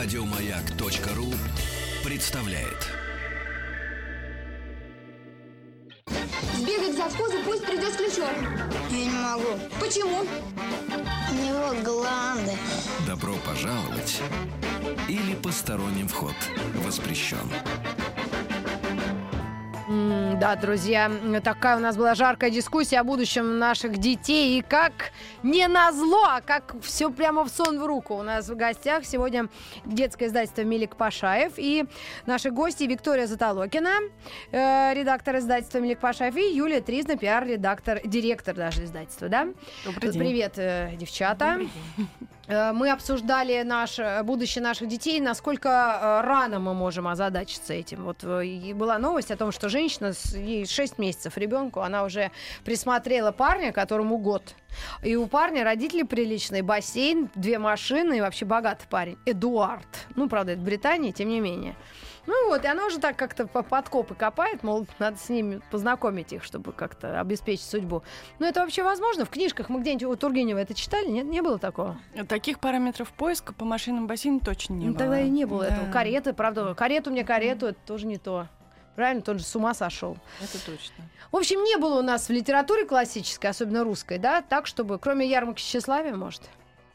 Радиомаяк.ру 0.00 1.26
представляет. 2.04 2.86
Сбегать 6.54 6.96
за 6.96 7.08
вкусом, 7.08 7.42
пусть 7.44 7.66
придет 7.66 7.92
с 7.92 7.96
ключом. 7.96 8.30
Я 8.90 9.04
не 9.06 9.10
могу. 9.10 9.58
Почему? 9.80 10.20
У 10.20 11.34
него 11.34 11.82
гланды. 11.82 12.52
Добро 13.08 13.34
пожаловать 13.44 14.22
или 15.08 15.34
посторонним 15.34 16.06
вход 16.06 16.36
воспрещен. 16.76 17.50
Да, 19.88 20.54
друзья, 20.56 21.10
такая 21.42 21.78
у 21.78 21.80
нас 21.80 21.96
была 21.96 22.14
жаркая 22.14 22.50
дискуссия 22.50 23.00
о 23.00 23.04
будущем 23.04 23.58
наших 23.58 23.96
детей. 23.96 24.58
И 24.58 24.62
как 24.62 24.92
не 25.42 25.66
на 25.66 25.92
зло, 25.92 26.24
а 26.28 26.40
как 26.42 26.74
все 26.82 27.10
прямо 27.10 27.42
в 27.44 27.48
сон 27.48 27.80
в 27.80 27.86
руку. 27.86 28.14
У 28.14 28.22
нас 28.22 28.50
в 28.50 28.54
гостях 28.54 29.06
сегодня 29.06 29.48
детское 29.86 30.26
издательство 30.26 30.60
Милик 30.60 30.96
Пашаев. 30.96 31.54
И 31.56 31.86
наши 32.26 32.50
гости 32.50 32.84
Виктория 32.84 33.26
Затолокина, 33.26 34.00
э, 34.52 34.92
редактор 34.92 35.38
издательства 35.38 35.78
Милик 35.78 36.00
Пашаев, 36.00 36.36
и 36.36 36.54
Юлия 36.54 36.82
Тризна, 36.82 37.16
пиар-редактор, 37.16 38.00
директор 38.04 38.54
даже 38.54 38.84
издательства, 38.84 39.28
да? 39.28 39.48
Добрый 39.86 40.12
день. 40.12 40.20
Привет, 40.20 40.58
э, 40.58 40.96
девчата. 40.96 41.60
Э, 41.96 42.24
Мы 42.48 42.90
обсуждали 42.90 43.62
наше, 43.62 44.02
э, 44.02 44.22
будущее 44.22 44.62
наших 44.62 44.88
детей, 44.88 45.20
насколько 45.20 45.68
э, 45.68 46.26
рано 46.26 46.58
мы 46.58 46.72
можем 46.72 47.06
озадачиться 47.06 47.74
этим. 47.74 48.04
Вот 48.04 48.24
э, 48.24 48.46
и 48.46 48.72
была 48.72 48.98
новость 48.98 49.30
о 49.30 49.36
том, 49.36 49.52
что 49.52 49.68
женщина, 49.68 50.12
ей 50.32 50.66
6 50.66 50.98
месяцев 50.98 51.36
ребенку, 51.36 51.80
она 51.80 52.04
уже 52.04 52.30
присмотрела 52.64 53.32
парня, 53.32 53.70
которому 53.70 54.16
год. 54.16 54.54
И 55.02 55.14
у 55.14 55.26
парня 55.26 55.62
родители 55.62 56.04
приличные, 56.04 56.62
бассейн, 56.62 57.28
две 57.34 57.58
машины 57.58 58.16
и 58.16 58.20
вообще 58.22 58.46
богатый 58.46 58.86
парень. 58.88 59.18
Эдуард. 59.26 60.06
Ну, 60.16 60.26
правда, 60.28 60.52
это 60.52 60.62
Британия, 60.62 61.12
тем 61.12 61.28
не 61.28 61.40
менее. 61.40 61.74
Ну 62.28 62.48
вот, 62.48 62.62
и 62.62 62.68
она 62.68 62.84
уже 62.84 62.98
так 62.98 63.16
как-то 63.16 63.46
по 63.46 63.62
подкопы 63.62 64.14
копает, 64.14 64.62
мол, 64.62 64.86
надо 64.98 65.16
с 65.16 65.30
ними 65.30 65.62
познакомить 65.70 66.30
их, 66.34 66.44
чтобы 66.44 66.72
как-то 66.72 67.18
обеспечить 67.18 67.64
судьбу. 67.64 68.02
Но 68.38 68.46
это 68.46 68.60
вообще 68.60 68.82
возможно? 68.82 69.24
В 69.24 69.30
книжках 69.30 69.70
мы 69.70 69.80
где-нибудь 69.80 70.04
у 70.04 70.14
Тургенева 70.14 70.58
это 70.58 70.74
читали? 70.74 71.08
Нет, 71.08 71.24
не 71.24 71.40
было 71.40 71.58
такого? 71.58 71.96
Таких 72.28 72.60
параметров 72.60 73.14
поиска 73.14 73.54
по 73.54 73.64
машинам 73.64 74.06
бассейну 74.06 74.40
точно 74.40 74.74
не 74.74 74.88
ну, 74.88 74.92
было. 74.92 74.98
тогда 74.98 75.20
и 75.22 75.30
не 75.30 75.46
было 75.46 75.64
Да, 75.64 75.74
этого. 75.74 75.90
Кареты, 75.90 76.34
правда, 76.34 76.74
карету 76.74 77.10
мне 77.10 77.24
карету, 77.24 77.68
это 77.68 77.78
тоже 77.86 78.06
не 78.06 78.18
то. 78.18 78.46
Правильно, 78.94 79.22
тот 79.22 79.38
же 79.38 79.44
с 79.44 79.56
ума 79.56 79.72
сошел. 79.72 80.18
Это 80.42 80.62
точно. 80.66 81.04
В 81.32 81.36
общем, 81.36 81.64
не 81.64 81.78
было 81.78 82.00
у 82.00 82.02
нас 82.02 82.28
в 82.28 82.32
литературе 82.32 82.84
классической, 82.84 83.48
особенно 83.48 83.84
русской, 83.84 84.18
да, 84.18 84.42
так, 84.42 84.66
чтобы, 84.66 84.98
кроме 84.98 85.26
ярмарки 85.26 85.62
тщеславия, 85.62 86.14
может, 86.14 86.42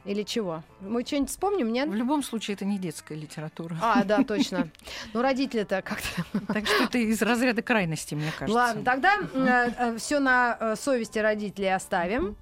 или 0.06 0.24
чего? 0.24 0.64
Мы 0.82 1.06
что-нибудь 1.06 1.30
вспомним, 1.30 1.72
нет? 1.72 1.88
В 1.88 1.94
любом 1.94 2.24
случае, 2.24 2.56
это 2.56 2.66
не 2.66 2.78
детская 2.78 3.16
литература. 3.16 3.78
А, 3.82 4.04
да, 4.04 4.24
точно. 4.28 4.70
Ну, 5.14 5.22
родители-то 5.22 5.82
как-то 5.82 6.26
Так 6.54 6.68
что 6.68 6.84
это 6.84 6.98
из 6.98 7.22
разряда 7.22 7.62
крайности, 7.62 8.16
мне 8.16 8.32
кажется. 8.38 8.54
Ладно, 8.54 8.84
тогда 8.84 9.96
все 9.98 10.20
на 10.20 10.58
э, 10.60 10.76
совести 10.76 11.20
родителей 11.20 11.74
оставим 11.74 12.36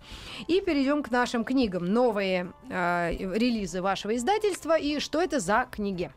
и 0.48 0.62
перейдем 0.62 1.03
к 1.03 1.12
нашим 1.12 1.44
книгам. 1.44 1.86
Новые 1.86 2.52
э, 2.70 3.12
релизы 3.12 3.81
вашего 3.81 4.16
издательства 4.16 4.78
и 4.78 5.00
что 5.00 5.22
это 5.22 5.40
за 5.40 5.68
книги? 5.70 6.12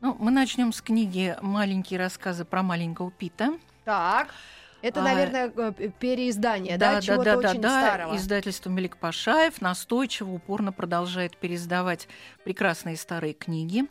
Ну, 0.00 0.16
мы 0.18 0.30
начнем 0.30 0.72
с 0.72 0.82
книги 0.82 1.36
«Маленькие 1.40 1.98
рассказы 1.98 2.44
про 2.44 2.62
маленького 2.62 3.10
Пита». 3.10 3.54
Так. 3.84 4.28
Это, 4.84 5.00
А, 5.00 5.04
наверное, 5.04 5.50
э, 5.56 5.90
переиздание, 5.98 6.76
да, 6.76 7.00
чего-то 7.00 7.38
очень 7.38 7.58
старого. 7.60 8.14
Издательство 8.16 8.68
Мелик 8.68 8.98
Пашаев 8.98 9.62
настойчиво, 9.62 10.32
упорно 10.32 10.72
продолжает 10.72 11.38
переиздавать 11.38 12.06
прекрасные 12.44 12.98
старые 12.98 13.32
книги. 13.32 13.84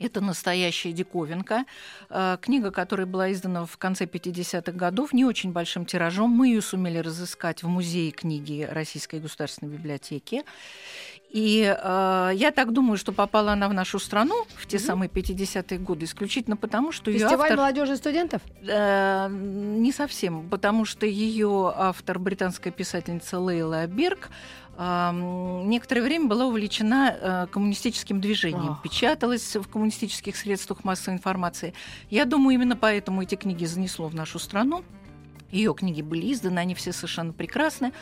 Это 0.00 0.20
настоящая 0.20 0.92
диковинка. 0.92 1.66
Э, 2.10 2.36
Книга, 2.40 2.72
которая 2.72 3.06
была 3.06 3.30
издана 3.30 3.64
в 3.64 3.76
конце 3.78 4.06
50-х 4.06 4.72
годов, 4.72 5.12
не 5.12 5.24
очень 5.24 5.52
большим 5.52 5.86
тиражом. 5.86 6.30
Мы 6.30 6.48
ее 6.48 6.62
сумели 6.62 6.98
разыскать 6.98 7.62
в 7.62 7.68
музее 7.68 8.10
книги 8.10 8.66
Российской 8.68 9.20
государственной 9.20 9.72
библиотеки. 9.72 10.42
И 11.30 11.62
э, 11.62 12.30
я 12.34 12.50
так 12.52 12.72
думаю, 12.72 12.96
что 12.96 13.12
попала 13.12 13.52
она 13.52 13.68
в 13.68 13.74
нашу 13.74 13.98
страну 13.98 14.46
в 14.56 14.66
те 14.66 14.78
самые 14.78 15.10
50-е 15.10 15.78
годы 15.78 16.06
исключительно 16.06 16.56
потому, 16.56 16.90
что 16.90 17.10
ее 17.10 17.26
автор... 17.26 17.56
молодежи 17.56 17.92
и 17.92 17.96
студентов? 17.96 18.40
Э, 18.62 19.28
Не 19.30 19.92
совсем, 19.92 20.48
потому 20.48 20.86
что 20.86 21.04
ее 21.04 21.72
автор, 21.76 22.18
британская 22.18 22.70
писательница 22.70 23.38
Лейла 23.38 23.86
Берг, 23.86 24.30
эм, 24.78 25.68
некоторое 25.68 26.00
время 26.00 26.28
была 26.28 26.46
увлечена 26.46 27.14
э, 27.20 27.46
коммунистическим 27.50 28.22
движением, 28.22 28.72
Ах. 28.72 28.82
печаталась 28.82 29.54
в 29.54 29.68
коммунистических 29.68 30.34
средствах 30.34 30.82
массовой 30.82 31.16
информации. 31.16 31.74
Я 32.08 32.24
думаю, 32.24 32.54
именно 32.54 32.76
поэтому 32.76 33.22
эти 33.22 33.34
книги 33.34 33.66
занесло 33.66 34.08
в 34.08 34.14
нашу 34.14 34.38
страну. 34.38 34.82
Ее 35.50 35.74
книги 35.74 36.02
были 36.02 36.32
изданы, 36.32 36.58
они 36.58 36.74
все 36.74 36.92
совершенно 36.92 37.32
прекрасны, 37.32 37.92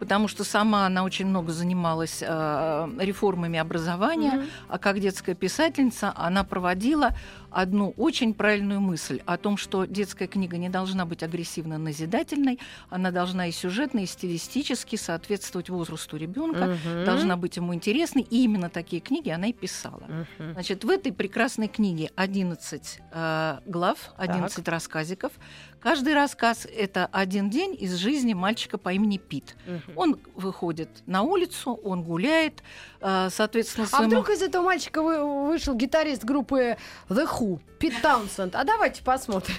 потому 0.00 0.26
что 0.28 0.42
сама 0.44 0.86
она 0.86 1.04
очень 1.04 1.26
много 1.26 1.52
занималась 1.52 2.22
э, 2.26 2.88
реформами 2.98 3.58
образования, 3.60 4.32
Мгм. 4.32 4.46
а 4.68 4.78
как 4.78 4.98
детская 4.98 5.34
писательница 5.34 6.12
она 6.16 6.42
проводила 6.42 7.10
одну 7.50 7.94
очень 7.96 8.34
правильную 8.34 8.80
мысль 8.80 9.20
о 9.26 9.36
том, 9.36 9.56
что 9.56 9.84
детская 9.84 10.26
книга 10.26 10.56
не 10.56 10.68
должна 10.68 11.04
быть 11.06 11.22
агрессивно-назидательной, 11.22 12.58
она 12.88 13.10
должна 13.10 13.46
и 13.48 13.52
сюжетно, 13.52 14.00
и 14.00 14.06
стилистически 14.06 14.96
соответствовать 14.96 15.68
возрасту 15.70 16.16
ребенка, 16.16 16.76
Мгм. 16.84 17.04
должна 17.04 17.36
быть 17.36 17.56
ему 17.56 17.74
интересной, 17.74 18.22
и 18.22 18.44
именно 18.44 18.68
такие 18.70 19.00
книги 19.00 19.30
она 19.30 19.48
и 19.48 19.52
писала. 19.52 20.02
Мгм. 20.38 20.52
Значит, 20.54 20.84
в 20.84 20.90
этой 20.90 21.12
прекрасной 21.12 21.68
книге 21.68 22.10
11 22.16 23.00
э, 23.12 23.58
глав, 23.66 24.10
11 24.16 24.68
рассказиков. 24.68 25.32
Каждый 25.80 26.12
рассказ— 26.14 26.66
это 26.76 27.06
один 27.06 27.48
день 27.48 27.74
из 27.78 27.94
жизни 27.94 28.34
мальчика 28.34 28.76
по 28.76 28.92
имени 28.92 29.16
Пит. 29.16 29.56
Мгм. 29.66 29.80
Он 29.96 30.18
выходит 30.34 30.90
на 31.06 31.22
улицу, 31.22 31.72
он 31.82 32.02
гуляет, 32.02 32.62
э, 33.00 33.28
соответственно, 33.30 33.86
А 33.86 33.96
своему- 33.96 34.08
вдруг 34.08 34.30
из 34.30 34.42
этого 34.42 34.62
мальчика 34.64 35.02
вы- 35.02 35.46
вышел 35.48 35.74
гитарист 35.74 36.24
группы 36.24 36.76
The 37.08 37.26
Who, 37.40 37.58
Пит 37.78 37.94
Таунсенд? 38.02 38.54
А 38.54 38.64
давайте 38.64 39.02
посмотрим. 39.02 39.54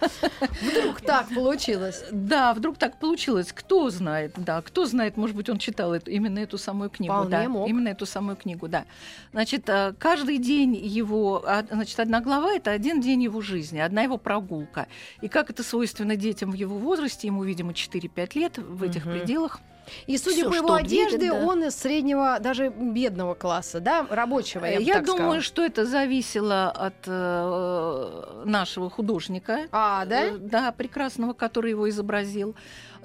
Вдруг 0.62 1.00
так 1.02 1.28
получилось. 1.34 2.04
Да, 2.10 2.54
вдруг 2.54 2.78
так 2.78 2.98
получилось. 2.98 3.52
Кто 3.52 3.90
знает, 3.90 4.32
да, 4.36 4.62
кто 4.62 4.86
знает, 4.86 5.16
может 5.16 5.36
быть, 5.36 5.50
он 5.50 5.58
читал 5.58 5.92
эту, 5.92 6.10
именно 6.10 6.38
эту 6.38 6.56
самую 6.56 6.88
книгу. 6.88 7.12
Вполне 7.12 7.30
да, 7.30 7.48
мог. 7.48 7.68
Именно 7.68 7.88
эту 7.88 8.06
самую 8.06 8.36
книгу, 8.36 8.68
да. 8.68 8.84
Значит, 9.32 9.68
э, 9.68 9.92
каждый 9.98 10.38
день 10.38 10.74
его, 10.74 11.42
а, 11.46 11.64
значит, 11.70 12.00
одна 12.00 12.20
глава 12.20 12.52
это 12.54 12.70
один 12.70 13.00
день 13.00 13.22
его 13.22 13.40
жизни, 13.42 13.78
одна 13.78 14.02
его 14.02 14.16
прогулка. 14.16 14.86
И 15.20 15.28
как 15.28 15.50
это 15.50 15.62
свойственно 15.62 16.16
детям 16.16 16.50
в 16.50 16.54
его 16.54 16.78
возрасте, 16.78 17.26
ему, 17.26 17.44
видимо, 17.44 17.72
4-5 17.72 18.34
лет 18.34 18.58
в 18.58 18.82
этих 18.82 19.04
Мгм. 19.04 19.18
пределах. 19.18 19.60
И 20.06 20.18
судя 20.18 20.36
Всё, 20.42 20.50
по 20.50 20.54
его 20.54 20.74
одежде, 20.74 21.30
да. 21.30 21.34
он 21.44 21.64
из 21.64 21.76
среднего, 21.76 22.38
даже 22.40 22.68
бедного 22.68 23.34
класса, 23.34 23.80
да, 23.80 24.06
рабочего, 24.08 24.64
я, 24.64 24.78
бы 24.78 24.82
Я 24.82 24.94
думаю, 25.00 25.16
сказала. 25.16 25.40
что 25.42 25.64
это 25.64 25.84
зависело 25.84 26.70
от 26.70 26.94
э, 27.06 28.42
нашего 28.44 28.90
художника. 28.90 29.66
А, 29.72 30.04
да? 30.04 30.24
Э, 30.26 30.36
Да, 30.38 30.72
прекрасного, 30.72 31.32
который 31.32 31.70
его 31.70 31.88
изобразил. 31.88 32.54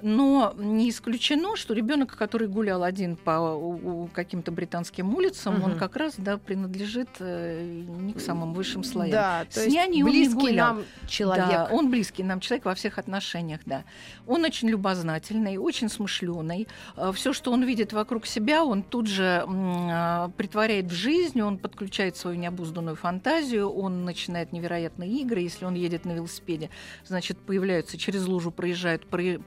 Но 0.02 0.52
не 0.58 0.90
исключено, 0.90 1.54
что 1.56 1.74
ребенок, 1.74 2.16
который 2.16 2.48
гулял 2.48 2.82
один 2.82 3.14
по 3.16 4.08
каким-то 4.12 4.50
британским 4.50 5.14
улицам, 5.14 5.54
Мгм. 5.54 5.64
он 5.64 5.78
как 5.78 5.94
раз 5.96 6.14
да, 6.18 6.38
принадлежит 6.38 7.08
э, 7.20 7.62
не 8.00 8.12
к 8.12 8.20
самым 8.20 8.52
высшим 8.52 8.82
слоям. 8.82 9.12
Да, 9.12 9.46
С 9.48 9.54
то 9.54 9.60
есть 9.62 9.72
няней 9.74 10.02
он 10.02 10.10
не 10.10 10.16
близкий 10.24 10.34
гулял. 10.34 10.74
нам 10.74 10.84
человек. 11.06 11.46
Да, 11.48 11.68
он 11.70 11.88
близкий 11.90 12.24
нам 12.24 12.40
человек 12.40 12.64
во 12.64 12.74
всех 12.74 12.98
отношениях, 12.98 13.60
да. 13.64 13.84
Он 14.26 14.44
очень 14.44 14.68
любознательный, 14.70 15.56
очень 15.56 15.88
смышленый. 15.88 16.66
Все, 17.14 17.32
что 17.32 17.52
он 17.52 17.62
видит 17.62 17.92
вокруг 17.92 18.26
себя, 18.26 18.64
он 18.64 18.82
тут 18.82 19.06
же 19.06 19.44
а, 19.46 20.30
претворяет 20.36 20.86
в 20.86 20.92
жизнь, 20.94 21.40
он 21.40 21.58
подключает 21.58 22.16
свою 22.16 22.36
необузданную 22.36 22.96
фантазию, 22.96 23.68
он 23.70 24.04
начинает 24.04 24.52
невероятные 24.52 25.10
игры. 25.20 25.40
Если 25.42 25.64
он 25.64 25.74
едет 25.74 26.04
на 26.04 26.10
велосипеде, 26.12 26.70
значит, 27.06 27.38
появляются 27.38 27.96
через 27.96 28.26
лужу, 28.26 28.50
проезжают, 28.50 29.06
про- 29.06 29.38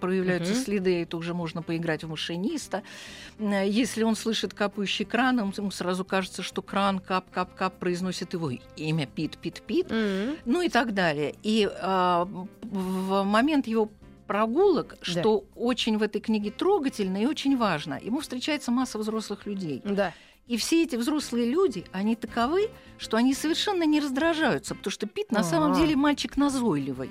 проявляются 0.45 0.53
Мгм. 0.53 0.65
следы, 0.65 1.01
и 1.01 1.06
тут 1.06 1.24
же 1.24 1.33
можно 1.33 1.62
поиграть 1.62 2.03
в 2.03 2.09
машиниста. 2.09 2.83
М, 3.39 3.51
Если 3.65 4.03
он 4.03 4.15
слышит 4.15 4.53
капающий 4.53 5.06
кран, 5.06 5.39
ему- 5.57 5.71
сразу 5.71 6.06
кажется, 6.06 6.44
что 6.44 6.62
кран 6.62 7.00
кап-кап-кап 7.00 7.80
произносит 7.80 8.33
его 8.33 8.51
имя 8.77 9.06
Пит-Пит-Пит 9.07 9.92
М. 9.92 10.36
ну 10.45 10.62
и 10.62 10.69
так 10.69 10.94
далее. 10.94 11.33
И 11.44 11.69
а, 11.81 12.25
в 12.62 13.24
момент 13.24 13.68
его 13.68 13.89
прогулок, 14.27 14.95
что 15.01 15.45
очень 15.56 15.97
в 15.97 16.03
этой 16.03 16.19
книге 16.21 16.51
трогательно 16.51 17.21
и 17.21 17.25
очень 17.27 17.57
важно, 17.57 18.00
ему 18.01 18.19
встречается 18.21 18.71
масса 18.71 18.98
взрослых 18.98 19.45
людей. 19.45 19.81
Да. 19.83 20.13
И 20.47 20.57
все 20.57 20.83
эти 20.83 20.95
взрослые 20.95 21.50
люди, 21.50 21.86
они 21.92 22.15
таковы, 22.15 22.69
что 23.00 23.18
они 23.18 23.33
совершенно 23.33 23.83
не 23.83 24.00
раздражаются, 24.00 24.75
потому 24.75 24.92
что 24.92 25.07
Пит 25.07 25.31
на 25.31 25.44
самом 25.44 25.71
А. 25.74 25.75
деле 25.75 25.95
мальчик 25.95 26.38
назойливый, 26.38 27.09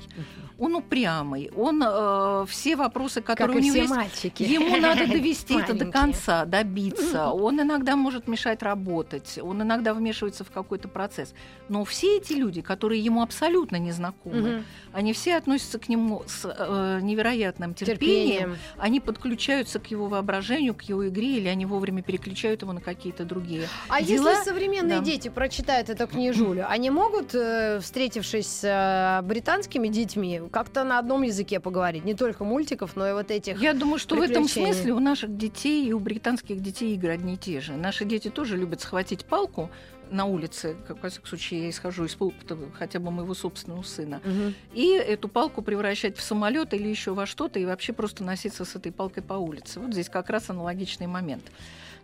он 0.57 0.77
упрямый, 0.77 1.51
он 1.57 1.83
э, 1.85 2.47
все 2.49 2.77
вопросы, 2.77 3.21
Как 3.23 3.39
которые 3.39 3.59
и 3.59 3.61
у 3.61 3.65
него 3.65 3.77
есть, 3.83 3.91
мальчики. 3.91 4.45
Ему 4.45 4.77
надо 4.77 5.07
довести 5.09 5.55
это 5.59 5.75
до 5.75 5.87
конца, 5.87 6.45
добиться. 6.45 7.31
Он 7.33 7.61
иногда 7.61 7.97
может 7.97 8.29
мешать 8.29 8.63
работать, 8.63 9.39
он 9.43 9.63
иногда 9.63 9.93
вмешивается 9.95 10.45
в 10.45 10.51
какой-то 10.51 10.89
процесс. 10.89 11.35
Но 11.69 11.85
все 11.85 12.19
эти 12.19 12.35
люди, 12.35 12.63
которые 12.63 13.03
ему 13.03 13.21
абсолютно 13.23 13.77
не 13.77 13.91
знакомы, 13.93 14.63
они 14.93 15.13
все 15.13 15.37
относятся 15.37 15.79
к 15.79 15.89
нему 15.89 16.23
с 16.27 16.45
э, 16.45 17.01
невероятным 17.03 17.75
терпением, 17.75 17.95
Терпением. 17.99 18.57
они 18.79 19.01
подключаются 19.01 19.81
к 19.81 19.91
его 19.91 20.07
воображению, 20.07 20.75
к 20.75 20.83
его 20.83 21.09
игре, 21.09 21.39
или 21.39 21.49
они 21.49 21.67
вовремя 21.67 22.03
переключают 22.03 22.63
его 22.63 22.73
на 22.73 22.81
какие-то 22.81 23.24
другие. 23.25 23.69
А 23.89 24.03
дела. 24.03 24.31
если 24.31 24.45
современные 24.45 24.99
Да. 24.99 25.05
дети 25.05 25.29
прочитают 25.29 25.89
эту 25.91 26.07
книжулю, 26.07 26.65
они 26.69 26.91
могут, 26.91 27.35
э, 27.35 27.81
встретившись 27.81 28.47
с 28.47 28.65
э, 28.65 29.23
британскими 29.27 29.89
детьми, 29.89 30.43
как-то 30.51 30.85
на 30.85 30.99
одном 30.99 31.23
языке 31.23 31.61
поговорить? 31.61 32.05
Не 32.05 32.15
только 32.15 32.45
мультиков, 32.45 32.97
но 32.97 33.09
и 33.09 33.13
вот 33.13 33.31
этих. 33.31 33.61
Я 33.61 33.73
думаю, 33.75 33.99
что 33.99 34.17
в 34.17 34.21
этом 34.21 34.49
смысле 34.49 34.93
у 34.93 35.01
наших 35.01 35.37
детей 35.37 35.87
и 35.87 35.93
у 35.93 35.99
британских 35.99 36.61
детей 36.61 36.95
игры 36.95 37.13
одни 37.13 37.35
и 37.35 37.37
те 37.37 37.61
же. 37.61 37.73
Наши 37.75 38.05
дети 38.05 38.29
тоже 38.31 38.57
любят 38.57 38.81
схватить 38.81 39.25
палку 39.25 39.71
на 40.11 40.27
улице, 40.27 40.77
как, 40.87 41.03
во 41.03 41.09
всяком 41.09 41.27
случае, 41.29 41.63
я 41.65 41.71
исхожу 41.71 42.05
из 42.05 42.15
опыта 42.21 42.57
хотя 42.79 42.99
бы 43.01 43.11
моего 43.11 43.33
собственного 43.35 43.83
сына, 43.83 44.21
Мгм. 44.23 44.55
и 44.75 44.91
эту 44.93 45.29
палку 45.29 45.63
превращать 45.63 46.17
в 46.19 46.23
самолет 46.23 46.75
или 46.75 46.87
еще 46.87 47.15
во 47.15 47.25
что-то, 47.25 47.59
и 47.59 47.65
вообще 47.65 47.95
просто 47.95 48.23
носиться 48.23 48.65
с 48.67 48.77
этой 48.77 48.93
палкой 48.93 49.23
по 49.23 49.33
улице. 49.35 49.81
Вот 49.81 49.93
здесь 49.93 50.11
как 50.11 50.29
раз 50.29 50.51
аналогичный 50.51 51.07
момент. 51.07 51.43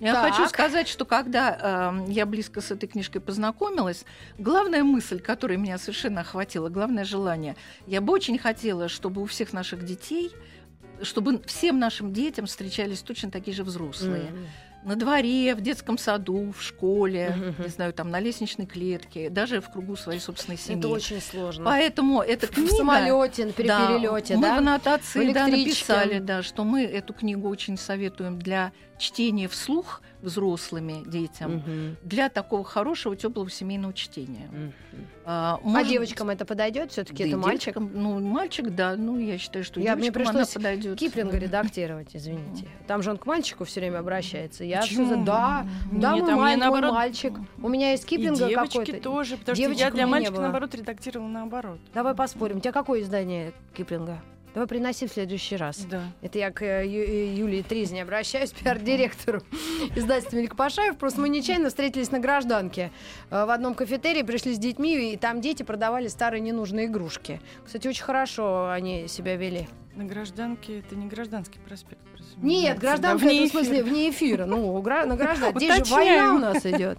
Я 0.01 0.15
Так. 0.15 0.33
хочу 0.33 0.49
сказать, 0.49 0.89
что 0.89 1.05
когда 1.05 1.93
э, 2.09 2.11
я 2.11 2.25
близко 2.25 2.63
с 2.63 2.71
этой 2.71 2.89
книжкой 2.89 3.21
познакомилась, 3.21 4.05
главная 4.39 4.83
мысль, 4.83 5.21
которая 5.21 5.59
меня 5.59 5.77
совершенно 5.77 6.23
охватила, 6.23 6.71
главное 6.71 7.05
желание, 7.05 7.55
я 7.87 8.01
бы 8.01 8.13
очень 8.15 8.39
хотела, 8.39 8.89
чтобы 8.89 9.21
у 9.21 9.27
всех 9.27 9.53
наших 9.53 9.85
детей, 9.85 10.33
чтобы 11.03 11.43
всем 11.45 11.79
нашим 11.79 12.15
детям 12.15 12.47
встречались 12.47 13.03
точно 13.03 13.31
такие 13.31 13.55
же 13.55 13.63
взрослые. 13.63 14.29
М. 14.29 14.47
На 14.83 14.97
дворе, 14.97 15.55
в 15.55 15.61
детском 15.61 15.99
саду, 15.99 16.53
в 16.57 16.63
школе, 16.63 17.35
Мгм. 17.37 17.65
не 17.65 17.69
знаю, 17.69 17.93
там 17.93 18.11
на 18.11 18.19
лестничной 18.19 18.65
клетке, 18.67 19.29
даже 19.29 19.61
в 19.61 19.71
кругу 19.71 19.95
своей 19.97 20.21
собственной 20.21 20.57
семьи. 20.57 20.79
Это 20.79 20.89
очень 20.89 21.21
сложно. 21.21 21.65
Поэтому 21.67 22.23
эта 22.23 22.47
В 22.47 22.51
книга... 22.51 22.71
самолете, 22.75 23.47
при 23.49 23.67
Да, 23.69 23.87
перелете, 23.99 24.37
мы 24.37 24.43
да? 24.43 24.55
в 24.55 24.59
аннотации 24.59 25.31
В 25.31 25.35
да, 25.35 25.47
написали, 25.49 26.19
да, 26.19 26.43
что 26.43 26.65
мы 26.65 26.85
эту 26.85 27.13
книгу 27.13 27.47
очень 27.49 27.77
советуем 27.77 28.39
для 28.39 28.73
чтения 28.99 29.49
вслух 29.49 30.01
взрослыми 30.23 31.03
детям, 31.09 31.57
Мгм. 31.57 31.97
для 32.03 32.29
такого 32.29 32.65
хорошего, 32.65 33.17
теплого 33.17 33.51
семейного 33.51 33.93
чтения. 33.93 34.49
Мгм. 34.51 34.73
А, 35.25 35.61
А 35.65 35.85
девочкам 35.85 36.31
это 36.31 36.45
подойдет? 36.45 36.93
Все-таки 36.93 37.23
да 37.25 37.29
это 37.29 37.37
мальчик? 37.39 37.77
ну, 37.77 38.19
мальчик, 38.21 38.71
да, 38.75 38.97
ну, 38.97 39.19
я 39.19 39.39
считаю, 39.39 39.65
что 39.65 39.79
Я- 39.81 39.95
мне 39.95 40.05
девочкам 40.11 40.23
она 40.23 40.33
пришлось 40.41 40.55
подойдет. 40.55 40.99
Киплинга 40.99 41.39
редактировать, 41.39 42.09
извините. 42.15 42.67
Там 42.87 43.03
же 43.03 43.11
он 43.11 43.19
к 43.19 43.27
мальчику 43.27 43.65
все 43.65 43.81
время 43.81 43.99
обращается. 43.99 44.65
Я 44.65 44.81
Почему? 44.81 45.09
за- 45.09 45.17
да, 45.17 45.67
да, 45.93 46.15
Нет, 46.15 46.23
мой, 46.25 46.33
а 46.33 46.35
мне 46.35 46.35
маль- 46.35 46.37
мой 46.37 46.57
наоборот- 46.57 46.93
мальчик. 46.95 47.33
У 47.63 47.69
меня 47.69 47.93
есть 47.93 48.07
Киплинга 48.07 48.49
девочки 48.49 48.79
какой-то. 48.79 49.01
тоже, 49.03 49.37
потому 49.37 49.57
Девочек 49.57 49.79
что 49.79 49.87
я 49.87 49.91
для 49.93 50.07
мальчика, 50.07 50.41
наоборот, 50.41 50.75
редактировала 50.75 51.29
наоборот. 51.29 51.79
Давай 51.95 52.15
поспорим. 52.15 52.57
У 52.57 52.61
тебя 52.61 52.73
какое 52.73 53.03
издание 53.03 53.53
Киплинга? 53.75 54.21
Давай 54.53 54.67
приноси 54.67 55.07
в 55.07 55.13
следующий 55.13 55.57
раз. 55.57 55.79
Да. 55.89 56.03
Это 56.23 56.39
я 56.39 56.51
к 56.51 56.63
э, 56.63 56.85
Ю- 56.87 57.03
э, 57.05 57.35
Юлии 57.35 57.63
Тризне 57.63 58.03
обращаюсь, 58.03 58.51
пиар-директору 58.65 59.43
издательства 59.97 60.37
Мельк 60.37 60.57
Пашаев. 60.57 60.97
Просто 60.99 61.21
мы 61.21 61.29
нечаянно 61.29 61.69
встретились 61.69 62.11
на 62.11 62.19
гражданке. 62.19 62.91
Э, 63.31 63.45
В 63.45 63.51
одном 63.51 63.75
кафетерии 63.75 64.23
пришли 64.23 64.53
с 64.55 64.59
детьми, 64.59 65.13
и 65.13 65.17
там 65.17 65.41
дети 65.41 65.63
продавали 65.63 66.09
старые 66.09 66.41
ненужные 66.41 66.87
игрушки. 66.87 67.41
Кстати, 67.65 67.87
очень 67.87 68.03
хорошо 68.03 68.69
они 68.71 69.07
себя 69.07 69.37
вели. 69.37 69.69
На 69.95 70.05
гражданке 70.05 70.79
это 70.81 70.95
не 70.95 71.07
гражданский 71.07 71.59
проспект. 71.59 72.01
Нет, 72.37 72.79
гражданка 72.79 73.25
да, 73.25 73.33
это 73.33 73.47
в 73.47 73.51
смысле 73.51 73.83
вне 73.83 74.11
эфира. 74.11 74.47
Ну, 74.47 74.81
гра- 74.81 75.05
на 75.05 75.17
граждан. 75.17 75.53
Здесь 75.57 75.87
же 75.87 75.95
война 75.95 76.35
у 76.35 76.39
нас 76.39 76.65
идет. 76.65 76.99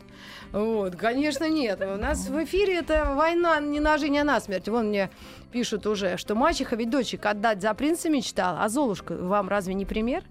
Вот, 0.51 0.95
конечно, 0.97 1.47
нет. 1.47 1.81
У 1.81 1.97
нас 1.97 2.27
в 2.27 2.43
эфире 2.43 2.75
это 2.75 3.13
война 3.15 3.59
не 3.59 3.79
на 3.79 3.97
жизнь, 3.97 4.17
а 4.17 4.23
на 4.25 4.39
смерть. 4.41 4.67
Вон 4.67 4.89
мне 4.89 5.09
пишут 5.51 5.87
уже, 5.87 6.17
что 6.17 6.35
мачеха 6.35 6.75
ведь 6.75 6.89
дочек 6.89 7.25
отдать 7.25 7.61
за 7.61 7.73
принца 7.73 8.09
мечтала. 8.09 8.63
А 8.63 8.69
Золушка 8.69 9.15
вам 9.15 9.47
разве 9.47 9.73
не 9.73 9.85
пример? 9.85 10.23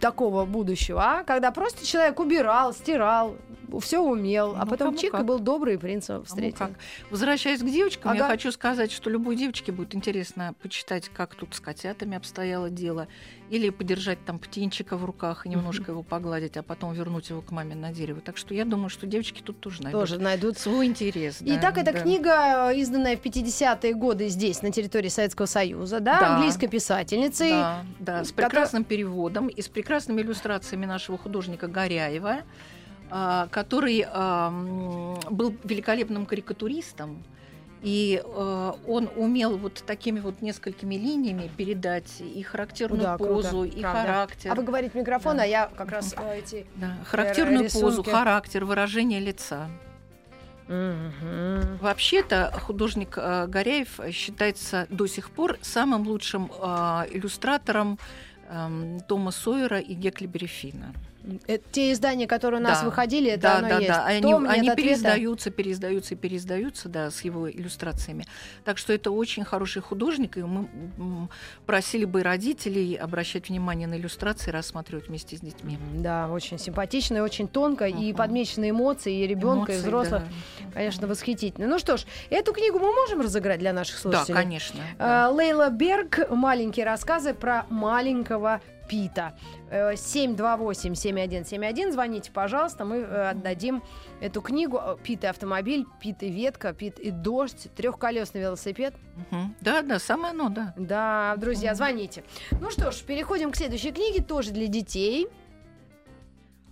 такого 0.00 0.44
будущего, 0.44 1.02
а? 1.02 1.24
Когда 1.24 1.50
просто 1.50 1.84
человек 1.84 2.20
убирал, 2.20 2.72
стирал, 2.72 3.36
все 3.80 4.00
умел, 4.00 4.54
а 4.56 4.64
Ну, 4.64 4.70
потом 4.70 4.88
кому 4.88 4.98
чик 4.98 5.08
и 5.14 5.16
как. 5.16 5.26
был 5.26 5.38
добрый 5.38 5.74
и 5.74 5.76
принца 5.76 6.22
встретил. 6.24 6.58
как. 6.58 6.70
Возвращаясь 7.10 7.60
к 7.60 7.64
девочкам, 7.66 8.14
я 8.14 8.20
Ага. 8.24 8.32
хочу 8.32 8.50
сказать, 8.52 8.90
что 8.92 9.10
любой 9.10 9.36
девочке 9.36 9.72
будет 9.72 9.94
интересно 9.94 10.54
почитать, 10.62 11.08
как 11.10 11.34
тут 11.34 11.54
с 11.54 11.60
котятами 11.60 12.16
обстояло 12.16 12.70
дело, 12.70 13.08
или 13.50 13.70
подержать 13.70 14.22
там 14.26 14.38
птенчика 14.38 14.96
в 14.96 15.04
руках 15.04 15.46
и 15.46 15.48
немножко 15.48 15.92
его 15.92 16.02
погладить, 16.02 16.56
а 16.56 16.62
потом 16.62 16.92
вернуть 16.92 17.30
его 17.30 17.40
к 17.40 17.50
маме 17.50 17.74
на 17.74 17.92
дерево. 17.92 18.20
Так 18.20 18.36
что 18.36 18.52
я 18.54 18.64
думаю, 18.64 18.88
что 18.90 19.06
девочки 19.06 19.40
тут 19.42 19.60
тоже 19.60 19.82
найдут 19.82 20.00
Тоже 20.00 20.18
найдут 20.18 20.58
свой 20.58 20.86
интерес. 20.86 21.38
да, 21.40 21.56
Итак, 21.56 21.78
эта 21.78 21.92
да. 21.92 22.00
книга, 22.00 22.70
э, 22.72 22.76
изданная 22.78 23.16
в 23.16 23.20
50-е 23.22 23.94
годы 23.94 24.28
здесь, 24.28 24.60
на 24.62 24.70
территории 24.70 25.08
Советского 25.08 25.46
Союза, 25.46 26.00
да, 26.00 26.20
Да. 26.20 26.34
английской 26.36 26.66
писательницей. 26.68 27.50
Да, 27.50 27.84
да, 28.00 28.24
с 28.24 28.32
прекрасным 28.32 28.84
переводом 28.84 29.48
и 29.48 29.62
с 29.62 29.68
прекрасными 29.68 30.20
иллюстрациями 30.20 30.84
нашего 30.86 31.16
художника 31.18 31.68
Горяева, 31.68 32.30
а, 32.30 32.42
который 33.50 34.04
а, 34.06 34.48
м, 34.48 35.18
был 35.30 35.54
великолепным 35.64 36.26
карикатуристом. 36.26 37.22
И 37.80 38.20
э, 38.24 38.72
он 38.88 39.08
умел 39.14 39.56
вот 39.56 39.84
такими 39.86 40.18
вот 40.18 40.42
несколькими 40.42 40.96
линиями 40.96 41.48
передать 41.56 42.20
и 42.20 42.42
характерную 42.42 43.02
Да, 43.02 43.16
круто, 43.16 43.34
позу, 43.34 43.62
и 43.62 43.80
правда. 43.82 44.00
характер. 44.00 44.50
А 44.50 44.54
вы 44.56 44.62
говорите 44.64 44.98
микрофон, 44.98 45.36
Да. 45.36 45.44
а 45.44 45.46
я 45.46 45.70
как 45.76 45.92
раз 45.92 46.12
э, 46.16 46.38
эти... 46.38 46.66
Да, 46.74 46.96
характерную 47.04 47.64
позу, 47.70 47.88
рисунки. 47.90 48.10
характер, 48.10 48.64
выражение 48.64 49.20
лица. 49.20 49.68
Мгм. 50.66 51.78
Вообще-то 51.80 52.52
художник 52.62 53.14
э, 53.16 53.46
Горяев 53.46 54.00
считается 54.10 54.86
до 54.90 55.06
сих 55.06 55.30
пор 55.30 55.56
самым 55.62 56.06
лучшим 56.06 56.50
э, 56.60 56.66
иллюстратором 57.12 57.98
эм, 58.50 59.00
Тома 59.06 59.30
Сойера 59.30 59.78
и 59.78 59.94
Геклибери 59.94 60.46
Финна. 60.46 60.92
Э, 61.46 61.58
Те 61.72 61.92
издания, 61.92 62.26
которые 62.26 62.60
у 62.60 62.64
нас 62.64 62.80
Да. 62.80 62.86
выходили, 62.86 63.30
это 63.30 63.42
да, 63.42 63.56
оно 63.58 63.68
да, 63.68 63.76
есть. 63.76 63.88
да. 63.88 64.04
Они, 64.06 64.22
Том, 64.22 64.48
они 64.48 64.70
переиздаются, 64.70 65.50
переиздаются 65.50 66.14
и 66.14 66.16
переиздаются, 66.16 66.88
да, 66.88 67.10
с 67.10 67.20
его 67.22 67.50
иллюстрациями. 67.50 68.24
Так 68.64 68.78
что 68.78 68.92
это 68.92 69.10
очень 69.10 69.44
хороший 69.44 69.82
художник, 69.82 70.36
и 70.38 70.42
мы 70.42 70.68
просили 71.66 72.04
бы 72.04 72.22
родителей 72.22 72.94
обращать 72.94 73.48
внимание 73.48 73.86
на 73.88 73.94
иллюстрации, 73.96 74.50
рассматривать 74.50 75.08
вместе 75.08 75.36
с 75.36 75.40
детьми. 75.40 75.78
Да, 75.94 76.28
очень 76.30 76.58
симпатично 76.58 77.18
и 77.18 77.20
очень 77.20 77.48
тонко, 77.48 77.86
и 77.86 78.08
Мгм. 78.10 78.16
подмечены 78.16 78.70
эмоции 78.70 79.20
и 79.22 79.26
ребенка, 79.26 79.72
и 79.72 79.76
взрослых. 79.76 80.22
да. 80.22 80.64
Конечно, 80.74 81.06
восхитительно. 81.06 81.66
Ну 81.66 81.78
что 81.78 81.96
ж, 81.96 82.04
эту 82.30 82.52
книгу 82.52 82.78
мы 82.78 82.92
можем 82.94 83.20
разыграть 83.20 83.58
для 83.58 83.72
наших 83.72 83.96
Да, 83.96 84.00
слушателей? 84.02 84.34
конечно. 84.34 84.80
да. 84.98 85.28
Э, 85.28 85.32
Лейла 85.32 85.68
Берг 85.70 86.30
«Маленькие 86.30 86.86
рассказы 86.86 87.34
про 87.34 87.66
маленького 87.68 88.60
Пита». 88.88 89.34
Э, 89.70 89.92
728-7171. 89.92 91.92
Звоните, 91.92 92.32
пожалуйста, 92.32 92.84
мы 92.84 92.96
э, 92.96 93.30
отдадим 93.30 93.82
эту 94.20 94.40
книгу. 94.40 94.78
Э, 94.78 94.96
Пит 95.02 95.24
и 95.24 95.26
автомобиль, 95.26 95.84
Пит 96.00 96.22
и 96.22 96.30
ветка, 96.30 96.72
Пит 96.72 96.98
и 96.98 97.10
дождь, 97.10 97.68
трехколесный 97.76 98.40
велосипед. 98.40 98.94
Да, 99.60 99.82
да, 99.82 99.98
самое 99.98 100.32
оно, 100.32 100.48
да. 100.48 100.72
Да, 100.76 101.34
друзья, 101.36 101.74
звоните. 101.74 102.24
Ну 102.60 102.70
что 102.70 102.90
ж, 102.90 103.02
переходим 103.02 103.52
к 103.52 103.56
следующей 103.56 103.92
книге, 103.92 104.22
тоже 104.22 104.52
для 104.52 104.66
детей. 104.66 105.28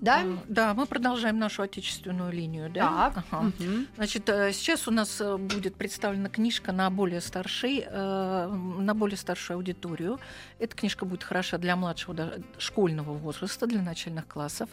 Да? 0.00 0.24
Да, 0.48 0.74
мы 0.74 0.86
продолжаем 0.86 1.38
нашу 1.38 1.62
отечественную 1.62 2.30
линию, 2.32 2.70
да? 2.70 3.10
Так. 3.14 3.24
Ага. 3.30 3.52
Мгм. 3.58 3.86
Значит, 3.96 4.28
э, 4.28 4.52
сейчас 4.52 4.86
у 4.88 4.90
нас 4.90 5.20
э, 5.20 5.36
будет 5.36 5.76
представлена 5.76 6.28
книжка 6.28 6.72
на 6.72 6.90
более 6.90 7.20
старший, 7.20 7.84
э, 7.86 8.46
на 8.78 8.94
более 8.94 9.16
старшую 9.16 9.56
аудиторию. 9.56 10.20
Эта 10.58 10.76
книжка 10.76 11.06
будет 11.06 11.22
хороша 11.22 11.56
для 11.58 11.76
младшего 11.76 12.34
школьного 12.58 13.12
возраста, 13.12 13.66
для 13.66 13.80
начальных 13.80 14.26
классов. 14.26 14.68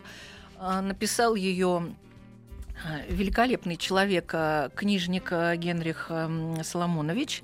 Написал 0.59 1.35
ее 1.35 1.93
Великолепный 3.07 3.77
человек, 3.77 4.31
а, 4.33 4.69
книжник 4.69 5.29
а, 5.31 5.55
Генрих 5.55 6.07
м, 6.09 6.63
Соломонович. 6.63 7.41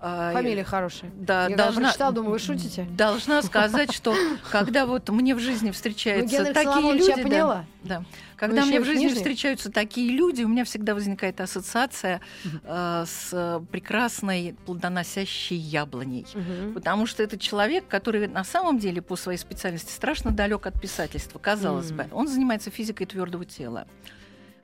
А, 0.00 0.32
Фамилия 0.32 0.64
хорошая. 0.64 1.10
Да, 1.14 1.42
Я 1.44 1.48
когда 1.48 1.64
должна, 1.64 1.82
прочитала, 1.84 2.12
думаю, 2.12 2.32
вы 2.32 2.38
шутите? 2.38 2.84
Должна 2.90 3.42
сказать, 3.42 3.92
что 3.92 4.14
когда 4.50 4.86
вот 4.86 5.08
мне 5.10 5.34
в 5.34 5.38
жизни 5.40 5.68
Ну, 5.68 5.72
встречаются 5.72 6.36
Генрих 6.36 6.54
такие 6.54 6.72
Соломонович, 6.72 7.00
люди, 7.00 7.10
я 7.10 7.16
да, 7.16 7.22
поняла. 7.22 7.64
да, 7.84 8.04
когда 8.36 8.60
еще 8.60 8.68
мне 8.68 8.80
в 8.80 8.84
жизни 8.84 9.00
книжник. 9.04 9.18
встречаются 9.18 9.70
такие 9.70 10.10
люди, 10.10 10.42
у 10.42 10.48
меня 10.48 10.64
всегда 10.64 10.94
возникает 10.94 11.40
ассоциация 11.40 12.20
э, 12.64 13.04
с 13.06 13.30
э, 13.32 13.60
прекрасной 13.70 14.54
плодоносящей 14.66 15.56
яблоней. 15.56 16.26
Мгм. 16.34 16.74
Потому 16.74 17.06
что 17.06 17.22
это 17.22 17.38
человек, 17.38 17.86
который 17.88 18.26
на 18.28 18.44
самом 18.44 18.78
деле 18.78 19.00
по 19.02 19.16
своей 19.16 19.38
специальности 19.38 19.92
страшно 19.92 20.30
далек 20.30 20.66
от 20.66 20.80
писательства, 20.80 21.38
казалось 21.38 21.88
Мгм. 21.90 21.96
бы. 21.96 22.08
Он 22.12 22.28
занимается 22.28 22.70
физикой 22.70 23.06
твердого 23.06 23.44
тела. 23.44 23.86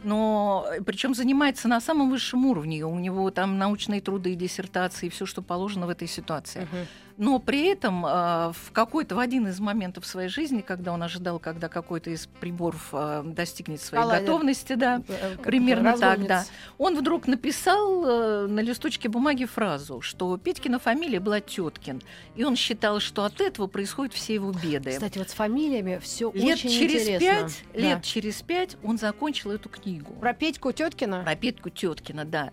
Но 0.05 0.67
причем 0.87 1.15
занимается 1.15 1.69
на 1.69 1.81
самом 1.81 2.11
высшем 2.11 2.47
уровне. 2.47 2.85
У 2.85 2.99
него 2.99 3.31
там 3.31 3.59
научные 3.59 4.01
труды, 4.01 4.35
диссертации, 4.35 5.09
все, 5.09 5.27
что 5.27 5.43
положено 5.43 5.87
в 5.87 5.91
этой 5.91 6.09
ситуации. 6.09 6.61
Мгм. 6.61 6.87
Но 7.21 7.39
при 7.39 7.67
этом 7.67 8.05
э, 8.07 8.09
в 8.53 8.73
какой-то 8.73 9.15
в 9.15 9.19
один 9.19 9.47
из 9.47 9.61
моментов 9.61 10.07
своей 10.07 10.31
жизни, 10.31 10.63
когда 10.63 10.93
он 10.95 11.03
ожидал, 11.03 11.39
когда 11.39 11.69
какой-то 11.69 12.09
из 12.09 12.27
приборов 12.27 12.89
э, 12.93 13.23
достигнет 13.27 13.83
своей 13.83 14.03
Коллайдер. 14.03 14.27
готовности, 14.27 14.73
да, 14.73 15.03
Э, 15.07 15.35
как 15.37 15.43
примерно 15.45 15.93
так, 15.93 16.19
разгонится. 16.19 16.29
да. 16.49 16.75
Он 16.79 16.97
вдруг 16.97 17.27
написал 17.27 18.05
э, 18.07 18.47
на 18.47 18.61
листочке 18.61 19.11
бумаги 19.11 19.45
фразу, 19.45 20.01
что 20.01 20.35
Петькина 20.39 20.79
фамилия 20.79 21.21
была 21.21 21.41
Теткин, 21.41 22.01
и 22.37 22.45
он 22.45 22.57
считал, 22.57 23.01
что 23.01 23.25
от 23.25 23.41
этого 23.43 23.67
происходят 23.67 24.15
все 24.15 24.35
его 24.35 24.51
беды. 24.53 24.93
Кстати, 24.93 25.19
вот 25.19 25.29
с 25.29 25.35
фамилиями 25.35 25.99
все 26.03 26.33
лет 26.33 26.55
очень 26.57 26.71
через 26.71 27.03
интересно. 27.03 27.19
пять, 27.49 27.65
Да. 27.75 27.81
лет 27.81 28.03
через 28.03 28.41
пять 28.41 28.77
он 28.83 28.97
закончил 28.97 29.51
эту 29.51 29.69
книгу. 29.69 30.15
Про 30.15 30.33
Петьку 30.33 30.73
Теткина. 30.73 31.23
Про 31.23 31.37
Петьку 31.37 31.69
Теткина, 31.69 32.25
да. 32.25 32.51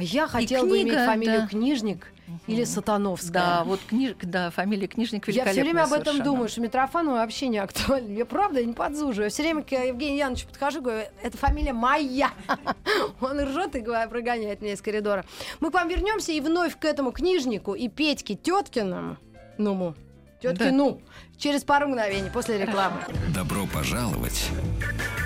А 0.00 0.02
я 0.02 0.26
хотела 0.26 0.64
бы 0.64 0.80
иметь 0.80 0.94
фамилию 0.94 1.42
да. 1.42 1.46
Книжник 1.46 2.06
или. 2.46 2.64
Сатановская. 2.64 3.32
Да, 3.32 3.64
вот 3.64 3.80
книж... 3.86 4.14
да, 4.22 4.50
фамилия 4.50 4.86
книжник 4.86 5.28
Я 5.28 5.44
все 5.44 5.52
время 5.52 5.56
великолепная 5.56 5.84
об 5.84 5.92
этом 5.92 6.04
совершенно. 6.04 6.24
думаю, 6.24 6.48
что 6.48 6.60
Митрофанову 6.62 7.16
вообще 7.16 7.48
не 7.48 7.58
актуально. 7.58 8.16
Я 8.16 8.24
правда 8.24 8.64
не 8.64 8.72
подзуживаю. 8.72 9.24
Я 9.24 9.30
все 9.30 9.42
время 9.42 9.62
к 9.62 9.72
Евгению 9.72 10.16
Яновичу 10.16 10.46
подхожу, 10.46 10.80
говорю, 10.80 11.06
это 11.22 11.36
фамилия 11.36 11.74
моя. 11.74 12.30
Он 13.20 13.40
ржет 13.40 13.76
и 13.76 13.80
говорит, 13.80 14.08
прогоняет 14.08 14.62
меня 14.62 14.72
из 14.72 14.80
коридора. 14.80 15.26
Мы 15.60 15.70
к 15.70 15.74
вам 15.74 15.88
вернемся 15.88 16.32
и 16.32 16.40
вновь 16.40 16.78
к 16.78 16.84
этому 16.86 17.12
книжнику 17.12 17.74
и 17.74 17.88
Петьке 17.88 18.36
Теткиному. 18.36 19.18
Ну, 19.58 19.94
Теткину. 20.40 21.02
Через 21.36 21.62
пару 21.62 21.88
мгновений 21.88 22.30
после 22.32 22.56
рекламы. 22.56 23.00
Добро 23.34 23.66
пожаловать 23.66 24.48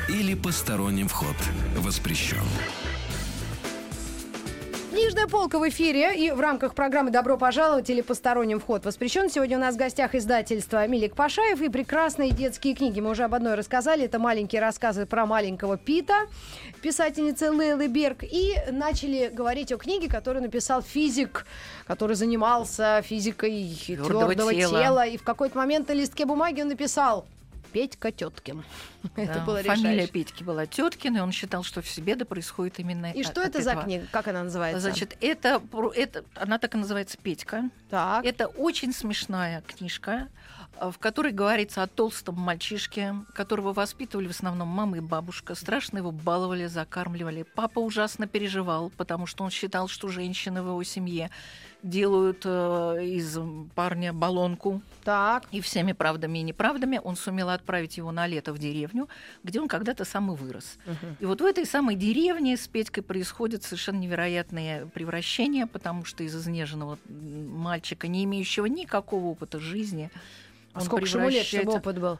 или 0.08 0.34
посторонним 0.34 1.06
вход 1.06 1.36
воспрещен. 1.76 2.42
Книжная 4.94 5.26
полка 5.26 5.58
в 5.58 5.68
эфире 5.68 6.14
и 6.14 6.30
в 6.30 6.38
рамках 6.38 6.76
программы 6.76 7.10
«Добро 7.10 7.36
пожаловать» 7.36 7.90
или 7.90 8.00
«Посторонним 8.00 8.60
вход 8.60 8.84
воспрещен». 8.84 9.28
Сегодня 9.28 9.56
у 9.58 9.60
нас 9.60 9.74
в 9.74 9.76
гостях 9.76 10.14
издательство 10.14 10.86
Милик 10.86 11.16
Пашаев 11.16 11.60
и 11.60 11.68
прекрасные 11.68 12.30
детские 12.30 12.76
книги. 12.76 13.00
Мы 13.00 13.10
уже 13.10 13.24
об 13.24 13.34
одной 13.34 13.56
рассказали. 13.56 14.04
Это 14.04 14.20
маленькие 14.20 14.60
рассказы 14.60 15.04
про 15.04 15.26
маленького 15.26 15.76
Пита, 15.76 16.28
писательницы 16.80 17.50
Лейлы 17.50 17.88
Берг. 17.88 18.22
И 18.22 18.54
начали 18.70 19.32
говорить 19.34 19.72
о 19.72 19.78
книге, 19.78 20.08
которую 20.08 20.44
написал 20.44 20.80
физик, 20.80 21.44
который 21.88 22.14
занимался 22.14 23.02
физикой 23.02 23.76
твердого 23.84 24.54
тела. 24.54 24.80
тела. 24.80 25.06
И 25.06 25.16
в 25.16 25.24
какой-то 25.24 25.58
момент 25.58 25.88
на 25.88 25.94
листке 25.94 26.24
бумаги 26.24 26.62
он 26.62 26.68
написал 26.68 27.26
Петька 27.74 28.12
Теткин. 28.12 28.64
Это 29.16 29.40
было 29.40 29.60
Фамилия 29.60 29.90
решающе. 29.94 30.12
Петьки 30.12 30.44
была 30.44 30.64
Теткин, 30.64 31.16
и 31.16 31.20
он 31.20 31.32
считал, 31.32 31.64
что 31.64 31.82
все 31.82 32.00
беды 32.00 32.24
происходят 32.24 32.78
именно 32.78 33.10
И 33.10 33.22
от- 33.22 33.26
что 33.26 33.40
от 33.40 33.48
это 33.48 33.62
за 33.62 33.74
книга? 33.74 34.06
Как 34.12 34.28
она 34.28 34.44
называется? 34.44 34.80
Значит, 34.80 35.16
это, 35.20 35.60
это, 35.96 36.24
она 36.36 36.58
так 36.58 36.76
и 36.76 36.78
называется 36.78 37.18
Петька. 37.20 37.68
так. 37.90 38.24
Это 38.24 38.46
очень 38.46 38.92
смешная 38.92 39.60
книжка, 39.62 40.28
э, 40.80 40.88
в 40.92 40.98
которой 40.98 41.32
говорится 41.32 41.82
о 41.82 41.88
толстом 41.88 42.36
мальчишке, 42.36 43.16
которого 43.34 43.72
воспитывали 43.72 44.28
в 44.28 44.30
основном 44.30 44.68
мама 44.68 44.98
и 44.98 45.00
бабушка. 45.00 45.56
Страшно 45.56 45.98
его 45.98 46.12
баловали, 46.12 46.66
закармливали. 46.66 47.44
Папа 47.56 47.80
ужасно 47.80 48.28
переживал, 48.28 48.90
потому 48.96 49.26
что 49.26 49.42
он 49.42 49.50
считал, 49.50 49.88
что 49.88 50.06
женщины 50.06 50.62
в 50.62 50.68
его 50.68 50.82
семье 50.84 51.28
делают 51.84 52.42
э, 52.44 53.04
из 53.04 53.38
парня 53.74 54.12
баллонку. 54.12 54.82
Так. 55.04 55.44
И 55.52 55.60
всеми 55.60 55.92
правдами 55.92 56.38
и 56.38 56.42
неправдами 56.42 57.00
он 57.02 57.14
сумел 57.14 57.50
отправить 57.50 57.98
его 57.98 58.10
на 58.10 58.26
лето 58.26 58.52
в 58.52 58.58
деревню, 58.58 59.08
где 59.44 59.60
он 59.60 59.68
когда-то 59.68 60.04
сам 60.04 60.32
и 60.32 60.36
вырос. 60.36 60.78
И 61.20 61.26
вот 61.26 61.40
в 61.40 61.44
этой 61.44 61.66
самой 61.66 61.94
деревне 61.94 62.56
с 62.56 62.66
Петькой 62.66 63.02
происходят 63.02 63.62
совершенно 63.62 63.98
невероятные 63.98 64.86
превращения, 64.86 65.66
потому 65.66 66.04
что 66.04 66.24
из 66.24 66.34
изнеженного 66.34 66.98
мальчика, 67.08 68.08
не 68.08 68.24
имеющего 68.24 68.66
никакого 68.66 69.26
опыта 69.26 69.60
жизни, 69.60 70.10
А 70.72 70.80
он 70.80 70.86
сколько 70.86 71.06
ему 71.06 71.28
лет, 71.28 71.46
чтобы 71.46 71.74
опыт 71.74 72.00
был? 72.00 72.18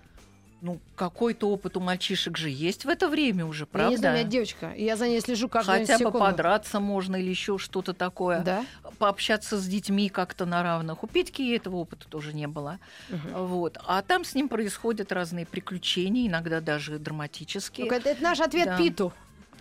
Ну, 0.65 0.81
какой-то 0.97 1.51
опыт 1.51 1.77
у 1.77 1.81
мальчишек 1.81 2.39
же 2.39 2.49
есть 2.49 2.87
в 2.87 2.89
это 2.89 3.11
время 3.11 3.45
уже, 3.45 3.69
Я 3.75 3.91
не 3.91 3.97
знаю, 3.99 3.99
у 3.99 3.99
правда? 3.99 4.19
меня 4.19 4.25
девочка, 4.31 4.71
и 4.71 4.83
я 4.83 4.97
за 4.97 5.07
ней 5.09 5.21
слежу 5.21 5.47
каждую 5.47 5.81
Хотя 5.81 5.93
бы 5.95 5.99
секунду. 5.99 6.19
подраться 6.19 6.81
можно 6.81 7.17
или 7.17 7.29
еще 7.29 7.59
что-то 7.59 7.93
такое. 7.93 8.41
Да? 8.41 8.65
Пообщаться 8.99 9.59
с 9.59 9.67
детьми 9.67 10.09
как-то 10.09 10.47
на 10.47 10.63
равных. 10.63 11.05
У 11.05 11.07
Петьки 11.07 11.55
этого 11.55 11.77
опыта 11.77 12.09
тоже 12.09 12.33
не 12.33 12.47
было. 12.47 12.79
Вот. 13.11 13.77
А 13.87 14.01
там 14.01 14.25
с 14.25 14.35
ним 14.35 14.49
происходят 14.49 15.13
разные 15.13 15.45
приключения, 15.45 16.29
иногда 16.29 16.63
даже 16.63 16.99
драматические. 16.99 17.87
Ну, 17.87 17.95
Это, 17.95 18.09
это 18.09 18.23
наш 18.23 18.41
ответ 18.41 18.65
Да. 18.65 18.79
Питу. 18.79 19.13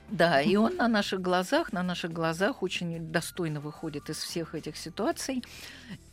Да, 0.09 0.41
и 0.41 0.55
он 0.55 0.75
на 0.77 0.87
наших 0.87 1.21
глазах, 1.21 1.73
на 1.73 1.83
наших 1.83 2.13
глазах 2.13 2.61
очень 2.63 3.11
достойно 3.11 3.59
выходит 3.59 4.09
из 4.09 4.17
всех 4.17 4.55
этих 4.55 4.77
ситуаций. 4.77 5.43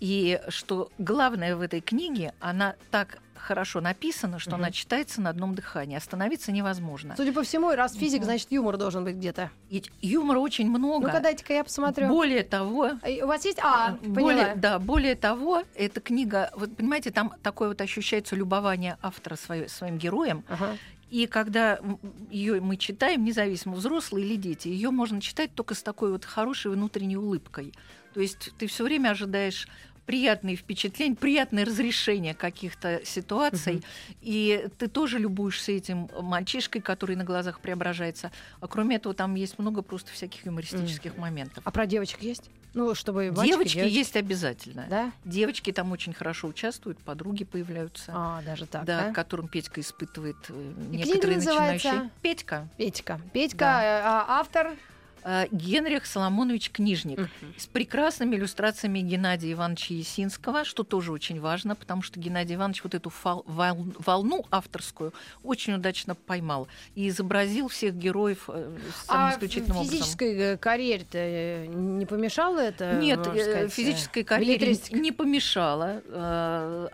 И 0.00 0.40
что 0.49 0.90
главное 0.99 1.54
в 1.54 1.61
этой 1.61 1.80
книге, 1.80 2.32
она 2.40 2.75
так 2.90 3.18
хорошо 3.40 3.80
написана, 3.80 4.38
что 4.38 4.50
Мгм. 4.52 4.61
она 4.61 4.70
читается 4.70 5.20
на 5.20 5.30
одном 5.30 5.54
дыхании. 5.54 5.97
Остановиться 5.97 6.52
невозможно. 6.52 7.14
Судя 7.16 7.32
по 7.32 7.42
всему, 7.42 7.70
раз 7.75 7.94
физик, 7.94 8.25
значит 8.25 8.50
юмор 8.52 8.76
должен 8.76 9.04
быть 9.04 9.16
где-то. 9.16 9.50
И 9.68 9.82
юмора 10.02 10.38
очень 10.38 10.68
много. 10.68 11.06
Ну-ка, 11.09 11.20
дайте-ка 11.20 11.52
я 11.54 11.64
посмотрю. 11.64 12.09
Более 12.09 12.42
того, 12.42 12.90
и 13.06 13.23
У 13.23 13.26
вас 13.26 13.44
есть? 13.44 13.59
А, 13.62 13.97
более, 14.02 14.37
поняла. 14.44 14.54
да, 14.56 14.78
более 14.78 15.14
того, 15.14 15.62
эта 15.75 16.00
книга, 16.00 16.50
вот 16.56 16.76
понимаете, 16.76 17.11
там 17.11 17.32
такое 17.42 17.68
вот 17.68 17.80
ощущается 17.80 18.37
любование 18.37 18.97
автора 19.02 19.37
свое- 19.37 19.68
своим 19.68 19.99
героем. 19.99 20.44
Ага. 20.49 20.76
И 21.11 21.26
когда 21.26 21.80
ее 22.30 22.61
мы 22.61 22.76
читаем, 22.76 23.25
независимо 23.25 23.75
взрослые 23.75 24.25
или 24.25 24.37
дети, 24.37 24.68
ее 24.68 24.90
можно 24.90 25.20
читать 25.20 25.52
только 25.54 25.75
с 25.75 25.82
такой 25.82 26.12
вот 26.12 26.25
хорошей 26.25 26.70
внутренней 26.70 27.16
улыбкой. 27.16 27.73
То 28.14 28.20
есть 28.20 28.52
ты 28.59 28.66
все 28.68 28.85
время 28.85 29.11
ожидаешь 29.11 29.68
приятные 30.10 30.56
впечатления, 30.56 31.14
приятное 31.14 31.64
разрешение 31.64 32.34
каких-то 32.34 33.00
ситуаций, 33.04 33.80
и 34.20 34.66
ты 34.76 34.88
тоже 34.88 35.20
любуешься 35.20 35.70
этим 35.70 36.08
мальчишкой, 36.20 36.82
который 36.82 37.14
на 37.14 37.22
глазах 37.22 37.60
преображается. 37.60 38.32
А 38.58 38.66
кроме 38.66 38.96
этого, 38.96 39.14
там 39.14 39.36
есть 39.36 39.60
много 39.60 39.82
просто 39.82 40.10
всяких 40.10 40.44
юмористических 40.46 41.16
моментов. 41.16 41.62
А 41.64 41.70
про 41.70 41.86
девочек 41.86 42.22
есть? 42.22 42.50
Ну, 42.74 42.96
чтобы 42.96 43.30
мальчик 43.30 43.44
и 43.44 43.46
Девочки 43.46 43.74
девочка. 43.76 43.98
есть 43.98 44.16
обязательно. 44.16 44.86
Да? 44.90 45.12
Девочки 45.24 45.70
там 45.70 45.92
очень 45.92 46.12
хорошо 46.12 46.48
участвуют, 46.48 46.98
подруги 46.98 47.44
появляются. 47.44 48.10
А, 48.12 48.42
даже 48.42 48.66
так, 48.66 48.84
да, 48.84 49.06
да? 49.06 49.12
которым 49.12 49.46
Петька 49.46 49.80
испытывает 49.80 50.36
э, 50.48 50.72
И 50.92 50.96
некоторые 50.96 51.36
называется? 51.36 51.88
начинающие. 51.88 52.10
Петька. 52.20 52.68
Петька. 52.76 53.20
Петька, 53.32 53.58
Да. 53.58 53.82
э, 53.84 54.02
а, 54.04 54.26
автор. 54.40 54.76
Э, 55.24 55.46
Генрих 55.50 56.06
Соломонович 56.06 56.70
Книжник. 56.70 57.18
Мгм. 57.18 57.30
С 57.56 57.66
прекрасными 57.66 58.36
иллюстрациями 58.36 59.00
Геннадия 59.00 59.52
Ивановича 59.52 59.94
Есинского, 59.94 60.64
что 60.64 60.82
тоже 60.82 61.12
очень 61.12 61.40
важно, 61.40 61.74
потому 61.76 62.02
что 62.02 62.18
Геннадий 62.18 62.54
Иванович 62.56 62.82
вот 62.84 62.94
эту 62.94 63.12
вол- 63.24 63.44
волну 63.46 64.44
авторскую 64.50 65.12
очень 65.42 65.74
удачно 65.74 66.14
поймал 66.14 66.68
и 66.94 67.08
изобразил 67.08 67.68
всех 67.68 67.94
героев 67.96 68.44
э, 68.48 68.76
самым 69.06 69.26
А 69.26 69.32
исключительным 69.34 69.76
образом. 69.78 69.98
физической 69.98 70.36
э, 70.38 70.56
карьере-то 70.56 71.66
не 71.66 72.06
помешало 72.06 72.58
это? 72.58 72.94
Нет, 72.94 73.20
сказать, 73.20 73.72
физической 73.72 74.24
карьере 74.24 74.76
не 74.92 75.12
помешало. 75.12 76.02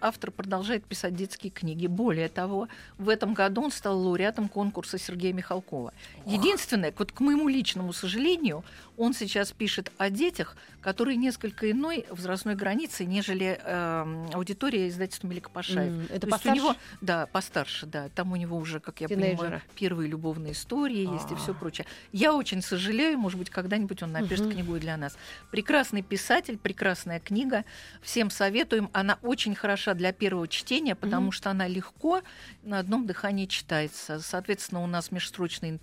Автор 0.00 0.30
продолжает 0.30 0.84
писать 0.84 1.14
детские 1.14 1.50
книги. 1.50 1.86
Более 1.86 2.28
того, 2.28 2.68
в 2.98 3.08
этом 3.08 3.34
году 3.34 3.62
он 3.64 3.70
стал 3.70 3.98
лауреатом 4.00 4.48
конкурса 4.48 4.98
Сергея 4.98 5.32
Михалкова. 5.32 5.92
Единственное, 6.26 6.92
вот 6.96 7.12
к 7.12 7.20
моему 7.20 7.48
личному 7.48 7.92
сожалению, 7.92 8.15
сожалению, 8.16 8.64
он 8.96 9.12
сейчас 9.14 9.52
пишет 9.52 9.90
о 9.98 10.10
детях, 10.10 10.56
которые 10.80 11.16
несколько 11.16 11.70
иной 11.70 12.06
возрастной 12.10 12.54
границы, 12.54 13.04
нежели 13.04 13.58
э, 13.62 14.26
аудитория 14.32 14.88
издательства 14.88 15.26
Мелика 15.26 15.50
Пашаев. 15.50 15.92
М, 15.92 16.00
Это 16.08 16.08
То 16.08 16.12
есть 16.14 16.24
у 16.26 16.30
постарше? 16.30 16.56
него, 16.62 16.76
да, 17.00 17.26
постарше, 17.26 17.86
да. 17.86 18.08
Там 18.10 18.32
у 18.32 18.36
него 18.36 18.56
уже, 18.56 18.80
как 18.80 19.00
я 19.00 19.08
Тинейджеры. 19.08 19.36
понимаю, 19.38 19.62
первые 19.74 20.08
любовные 20.08 20.52
истории 20.52 21.12
есть 21.12 21.30
и 21.30 21.34
А. 21.34 21.36
все 21.36 21.54
прочее. 21.54 21.86
Я 22.12 22.34
очень 22.34 22.62
сожалею, 22.62 23.18
может 23.18 23.38
быть, 23.38 23.50
когда-нибудь 23.50 24.02
он 24.02 24.12
напишет 24.12 24.50
книгу 24.52 24.76
и 24.76 24.80
для 24.80 24.96
нас. 24.96 25.16
Прекрасный 25.50 26.02
писатель, 26.02 26.56
прекрасная 26.58 27.20
книга. 27.20 27.64
Всем 28.02 28.30
советуем. 28.30 28.88
Она 28.92 29.18
очень 29.22 29.54
хороша 29.54 29.94
для 29.94 30.12
первого 30.12 30.46
чтения, 30.48 30.94
потому 30.94 31.32
что 31.32 31.50
она 31.50 31.66
легко 31.66 32.22
на 32.62 32.78
одном 32.78 33.06
дыхании 33.06 33.46
читается. 33.46 34.20
Соответственно, 34.20 34.82
у 34.82 34.86
нас 34.86 35.10
межстрочный 35.10 35.80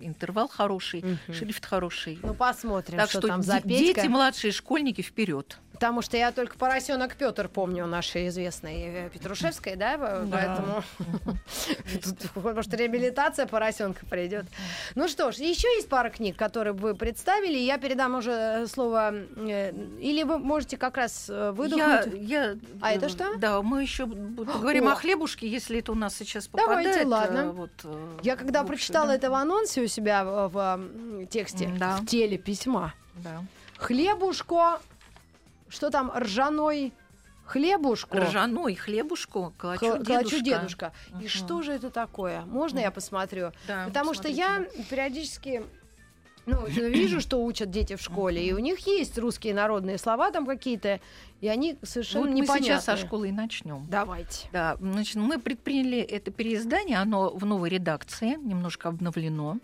интервал 0.00 0.48
хороший, 0.48 1.02
Мгм. 1.02 1.34
шрифт 1.34 1.66
хороший. 1.66 2.18
Ну, 2.22 2.34
посмотрим, 2.54 2.98
так 2.98 3.10
что, 3.10 3.18
что 3.20 3.28
там 3.28 3.42
за 3.42 3.60
Петька. 3.60 3.68
дети, 3.68 4.06
младшие 4.06 4.52
школьники 4.52 5.02
вперед. 5.02 5.58
Потому 5.74 6.02
что 6.02 6.16
я 6.16 6.30
только 6.32 6.56
поросенок 6.56 7.16
Петр 7.16 7.48
помню 7.48 7.86
нашей 7.86 8.28
известной 8.28 9.06
э, 9.06 9.10
Петрушевской, 9.10 9.74
да, 9.76 9.98
поэтому 10.30 10.82
может 12.54 12.72
реабилитация 12.74 13.46
поросенка 13.46 14.06
придет. 14.06 14.46
Ну 14.94 15.08
что 15.08 15.32
ж, 15.32 15.36
еще 15.36 15.68
есть 15.74 15.88
пара 15.88 16.10
книг, 16.10 16.36
которые 16.36 16.72
вы 16.74 16.94
представили. 16.94 17.58
Я 17.58 17.78
передам 17.78 18.14
уже 18.14 18.30
э, 18.30 18.66
слово, 18.68 19.12
э, 19.36 19.72
или 20.00 20.22
вы 20.22 20.38
можете 20.38 20.76
как 20.76 20.96
раз 20.96 21.28
Я, 21.28 21.52
выдохнуть. 21.52 22.14
я, 22.22 22.54
А 22.80 22.92
это 22.92 23.08
что? 23.08 23.36
Да, 23.36 23.60
мы 23.60 23.82
еще 23.82 24.06
поговорим 24.06 24.88
О. 24.88 24.94
хлебушке, 24.94 25.48
если 25.48 25.80
это 25.80 25.90
у 25.92 25.96
нас 25.96 26.14
сейчас 26.14 26.48
Давайте, 26.52 27.00
попадает. 27.04 27.06
ладно. 27.08 27.38
э, 27.38 27.50
Вот, 27.50 27.70
Я 28.22 28.36
когда 28.36 28.62
прочитала 28.62 29.10
это 29.10 29.28
в 29.28 29.34
анонсе 29.34 29.82
у 29.82 29.86
себя 29.88 30.24
в, 30.24 30.80
тексте, 31.30 31.66
в 31.66 32.06
теле 32.06 32.38
письма, 32.38 32.94
хлебушко, 33.76 34.78
что 35.68 35.90
там, 35.90 36.12
ржаной 36.16 36.92
хлебушку. 37.44 38.16
Ржаной 38.18 38.74
хлебушку, 38.74 39.52
калачу, 39.58 39.84
Кла- 39.84 39.98
дедушка. 39.98 40.12
Калачу 40.12 40.40
дедушка. 40.42 40.92
И 41.10 41.14
Мгм. 41.16 41.28
что 41.28 41.62
же 41.62 41.72
это 41.72 41.90
такое? 41.90 42.42
Можно 42.46 42.78
я 42.78 42.90
посмотрю? 42.90 43.52
Да, 43.68 43.84
Потому 43.86 44.14
что 44.14 44.22
посмотрите. 44.28 44.40
я 44.78 44.84
периодически 44.90 45.62
ну, 46.46 46.66
вижу, 46.66 47.20
что 47.22 47.42
учат 47.42 47.70
дети 47.70 47.96
в 47.96 48.02
школе, 48.02 48.46
и 48.46 48.52
у 48.52 48.58
них 48.58 48.86
есть 48.86 49.16
русские 49.18 49.54
народные 49.54 49.96
слова 49.96 50.30
там 50.30 50.44
какие-то, 50.46 51.00
и 51.40 51.48
они 51.48 51.78
совершенно 51.82 52.24
Вот 52.24 52.30
мы 52.32 52.40
непонятные. 52.40 52.64
сейчас 52.80 52.84
со 52.84 52.96
школы 52.98 53.30
и 53.30 53.32
начнем. 53.32 53.86
Давайте. 53.88 54.46
Да, 54.52 54.76
значит, 54.78 55.14
мы 55.16 55.38
предприняли 55.38 55.98
это 56.00 56.30
переиздание, 56.30 56.98
оно 56.98 57.30
в 57.30 57.46
новой 57.46 57.70
редакции, 57.70 58.34
немножко 58.36 58.90
обновлено. 58.90 59.56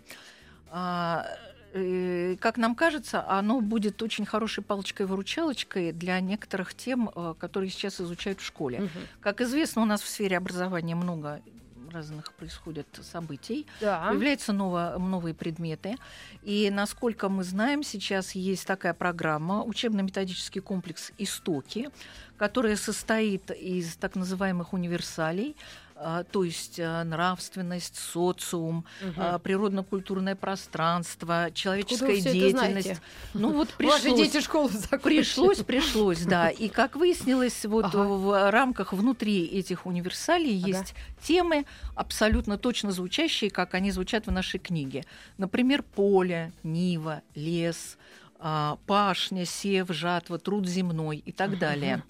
Э, 1.73 2.35
как 2.39 2.57
нам 2.57 2.75
кажется, 2.75 3.27
оно 3.27 3.61
будет 3.61 4.01
очень 4.01 4.25
хорошей 4.25 4.63
палочкой-выручалочкой 4.63 5.93
для 5.93 6.19
некоторых 6.19 6.73
тем, 6.73 7.09
э, 7.15 7.33
которые 7.39 7.69
сейчас 7.69 8.01
изучают 8.01 8.41
в 8.41 8.45
школе. 8.45 8.79
Мгм. 8.79 8.89
Как 9.21 9.41
известно, 9.41 9.81
у 9.81 9.85
нас 9.85 10.01
в 10.01 10.07
сфере 10.07 10.37
образования 10.37 10.95
много 10.95 11.41
разных 11.91 12.31
происходит 12.33 12.87
событий. 13.01 13.67
Да. 13.81 14.07
Появляются 14.07 14.53
ново- 14.53 14.97
новые 14.97 15.33
предметы. 15.33 15.97
И, 16.41 16.69
насколько 16.71 17.27
мы 17.29 17.43
знаем, 17.43 17.83
сейчас 17.83 18.31
есть 18.31 18.65
такая 18.65 18.93
программа, 18.93 19.63
учебно-методический 19.63 20.61
комплекс 20.61 21.11
«Истоки», 21.17 21.89
которая 22.37 22.75
состоит 22.77 23.51
из 23.51 23.95
так 23.97 24.15
называемых 24.15 24.73
универсалей, 24.73 25.55
то 26.31 26.43
есть 26.43 26.79
а, 26.79 27.03
нравственность, 27.03 27.97
социум, 27.97 28.85
а, 29.17 29.39
природно-культурное 29.39 30.35
пространство, 30.35 31.49
человеческая 31.53 32.19
деятельность. 32.19 33.01
Ну 33.33 33.53
вот 33.53 33.69
Ваши 33.79 34.03
пришлось. 34.03 34.19
дети 34.19 34.43
школу 34.43 34.69
закончили. 34.69 35.17
Пришлось, 35.17 35.59
пришлось, 35.59 36.21
да. 36.21 36.49
И 36.61 36.69
как 36.69 36.95
выяснилось, 36.95 37.65
вот 37.65 37.85
Ага. 37.85 38.03
в 38.03 38.51
рамках 38.51 38.93
внутри 38.93 39.45
этих 39.45 39.85
универсалей 39.85 40.57
Ага. 40.59 40.67
есть 40.67 40.95
темы, 41.21 41.65
абсолютно 41.95 42.57
точно 42.57 42.91
звучащие, 42.91 43.51
как 43.51 43.73
они 43.73 43.91
звучат 43.91 44.27
в 44.27 44.31
нашей 44.31 44.59
книге. 44.59 45.03
Например, 45.37 45.83
поле, 45.83 46.51
нива, 46.63 47.21
лес, 47.35 47.97
а, 48.39 48.77
пашня, 48.87 49.45
сев, 49.45 49.89
жатва, 49.89 50.39
труд 50.39 50.67
земной 50.67 51.17
и 51.17 51.31
так 51.31 51.59
далее. 51.59 52.03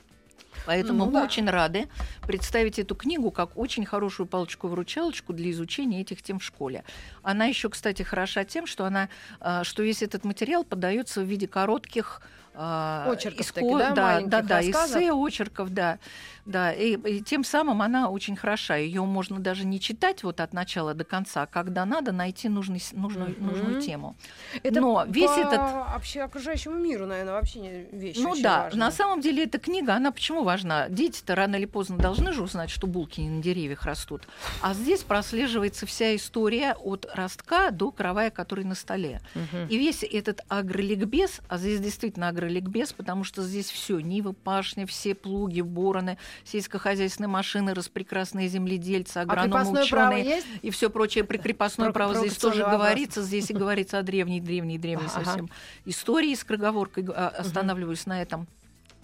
Поэтому 0.66 1.00
Ну 1.00 1.06
мы 1.08 1.20
да. 1.20 1.24
очень 1.24 1.50
рады 1.50 1.88
представить 2.28 2.80
эту 2.80 2.96
книгу 2.96 3.32
как 3.32 3.58
очень 3.58 3.86
хорошую 3.86 4.28
палочку-выручалочку 4.28 5.34
для 5.34 5.52
изучения 5.52 6.02
этих 6.02 6.22
тем 6.22 6.40
в 6.40 6.44
школе. 6.44 6.84
Она 7.24 7.46
еще, 7.46 7.70
кстати, 7.70 8.04
хороша 8.04 8.44
тем, 8.44 8.66
что 8.68 8.86
она, 8.86 9.10
а, 9.40 9.64
что 9.64 9.84
весь 9.84 10.04
этот 10.04 10.24
материал 10.26 10.64
подается 10.64 11.22
в 11.22 11.26
виде 11.26 11.48
коротких 11.48 12.22
Очерков 12.66 13.42
иско- 13.42 13.54
таки, 13.54 13.70
да, 13.70 13.92
да, 13.92 14.22
да, 14.22 14.42
да, 14.42 14.62
эссе, 14.62 15.12
очерков, 15.12 15.70
да, 15.70 15.98
да, 16.46 16.72
и, 16.72 16.96
и 16.98 17.22
тем 17.22 17.44
самым 17.44 17.82
она 17.82 18.10
очень 18.10 18.36
хороша. 18.36 18.76
Ее 18.76 19.04
можно 19.06 19.40
даже 19.40 19.66
не 19.66 19.80
читать 19.80 20.24
вот 20.24 20.40
от 20.40 20.54
начала 20.54 20.94
до 20.94 21.04
конца, 21.04 21.44
а 21.44 21.46
когда 21.48 21.86
надо 21.86 22.12
найти 22.12 22.50
нужный, 22.50 22.82
нужную, 22.94 23.30
Мгм. 23.32 23.48
нужную 23.48 23.82
тему. 23.82 24.16
Это 24.64 24.82
Но 24.82 25.06
весь 25.08 25.30
по 25.30 25.40
этот 25.40 25.60
вообще 25.60 26.22
окружающему 26.22 26.76
миру, 26.76 27.06
наверное, 27.06 27.34
вообще 27.34 27.60
не 27.60 27.70
вещь 27.92 28.18
ну 28.18 28.36
да, 28.42 28.64
важная. 28.64 28.80
на 28.80 28.92
самом 28.92 29.22
деле 29.22 29.44
эта 29.44 29.60
книга, 29.60 29.94
она 29.96 30.12
почему 30.12 30.44
важна? 30.44 30.90
Дети-то 30.90 31.36
рано 31.36 31.56
или 31.56 31.66
поздно 31.66 31.98
должны 31.98 32.32
же 32.34 32.42
узнать, 32.44 32.70
что 32.70 32.88
булки 32.88 33.22
не 33.22 33.30
на 33.30 33.42
деревьях 33.42 33.84
растут. 33.84 34.24
А 34.62 34.74
здесь 34.74 35.02
прослеживается 35.04 35.86
вся 35.86 36.16
история 36.16 36.74
от 36.74 37.08
ростка 37.14 37.72
до 37.72 37.92
каравая, 37.92 38.32
который 38.32 38.66
на 38.66 38.76
столе. 38.76 39.22
Мгм. 39.36 39.68
И 39.70 39.78
весь 39.78 40.04
этот 40.04 40.42
агроликбез, 40.50 41.42
а 41.48 41.58
здесь 41.58 41.80
действительно 41.80 42.28
агроликбез, 42.30 42.51
потому 42.94 43.24
что 43.24 43.42
здесь 43.44 43.70
все 43.70 44.00
нивы, 44.00 44.34
пашня, 44.34 44.86
все 44.86 45.16
плуги, 45.16 45.62
бороны, 45.62 46.18
сельскохозяйственные 46.44 47.30
машины, 47.30 47.74
распрекрасные 47.74 48.48
земледельцы, 48.48 49.18
А 49.18 49.22
агрономы, 49.22 49.86
право 49.90 50.14
ученые 50.14 50.42
и 50.62 50.70
все 50.72 50.90
прочее 50.90 51.24
при 51.24 51.38
крепостное 51.38 51.92
право 51.92 52.14
здесь 52.16 52.38
тоже 52.38 52.64
вопрос. 52.64 52.78
говорится, 52.80 53.22
здесь 53.22 53.50
и 53.50 53.54
говорится 53.54 54.00
о 54.00 54.04
древней, 54.04 54.42
древней, 54.42 54.78
древней 54.78 55.08
Ага. 55.14 55.24
совсем 55.26 55.50
истории 55.86 56.34
с 56.36 56.44
кроговоркой. 56.44 57.06
а, 57.16 57.30
Останавливаюсь 57.30 58.06
на 58.06 58.22
этом. 58.22 58.48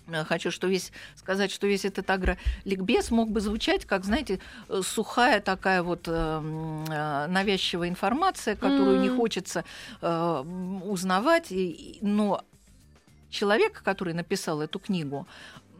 Э, 0.10 0.24
Хочу 0.24 0.52
что 0.52 0.68
весь, 0.68 0.92
сказать, 1.16 1.52
что 1.52 1.68
весь 1.68 1.84
этот 1.84 2.10
агроликбез 2.10 3.12
мог 3.12 3.30
бы 3.30 3.42
звучать, 3.42 3.86
как, 3.86 4.06
знаете, 4.06 4.40
э, 4.70 4.82
сухая 4.84 5.42
такая 5.42 5.84
вот 5.84 6.08
э, 6.08 6.12
э, 6.12 7.28
навязчивая 7.28 7.90
информация, 7.90 8.56
которую 8.56 9.02
не 9.02 9.10
М. 9.10 9.18
хочется 9.18 9.66
э, 10.02 10.44
узнавать, 10.86 11.52
и- 11.52 11.98
но 12.02 12.42
человек, 13.30 13.82
который 13.84 14.14
написал 14.14 14.62
эту 14.62 14.80
книгу, 14.80 15.28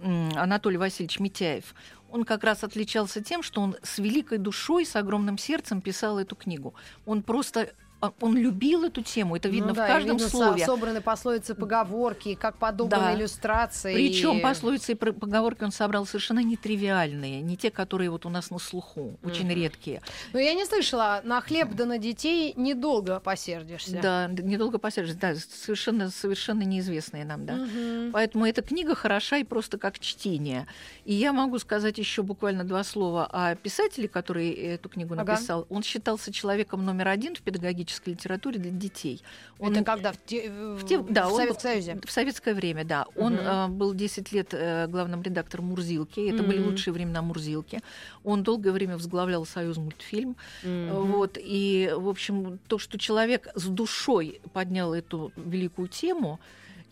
Анатолий 0.02 0.78
Васильевич 0.78 1.20
Митяев, 1.20 1.74
он 2.10 2.24
как 2.24 2.44
раз 2.44 2.64
отличался 2.64 3.22
тем, 3.22 3.44
что 3.44 3.62
он 3.62 3.76
с 3.84 3.98
великой 3.98 4.38
душой, 4.38 4.86
с 4.86 4.96
огромным 4.96 5.38
сердцем 5.38 5.82
писал 5.82 6.20
эту 6.20 6.36
книгу. 6.36 6.74
Он 7.06 7.24
просто 7.24 7.74
он 8.20 8.38
любил 8.38 8.84
эту 8.84 9.02
тему, 9.02 9.36
это 9.36 9.50
видно 9.50 9.70
Ну 9.70 9.74
в 9.74 9.78
да, 9.78 9.88
и 9.88 9.92
каждом 9.92 10.18
видно, 10.18 10.30
слове. 10.30 10.66
собраны 10.66 11.02
пословицы, 11.02 11.56
поговорки, 11.56 12.36
как 12.36 12.58
подобраны 12.58 13.14
Да. 13.14 13.14
иллюстрации. 13.16 13.94
Причем 13.94 14.42
пословицы 14.42 14.92
и 14.92 14.96
поговорки 14.96 15.64
он 15.64 15.72
собрал 15.72 16.06
совершенно 16.06 16.40
нетривиальные, 16.44 17.42
не 17.42 17.58
те, 17.58 17.72
которые 17.72 18.10
вот 18.10 18.26
у 18.26 18.30
нас 18.30 18.52
на 18.52 18.60
слуху, 18.60 19.18
очень 19.24 19.46
Мгм. 19.46 19.56
редкие. 19.56 20.02
Но 20.34 20.40
я 20.40 20.54
не 20.54 20.66
слышала, 20.66 21.22
на 21.24 21.42
хлеб 21.42 21.70
да 21.74 21.86
на 21.86 21.98
детей 21.98 22.54
недолго 22.56 23.20
посердишься. 23.20 24.00
Да, 24.02 24.28
недолго 24.28 24.78
посердишь, 24.78 25.16
да, 25.16 25.34
совершенно, 25.36 26.10
совершенно 26.10 26.62
неизвестные 26.64 27.26
нам, 27.26 27.46
да. 27.46 27.54
Мгм. 27.56 28.12
Поэтому 28.12 28.46
эта 28.46 28.62
книга 28.62 28.96
хороша 28.96 29.38
и 29.38 29.44
просто 29.44 29.78
как 29.78 30.00
чтение. 30.00 30.68
И 31.06 31.14
я 31.14 31.34
могу 31.34 31.58
сказать 31.60 31.98
еще 31.98 32.22
буквально 32.22 32.64
два 32.64 32.84
слова 32.84 33.26
о 33.32 33.56
писателе, 33.56 34.08
который 34.08 34.52
эту 34.52 34.90
книгу 34.90 35.14
Ага. 35.14 35.24
написал. 35.34 35.66
Он 35.70 35.82
считался 35.84 36.32
человеком 36.32 36.86
номер 36.86 37.08
один 37.08 37.36
в 37.36 37.42
педагогической 37.88 38.14
литературе 38.14 38.60
для 38.60 38.72
детей. 38.72 39.22
Он 39.60 39.74
Это 39.74 39.84
когда? 39.84 40.12
В, 40.12 40.18
те- 40.26 40.50
в, 40.50 40.86
те- 40.86 41.00
да, 41.00 41.28
в 41.28 41.34
он 41.34 41.38
Советском 41.38 41.62
Союзе? 41.72 42.00
В 42.06 42.12
советское 42.12 42.54
время, 42.54 42.84
да. 42.86 43.06
Он 43.16 43.36
э, 43.36 43.68
был 43.68 43.94
10 43.94 44.32
лет 44.34 44.50
э, 44.54 44.88
главным 44.88 45.22
редактором 45.22 45.66
Мурзилки. 45.68 46.20
Это 46.30 46.44
были 46.44 46.60
Мгм. 46.60 46.70
лучшие 46.72 46.94
времена 46.94 47.22
Мурзилки. 47.22 47.80
Он 48.24 48.44
долгое 48.44 48.72
время 48.72 48.96
возглавлял 48.96 49.46
Союз 49.46 49.78
мультфильм. 49.78 50.36
Мгм. 50.64 50.90
Вот, 51.12 51.38
и, 51.40 51.92
в 51.96 52.08
общем, 52.10 52.60
то, 52.68 52.78
что 52.78 52.98
человек 52.98 53.48
с 53.56 53.66
душой 53.66 54.42
поднял 54.54 54.94
эту 54.94 55.32
великую 55.36 55.88
тему, 55.88 56.40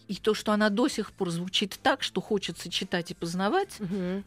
и 0.07 0.15
то, 0.15 0.33
что 0.33 0.51
она 0.51 0.69
до 0.69 0.87
сих 0.87 1.11
пор 1.11 1.29
звучит 1.29 1.79
так, 1.81 2.03
что 2.03 2.21
хочется 2.21 2.69
читать 2.69 3.11
и 3.11 3.13
познавать, 3.13 3.77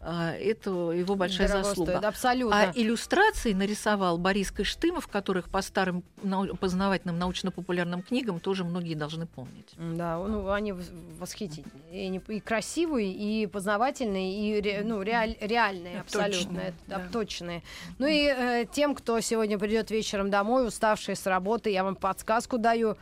а, 0.01 0.33
это 0.35 0.71
его 0.93 1.15
большая 1.15 1.49
Дорого 1.49 1.65
заслуга. 1.65 1.93
стоит, 1.93 2.05
абсолютно. 2.05 2.57
А 2.61 2.73
иллюстрации 2.75 3.53
нарисовал 3.53 4.19
Борис 4.19 4.51
Кыштымов, 4.51 5.09
которых 5.09 5.49
по 5.49 5.63
старым 5.63 6.03
нау- 6.23 6.57
познавательным 6.57 7.19
научно-популярным 7.19 8.03
книгам 8.03 8.41
тоже 8.41 8.65
многие 8.65 8.95
должны 8.95 9.27
помнить. 9.27 9.69
Да, 9.77 10.19
ну 10.19 10.51
они 10.51 10.73
восхитительные. 11.19 12.21
И, 12.29 12.41
красивые, 12.41 13.13
и 13.13 13.47
познавательные, 13.47 14.59
и 14.59 14.61
ре- 14.61 14.83
ну, 14.85 15.03
реаль- 15.03 15.37
реальные, 15.41 16.01
абсолютно, 16.01 16.39
Точные, 16.39 16.75
да. 16.87 17.03
точные. 17.13 17.63
Ну 17.99 18.07
и 18.07 18.25
э, 18.27 18.65
тем, 18.73 18.95
кто 18.95 19.21
сегодня 19.21 19.59
придет 19.59 19.91
вечером 19.91 20.31
домой, 20.31 20.67
уставший 20.67 21.17
с 21.17 21.27
работы, 21.27 21.71
я 21.71 21.85
вам 21.85 21.97
подсказку 21.97 22.59
даю. 22.59 22.97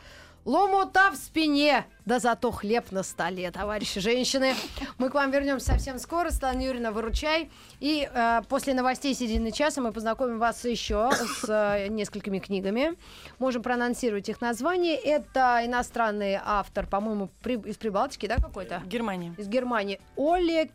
Ломота 0.47 1.11
в 1.11 1.17
спине, 1.17 1.85
да 2.05 2.19
зато 2.19 2.51
хлеб 2.51 2.93
на 2.93 3.03
столе, 3.03 3.51
товарищи 3.51 3.99
женщины. 3.99 4.55
Мы 4.97 5.09
к 5.09 5.13
вам 5.13 5.29
вернемся 5.29 5.73
совсем 5.73 5.99
скоро. 5.99 6.29
Светлана 6.29 6.61
Юрьевна, 6.61 6.91
выручай. 6.91 7.51
И 7.81 8.09
э, 8.09 8.41
после 8.47 8.73
новостей 8.73 9.13
середины 9.13 9.51
часа 9.51 9.81
мы 9.81 9.91
познакомим 9.91 10.39
вас 10.39 10.63
еще 10.63 11.09
с 11.11 11.43
э, 11.49 11.89
несколькими 11.89 12.39
книгами. 12.39 12.93
Можем 13.39 13.61
проанонсировать 13.61 14.29
их 14.29 14.39
название. 14.39 14.95
Это 14.95 15.63
иностранный 15.65 16.39
автор, 16.41 16.87
по-моему, 16.87 17.29
при- 17.43 17.59
из 17.69 17.75
Прибалтики, 17.75 18.25
да, 18.27 18.37
какой-то? 18.37 18.81
Германия. 18.85 19.35
Из 19.37 19.49
Германии. 19.49 19.99
Оле. 20.15 20.69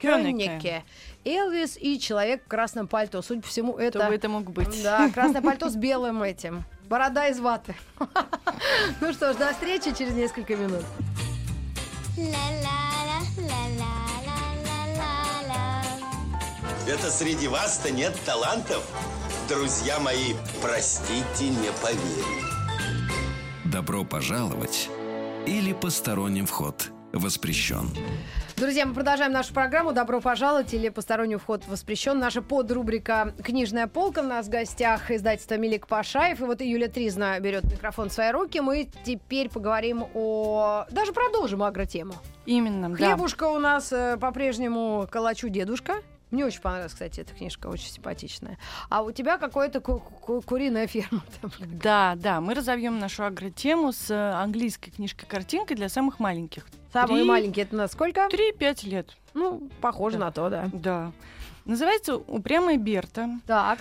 Кёнеке. 0.00 0.84
Элвис 1.24 1.76
и 1.76 2.00
человек 2.00 2.44
в 2.46 2.48
красном 2.48 2.88
пальто. 2.88 3.20
Судя 3.20 3.42
по 3.42 3.48
всему, 3.48 3.76
это... 3.76 3.98
Кто 3.98 4.08
бы 4.08 4.14
это 4.14 4.28
мог 4.30 4.50
быть? 4.50 4.82
Да, 4.82 5.10
красное 5.10 5.42
пальто 5.42 5.68
с 5.68 5.76
белым 5.76 6.22
этим. 6.22 6.64
Борода 6.88 7.28
из 7.28 7.38
ваты. 7.38 7.74
Ну 9.00 9.12
что 9.12 9.32
ж, 9.32 9.36
до 9.36 9.52
встречи 9.52 9.94
через 9.94 10.14
несколько 10.14 10.56
минут. 10.56 10.84
Это 16.86 17.10
среди 17.10 17.48
вас-то 17.48 17.90
нет 17.90 18.18
талантов? 18.26 18.84
Друзья 19.48 19.98
мои, 20.00 20.34
простите, 20.60 21.48
не 21.48 21.70
поверю. 21.80 22.52
Добро 23.64 24.04
пожаловать 24.04 24.90
или 25.46 25.72
посторонним 25.72 26.46
вход 26.46 26.90
воспрещен. 27.12 27.88
Друзья, 28.62 28.86
мы 28.86 28.94
продолжаем 28.94 29.32
нашу 29.32 29.52
программу. 29.52 29.92
Добро 29.92 30.20
пожаловать 30.20 30.72
или 30.72 30.88
посторонний 30.88 31.34
вход 31.34 31.66
воспрещен. 31.66 32.20
Наша 32.20 32.42
подрубрика 32.42 33.34
«Книжная 33.42 33.88
полка» 33.88 34.20
у 34.20 34.22
нас 34.22 34.46
в 34.46 34.50
гостях 34.50 35.10
издательство 35.10 35.56
Милик 35.56 35.88
Пашаев. 35.88 36.40
И 36.40 36.44
вот 36.44 36.60
Юлия 36.60 36.86
Тризна 36.86 37.40
берет 37.40 37.64
микрофон 37.64 38.08
в 38.08 38.12
свои 38.12 38.30
руки. 38.30 38.60
Мы 38.60 38.88
теперь 39.04 39.50
поговорим 39.50 40.04
о... 40.14 40.86
Даже 40.92 41.12
продолжим 41.12 41.64
агротему. 41.64 42.14
Именно, 42.46 42.90
да. 42.90 42.94
Хлебушка 42.94 43.48
у 43.48 43.58
нас 43.58 43.92
э, 43.92 44.16
по-прежнему 44.16 45.08
«Калачу 45.10 45.48
дедушка». 45.48 45.94
Мне 46.32 46.44
очень 46.46 46.60
понравилась, 46.62 46.92
кстати, 46.94 47.20
эта 47.20 47.32
книжка, 47.34 47.68
очень 47.68 47.90
симпатичная. 47.90 48.58
А 48.88 49.02
у 49.02 49.12
тебя 49.12 49.36
какая-то 49.38 49.80
ку- 49.80 50.00
ку- 50.00 50.40
куриная 50.40 50.86
ферма. 50.88 51.22
там. 51.40 51.50
Да, 51.60 52.14
да, 52.16 52.40
мы 52.40 52.54
разовьем 52.54 52.98
нашу 52.98 53.24
агротему 53.24 53.92
с 53.92 54.10
э, 54.10 54.14
английской 54.32 54.90
книжкой-картинкой 54.90 55.76
для 55.76 55.88
самых 55.88 56.18
маленьких. 56.18 56.66
Самые 56.92 57.18
Три- 57.20 57.28
маленькие 57.28 57.64
это 57.66 57.76
на 57.76 57.86
сколько? 57.86 58.28
3-5 58.32 58.88
лет. 58.88 59.16
Ну, 59.34 59.70
похоже 59.80 60.18
Да. 60.18 60.24
на 60.26 60.32
то, 60.32 60.48
да. 60.50 60.70
Да. 60.72 61.12
Называется 61.66 62.16
«Упрямая 62.16 62.76
Берта». 62.78 63.28
Так. 63.46 63.78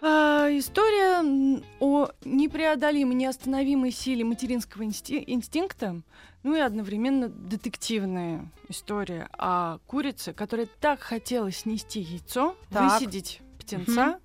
А, 0.00 0.46
история 0.50 1.60
о 1.80 2.08
непреодолимой, 2.24 3.14
неостановимой 3.16 3.90
силе 3.90 4.24
материнского 4.24 4.82
инсти- 4.82 5.24
инстинкта, 5.26 6.02
ну 6.42 6.56
и 6.56 6.60
одновременно 6.60 7.28
детективная 7.28 8.50
история 8.68 9.28
о 9.36 9.78
курице, 9.86 10.32
которая 10.32 10.66
так 10.80 11.00
хотела 11.00 11.50
снести 11.50 12.00
яйцо, 12.00 12.56
Так. 12.70 12.92
высидеть 13.00 13.40
птенца, 13.58 14.20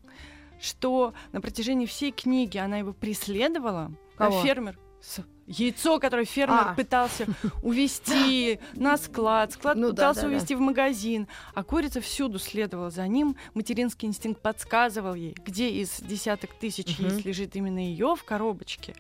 что 0.62 1.14
на 1.32 1.42
протяжении 1.42 1.86
всей 1.86 2.12
книги 2.12 2.58
она 2.58 2.78
его 2.78 2.94
преследовала. 2.94 3.92
а 4.18 4.26
Кого? 4.30 4.42
фермер 4.44 4.78
с- 5.02 5.24
Яйцо, 5.46 6.00
которое 6.00 6.24
фермер 6.24 6.68
А. 6.70 6.74
пытался 6.74 7.26
увести 7.64 8.60
на 8.76 8.96
склад, 8.96 9.52
склад 9.52 9.76
Ну 9.76 9.88
да, 9.88 9.90
пытался 9.92 10.22
да, 10.22 10.28
да. 10.28 10.34
увести 10.34 10.56
в 10.56 10.62
магазин, 10.62 11.28
а 11.54 11.64
курица 11.64 12.00
всюду 12.00 12.40
следовала 12.40 12.90
за 12.90 13.06
ним. 13.10 13.36
Материнский 13.54 14.08
инстинкт 14.08 14.42
подсказывал 14.42 15.16
ей, 15.16 15.36
где 15.44 15.70
из 15.70 16.00
десяток 16.00 16.54
тысяч 16.54 16.98
Мгм. 16.98 17.10
яиц 17.10 17.26
лежит 17.26 17.56
именно 17.58 17.80
ее 17.80 18.16
в 18.16 18.24
коробочке. 18.24 18.96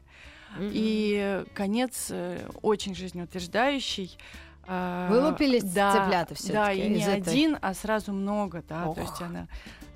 И 0.60 1.44
конец 1.54 2.08
э, 2.10 2.48
очень 2.62 2.96
жизнеутверждающий. 2.96 4.18
А, 4.66 5.10
Вылупились 5.10 5.64
да, 5.64 5.92
цыплята 5.92 6.36
всё-таки 6.36 6.54
Да, 6.54 6.72
и 6.72 6.90
не 6.90 7.02
этой? 7.02 7.16
один, 7.18 7.58
а 7.62 7.74
сразу 7.74 8.14
много, 8.14 8.64
да. 8.68 8.86
Ох. 8.88 8.96
То 8.96 9.02
есть 9.02 9.22
она 9.22 9.48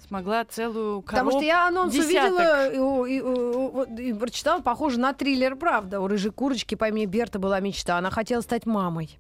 смогла 0.08 0.44
целую 0.46 1.02
Потому 1.02 1.30
коробку. 1.32 1.40
что 1.40 1.46
я 1.46 1.68
анонс 1.68 1.94
десяток. 1.94 2.34
увидела 2.34 3.06
и, 3.06 3.18
и 3.18 3.22
вот, 3.22 3.90
и 4.00 4.14
прочитала, 4.14 4.62
похоже 4.62 5.00
на 5.00 5.14
триллер, 5.14 5.56
правда. 5.56 6.02
У 6.02 6.08
рыжей 6.08 6.32
курочки 6.32 6.76
по 6.76 6.90
имени 6.90 7.06
Берта 7.06 7.40
была 7.40 7.60
мечта. 7.62 7.98
Она 7.98 8.10
хотела 8.10 8.42
стать 8.42 8.66
мамой. 8.66 9.18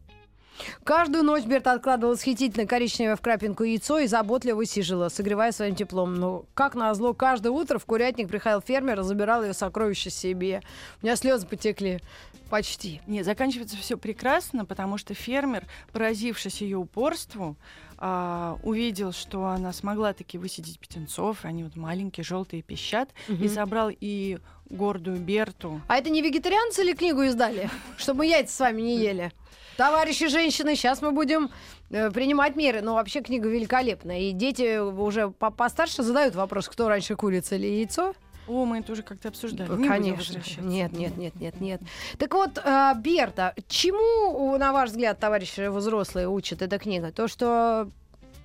Каждую 0.84 1.24
ночь 1.24 1.43
Берта 1.43 1.74
откладывала 1.74 2.13
восхитительно 2.13 2.65
коричневое 2.65 3.15
в 3.15 3.22
крапинку 3.22 3.63
яйцо 3.63 4.00
и 4.00 4.08
заботливо 4.08 4.58
высиживала, 4.58 5.10
согревая 5.10 5.52
своим 5.52 5.76
теплом. 5.76 6.15
Но, 6.15 6.46
как 6.54 6.76
назло, 6.76 7.13
каждое 7.13 7.50
утро 7.50 7.78
в 7.80 7.86
курятник 7.86 8.28
приходил 8.28 8.62
фермер 8.62 9.00
и 9.00 9.04
забирал 9.04 9.43
ее 9.43 9.54
сокровища 9.54 10.10
себе. 10.10 10.62
У 11.02 11.06
меня 11.06 11.15
слезы 11.15 11.48
потекли. 11.48 12.02
Почти. 12.50 13.02
Не, 13.08 13.24
заканчивается 13.24 13.76
все 13.76 13.98
прекрасно, 13.98 14.63
потому 14.63 14.98
что 14.98 15.13
фермер, 15.13 15.65
поразившись 15.91 16.62
ее 16.62 16.78
упорству, 16.78 17.58
а, 17.98 18.58
увидел, 18.63 19.12
что 19.12 19.48
она 19.48 19.74
смогла 19.74 20.13
таки 20.13 20.38
высидеть 20.38 20.80
птенцов, 20.80 21.43
они 21.43 21.65
вот 21.65 21.76
маленькие, 21.76 22.24
желтые 22.24 22.62
пищат, 22.62 23.10
и 23.28 23.50
собрал 23.50 23.89
и 23.91 24.38
гордую 24.70 25.17
Берту. 25.17 25.82
А 25.88 25.98
это 25.98 26.10
не 26.10 26.22
вегетарианцы 26.22 26.84
ли 26.84 26.93
книгу 26.93 27.22
издали? 27.24 27.70
Чтобы 27.98 28.20
мы 28.20 28.28
яйца 28.28 28.56
с 28.56 28.60
вами 28.60 28.82
не 28.82 28.98
ели. 28.98 29.32
Товарищи 29.78 30.28
женщины, 30.28 30.76
сейчас 30.76 31.02
мы 31.02 31.12
будем 31.12 31.50
э, 31.92 32.10
принимать 32.12 32.56
меры. 32.56 32.82
Но 32.82 32.96
вообще 32.96 33.22
книга 33.22 33.48
великолепная. 33.48 34.20
И 34.22 34.32
дети 34.32 34.80
уже 34.80 35.30
по- 35.30 35.52
постарше 35.52 36.04
задают 36.04 36.36
вопрос, 36.36 36.68
кто 36.68 36.90
раньше, 36.90 37.16
курица 37.16 37.56
или 37.56 37.68
яйцо. 37.68 38.13
О, 38.48 38.66
мы 38.66 38.80
это 38.80 38.94
уже 38.94 39.04
как-то 39.04 39.28
обсуждали. 39.28 39.70
Не 39.76 39.88
Конечно. 39.88 40.42
Нет, 40.62 40.94
нет, 40.94 41.18
нет, 41.18 41.36
нет, 41.40 41.62
нет. 41.62 41.82
Так 42.18 42.34
вот, 42.34 42.58
э, 42.58 42.94
Берта, 42.98 43.54
чему, 43.68 44.58
на 44.58 44.72
ваш 44.74 44.90
взгляд, 44.90 45.20
товарищи 45.20 45.68
взрослые 45.70 46.28
учат 46.28 46.62
эта 46.62 46.80
книга? 46.80 47.12
То, 47.12 47.28
что 47.28 47.90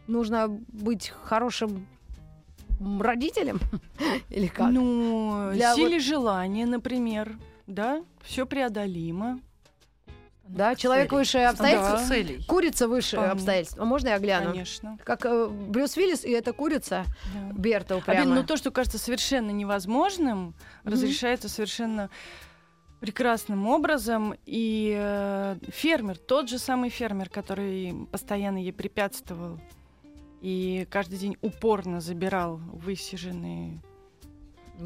нужно 0.08 0.48
быть 0.48 1.12
хорошим 1.24 1.86
родителем? 3.00 3.60
Или 4.28 4.48
как? 4.48 4.70
Ну, 4.70 5.50
Для 5.52 5.74
силе 5.74 5.98
желания, 6.00 6.66
например, 6.66 7.38
да, 7.66 8.02
все 8.22 8.44
преодолимо. 8.44 9.40
Да, 10.44 10.74
человек 10.74 11.10
целей. 11.10 11.18
выше 11.18 11.38
обстоятельств. 11.38 11.92
Да. 11.92 12.08
целей. 12.08 12.44
Курица 12.44 12.88
выше 12.88 13.16
Вполне. 13.16 13.32
обстоятельств. 13.32 13.78
А 13.78 13.84
можно 13.84 14.08
я 14.08 14.18
гляну? 14.18 14.50
Конечно. 14.50 14.98
Как 15.04 15.24
э, 15.24 15.46
Брюс 15.48 15.96
Уиллис 15.96 16.24
и 16.24 16.30
эта 16.30 16.52
курица 16.52 17.04
да. 17.34 17.52
Берта 17.54 17.96
упрямая. 17.96 18.24
но 18.24 18.42
то, 18.42 18.56
что 18.56 18.70
кажется 18.70 18.98
совершенно 18.98 19.50
невозможным, 19.50 20.54
разрешается 20.84 21.48
совершенно 21.48 22.10
прекрасным 23.00 23.66
образом. 23.66 24.34
И 24.46 24.94
э, 24.96 25.56
фермер, 25.68 26.18
тот 26.18 26.48
же 26.48 26.58
самый 26.58 26.90
фермер, 26.90 27.28
который 27.28 28.06
постоянно 28.10 28.58
ей 28.58 28.72
препятствовал 28.72 29.58
и 30.42 30.88
каждый 30.90 31.18
день 31.18 31.36
упорно 31.40 32.00
забирал 32.00 32.56
высиженные, 32.56 33.80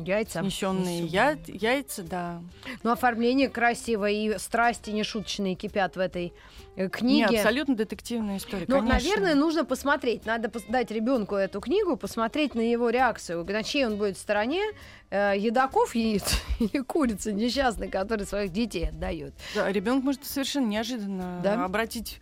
Яйца. 0.04 0.40
снесенные 0.40 1.04
я- 1.04 1.36
яйца, 1.46 2.02
да. 2.02 2.40
Ну, 2.82 2.90
оформление 2.90 3.48
красивое 3.48 4.10
и 4.12 4.38
страсти 4.38 4.90
нешуточные 4.90 5.54
кипят 5.54 5.96
в 5.96 5.98
этой 6.00 6.32
э, 6.76 6.82
Не, 6.84 6.88
книге. 6.88 7.38
абсолютно 7.38 7.74
детективная 7.74 8.36
история. 8.38 8.64
Ну, 8.68 8.82
наверное, 8.82 9.34
нужно 9.34 9.64
посмотреть. 9.64 10.26
Надо 10.26 10.50
дать 10.68 10.90
ребенку 10.90 11.34
эту 11.36 11.60
книгу, 11.60 11.96
посмотреть 11.96 12.54
на 12.54 12.60
его 12.60 12.90
реакцию. 12.90 13.44
На 13.44 13.62
чьей 13.62 13.86
он 13.86 13.96
будет 13.96 14.18
стороне. 14.18 14.62
Э, 15.08 15.34
едоков 15.36 15.94
яиц 15.94 16.24
или 16.58 16.82
курицы 16.82 17.32
несчастной, 17.32 17.88
которые 17.88 18.26
своих 18.26 18.52
детей 18.52 18.88
отдают. 18.88 19.34
Да, 19.54 19.70
ребенок 19.70 20.02
может 20.04 20.24
совершенно 20.24 20.66
неожиданно 20.66 21.40
Да? 21.44 21.64
обратить 21.64 22.20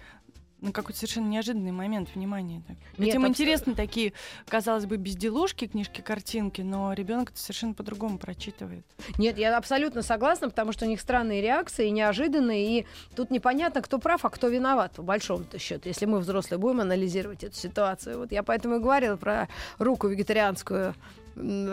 на 0.64 0.72
какой-то 0.72 0.98
совершенно 0.98 1.28
неожиданный 1.28 1.72
момент 1.72 2.08
внимания. 2.14 2.62
Так. 2.66 2.76
Нет, 2.76 2.98
Ведь 2.98 3.14
им 3.14 3.24
абсо- 3.24 3.28
интересны 3.28 3.74
такие, 3.74 4.12
казалось 4.48 4.86
бы, 4.86 4.96
безделушки, 4.96 5.66
книжки, 5.66 6.00
картинки, 6.00 6.62
но 6.62 6.92
ребенок 6.94 7.30
это 7.30 7.38
совершенно 7.38 7.74
по-другому 7.74 8.18
прочитывает. 8.18 8.84
Нет, 9.18 9.38
я 9.38 9.56
абсолютно 9.56 10.02
согласна, 10.02 10.48
потому 10.48 10.72
что 10.72 10.86
у 10.86 10.88
них 10.88 11.00
странные 11.00 11.42
реакции, 11.42 11.88
неожиданные, 11.88 12.80
и 12.80 12.86
тут 13.14 13.30
непонятно, 13.30 13.82
кто 13.82 13.98
прав, 13.98 14.24
а 14.24 14.30
кто 14.30 14.48
виноват, 14.48 14.92
по 14.92 15.02
большому-то 15.02 15.58
счету, 15.58 15.88
если 15.88 16.06
мы, 16.06 16.18
взрослые, 16.18 16.58
будем 16.58 16.80
анализировать 16.80 17.44
эту 17.44 17.56
ситуацию. 17.56 18.18
Вот 18.18 18.32
я 18.32 18.42
поэтому 18.42 18.76
и 18.76 18.78
говорила 18.78 19.16
про 19.16 19.48
руку 19.78 20.08
вегетарианскую, 20.08 20.94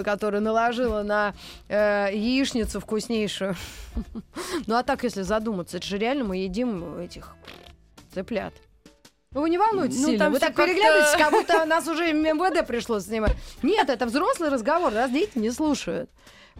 которую 0.04 0.42
наложила 0.42 1.04
на 1.04 1.34
э, 1.70 2.10
яичницу 2.14 2.80
вкуснейшую. 2.80 3.56
Ну 4.68 4.76
а 4.76 4.84
так, 4.84 5.04
если 5.04 5.22
задуматься, 5.22 5.78
это 5.78 5.86
же 5.86 5.98
реально 5.98 6.24
мы 6.24 6.38
едим 6.38 6.98
этих 6.98 7.36
цыплят. 8.14 8.54
Ну, 9.34 9.42
Вы 9.42 9.50
не 9.50 9.58
волнуйтесь 9.58 10.00
Ну, 10.02 10.08
сильно. 10.08 10.20
там 10.26 10.34
Вы 10.34 10.40
так 10.40 10.54
как-то- 10.54 10.66
переглядываетесь, 10.74 11.18
как 11.18 11.32
будто 11.32 11.66
нас 11.66 11.88
уже 11.88 12.12
МВД 12.12 12.68
пришлось 12.68 13.06
снимать. 13.06 13.34
Нет, 13.64 13.90
это 13.90 14.06
взрослый 14.06 14.50
разговор, 14.50 14.92
нас 14.92 15.10
дети 15.10 15.38
не 15.38 15.52
слушают. 15.52 16.10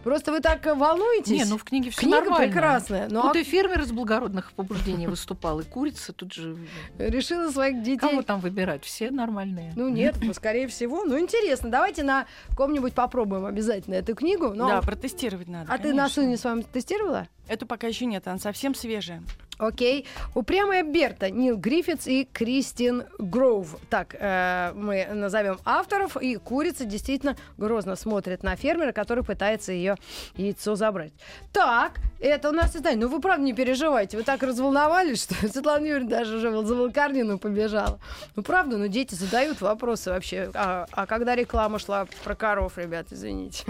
Просто 0.02 0.32
вы 0.32 0.40
так 0.40 0.64
волнуетесь. 0.64 1.28
Не, 1.30 1.44
ну 1.44 1.58
в 1.58 1.64
книге 1.64 1.90
все 1.90 2.00
Книга 2.00 2.20
нормально. 2.22 2.46
прекрасная, 2.46 3.08
но 3.10 3.22
Тут 3.24 3.36
и 3.36 3.44
фермер 3.44 3.82
из 3.82 3.92
благородных 3.92 4.52
побуждений 4.52 5.06
выступал, 5.06 5.60
и 5.60 5.64
курица 5.64 6.14
тут 6.14 6.32
же... 6.32 6.56
решила 6.98 7.50
своих 7.50 7.82
детей... 7.82 7.98
Кого 7.98 8.22
там 8.22 8.40
выбирать? 8.40 8.84
Все 8.84 9.10
нормальные. 9.10 9.74
Ну 9.76 9.90
нет, 9.90 10.16
ну, 10.22 10.32
скорее 10.32 10.66
всего. 10.68 11.04
Ну 11.04 11.18
интересно, 11.20 11.68
давайте 11.68 12.04
на 12.04 12.24
ком-нибудь 12.56 12.94
попробуем 12.94 13.44
обязательно 13.44 13.96
эту 13.96 14.14
книгу. 14.14 14.54
Ну, 14.54 14.66
Да, 14.66 14.80
протестировать 14.80 15.46
надо. 15.48 15.70
а 15.70 15.76
ты 15.76 15.88
на 15.92 16.04
конечно. 16.04 16.22
сыне 16.22 16.36
с 16.38 16.44
вами 16.44 16.62
тестировала? 16.62 17.28
Эту 17.46 17.66
пока 17.66 17.86
еще 17.86 18.06
нет, 18.06 18.26
она 18.26 18.38
совсем 18.38 18.74
свежая. 18.74 19.22
Окей. 19.58 20.06
Упрямая 20.34 20.82
Берта, 20.82 21.30
Нил 21.30 21.56
Гриффитс 21.56 22.06
и 22.06 22.24
Кристин 22.24 23.04
Гроув. 23.18 23.76
Так, 23.90 24.16
э, 24.18 24.72
мы 24.74 25.06
назовем 25.12 25.58
авторов. 25.64 26.16
И 26.16 26.36
курица 26.36 26.84
действительно 26.84 27.36
грозно 27.58 27.94
смотрит 27.94 28.42
на 28.42 28.56
фермера, 28.56 28.92
который 28.92 29.22
пытается 29.22 29.72
ее 29.72 29.96
яйцо 30.36 30.74
забрать. 30.74 31.12
Так, 31.52 32.00
это 32.18 32.48
у 32.48 32.52
нас 32.52 32.74
издание. 32.74 33.06
Ну, 33.06 33.12
вы 33.12 33.20
правда 33.20 33.44
не 33.44 33.52
переживайте. 33.52 34.16
Вы 34.16 34.22
так 34.22 34.42
разволновались, 34.42 35.22
что 35.22 35.34
Светлана 35.48 35.84
Юрьевна 35.84 36.18
даже 36.18 36.36
уже 36.36 36.66
за 36.66 36.74
Волкарнину 36.74 37.38
побежала. 37.38 38.00
Ну, 38.34 38.42
правда, 38.42 38.78
но 38.78 38.86
дети 38.86 39.14
задают 39.14 39.60
вопросы 39.60 40.10
вообще. 40.10 40.50
А, 40.54 40.86
а 40.90 41.06
когда 41.06 41.36
реклама 41.36 41.78
шла 41.78 42.06
про 42.24 42.34
коров, 42.34 42.78
ребят, 42.78 43.08
извините. 43.10 43.64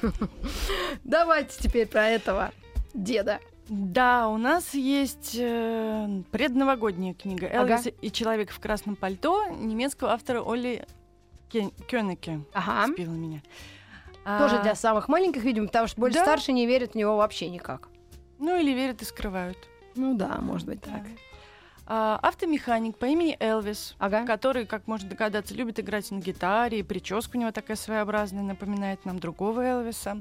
Давайте 1.04 1.60
теперь 1.60 1.86
про 1.86 2.08
этого 2.08 2.52
деда. 2.94 3.40
Да, 3.74 4.28
у 4.28 4.36
нас 4.36 4.74
есть 4.74 5.34
э, 5.40 6.22
предновогодняя 6.30 7.14
книга 7.14 7.46
Ага. 7.46 7.56
«Элвис 7.76 7.88
и 8.02 8.10
человек 8.12 8.50
в 8.50 8.60
красном 8.60 8.96
пальто» 8.96 9.46
немецкого 9.48 10.10
автора 10.12 10.42
Оли 10.44 10.84
Кен- 11.50 11.72
Кёнеке. 11.88 12.40
Ага. 12.52 12.86
Сбила 12.92 13.14
меня. 13.14 13.40
Тоже 14.24 14.56
А, 14.58 14.62
для 14.62 14.74
самых 14.74 15.08
маленьких, 15.08 15.42
видимо, 15.42 15.68
потому 15.68 15.86
что 15.86 15.98
больше 16.02 16.18
Да. 16.18 16.24
старшие 16.26 16.54
не 16.54 16.66
верят 16.66 16.92
в 16.92 16.94
него 16.96 17.16
вообще 17.16 17.48
никак. 17.48 17.88
Ну 18.38 18.60
или 18.60 18.72
верят 18.72 19.00
и 19.00 19.06
скрывают. 19.06 19.56
Ну 19.96 20.14
да, 20.18 20.36
может 20.42 20.66
быть 20.66 20.82
так. 20.82 20.92
Так. 20.92 21.06
А, 21.86 22.18
автомеханик 22.22 22.96
по 22.96 23.06
имени 23.06 23.36
Элвис, 23.40 23.96
Ага. 23.98 24.24
который, 24.24 24.66
как 24.66 24.86
можно 24.86 25.08
догадаться, 25.08 25.52
любит 25.54 25.80
играть 25.80 26.10
на 26.10 26.20
гитаре, 26.20 26.78
и 26.78 26.82
прическа 26.82 27.36
у 27.36 27.40
него 27.40 27.50
такая 27.50 27.76
своеобразная, 27.76 28.42
напоминает 28.42 29.04
нам 29.04 29.18
другого 29.18 29.60
Элвиса. 29.60 30.16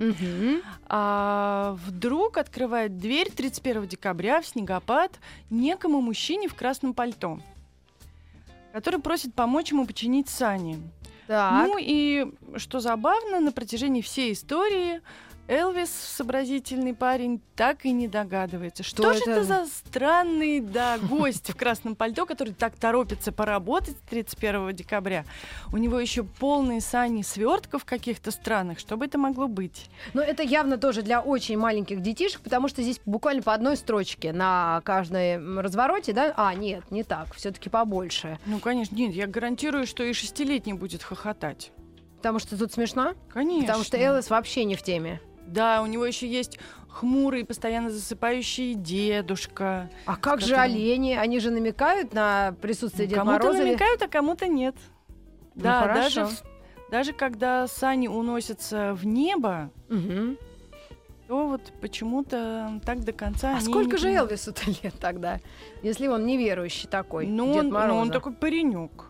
А 0.87 1.77
вдруг 1.85 2.37
открывает 2.37 2.97
дверь 2.97 3.29
31 3.31 3.87
декабря 3.87 4.41
в 4.41 4.47
снегопад 4.47 5.11
некому 5.49 6.01
мужчине 6.01 6.47
в 6.47 6.55
красном 6.55 6.93
пальто, 6.93 7.39
который 8.73 8.99
просит 8.99 9.33
помочь 9.33 9.71
ему 9.71 9.85
починить 9.85 10.29
сани. 10.29 10.79
Так. 11.27 11.67
Ну 11.67 11.77
и 11.79 12.25
что 12.57 12.79
забавно, 12.79 13.39
на 13.39 13.51
протяжении 13.51 14.01
всей 14.01 14.33
истории 14.33 15.01
Элвис, 15.47 15.89
сообразительный 15.89 16.93
парень, 16.93 17.41
так 17.55 17.85
и 17.85 17.91
не 17.91 18.07
догадывается, 18.07 18.83
что, 18.83 19.03
Что 19.03 19.13
же 19.13 19.19
это? 19.21 19.31
это 19.31 19.43
за 19.43 19.65
странный 19.65 20.61
да, 20.61 20.97
гость 20.97 21.49
в 21.49 21.55
красном 21.57 21.95
пальто, 21.95 22.25
который 22.25 22.53
так 22.53 22.75
торопится 22.75 23.31
поработать 23.33 23.97
31 24.09 24.73
декабря. 24.73 25.25
У 25.73 25.77
него 25.77 25.99
еще 25.99 26.23
полные 26.23 26.79
сани 26.79 27.21
свертков 27.21 27.83
каких-то 27.83 28.31
странных. 28.31 28.79
Что 28.79 28.95
бы 28.95 29.05
это 29.05 29.17
могло 29.17 29.47
быть? 29.47 29.89
Но 30.13 30.21
это 30.21 30.41
явно 30.41 30.77
тоже 30.77 31.01
для 31.01 31.19
очень 31.19 31.57
маленьких 31.57 32.01
детишек, 32.01 32.41
потому 32.41 32.69
что 32.69 32.81
здесь 32.81 33.01
буквально 33.05 33.41
по 33.41 33.53
одной 33.53 33.75
строчке 33.75 34.31
на 34.31 34.81
каждой 34.85 35.37
развороте, 35.59 36.13
да? 36.13 36.33
А, 36.37 36.53
нет, 36.53 36.89
не 36.91 37.03
так, 37.03 37.33
все-таки 37.35 37.69
побольше. 37.69 38.39
Ну, 38.45 38.59
конечно, 38.59 38.95
нет, 38.95 39.13
я 39.13 39.27
гарантирую, 39.27 39.85
что 39.85 40.03
и 40.03 40.13
шестилетний 40.13 40.73
будет 40.73 41.03
хохотать. 41.03 41.71
Потому 42.17 42.39
что 42.39 42.57
тут 42.57 42.71
смешно. 42.71 43.15
Конечно. 43.33 43.65
Потому 43.65 43.83
что 43.83 43.97
Элис 43.97 44.29
вообще 44.29 44.63
не 44.63 44.75
в 44.75 44.83
теме. 44.83 45.19
Да, 45.51 45.81
у 45.81 45.85
него 45.85 46.05
еще 46.05 46.27
есть 46.27 46.57
хмурый, 46.87 47.45
постоянно 47.45 47.89
засыпающий 47.89 48.73
дедушка. 48.73 49.89
А 50.05 50.15
как 50.15 50.41
же 50.41 50.55
которым- 50.55 50.71
олени? 50.75 51.13
Они 51.13 51.39
же 51.39 51.51
намекают 51.51 52.13
на 52.13 52.53
присутствие 52.61 53.07
Деда 53.07 53.19
кому-то 53.21 53.37
Мороза? 53.43 53.59
или- 53.61 53.67
намекают, 53.69 54.01
а 54.01 54.07
кому-то 54.07 54.47
нет. 54.47 54.75
Ну, 55.55 55.63
да, 55.63 55.81
хорошо. 55.81 56.21
даже, 56.21 56.35
даже 56.89 57.13
когда 57.13 57.67
сани 57.67 58.07
уносятся 58.07 58.93
в 58.93 59.05
небо, 59.05 59.69
Мгм. 59.89 60.37
то 61.27 61.47
вот 61.47 61.71
почему-то 61.81 62.79
так 62.85 63.03
до 63.03 63.11
конца 63.13 63.57
А 63.57 63.61
сколько 63.61 63.97
же 63.97 64.07
понимают. 64.07 64.31
Элвису-то 64.31 64.61
лет 64.83 64.93
тогда? 64.99 65.39
Если 65.83 66.07
он 66.07 66.25
неверующий 66.25 66.87
такой, 66.89 67.25
Ну, 67.27 67.47
Дед 67.53 67.57
он, 67.63 67.67
ну, 67.67 67.73
Мороза. 67.73 67.93
он 67.99 68.11
такой 68.11 68.33
паренек. 68.33 69.09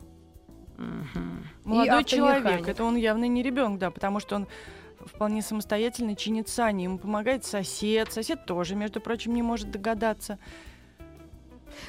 И 0.80 0.84
Молодой 1.68 2.04
человек. 2.04 2.68
Это 2.68 2.84
он 2.84 2.96
явно 2.96 3.26
не 3.26 3.44
ребенок, 3.44 3.78
да, 3.80 3.92
потому 3.92 4.20
что 4.20 4.36
он 4.36 4.48
вполне 5.06 5.42
самостоятельно 5.42 6.16
чинит 6.16 6.50
сани. 6.50 6.84
Ему 6.84 6.98
помогает 6.98 7.46
сосед. 7.46 8.12
Сосед 8.12 8.46
тоже, 8.46 8.76
между 8.76 9.02
прочим, 9.02 9.34
не 9.34 9.42
может 9.42 9.72
догадаться. 9.72 10.38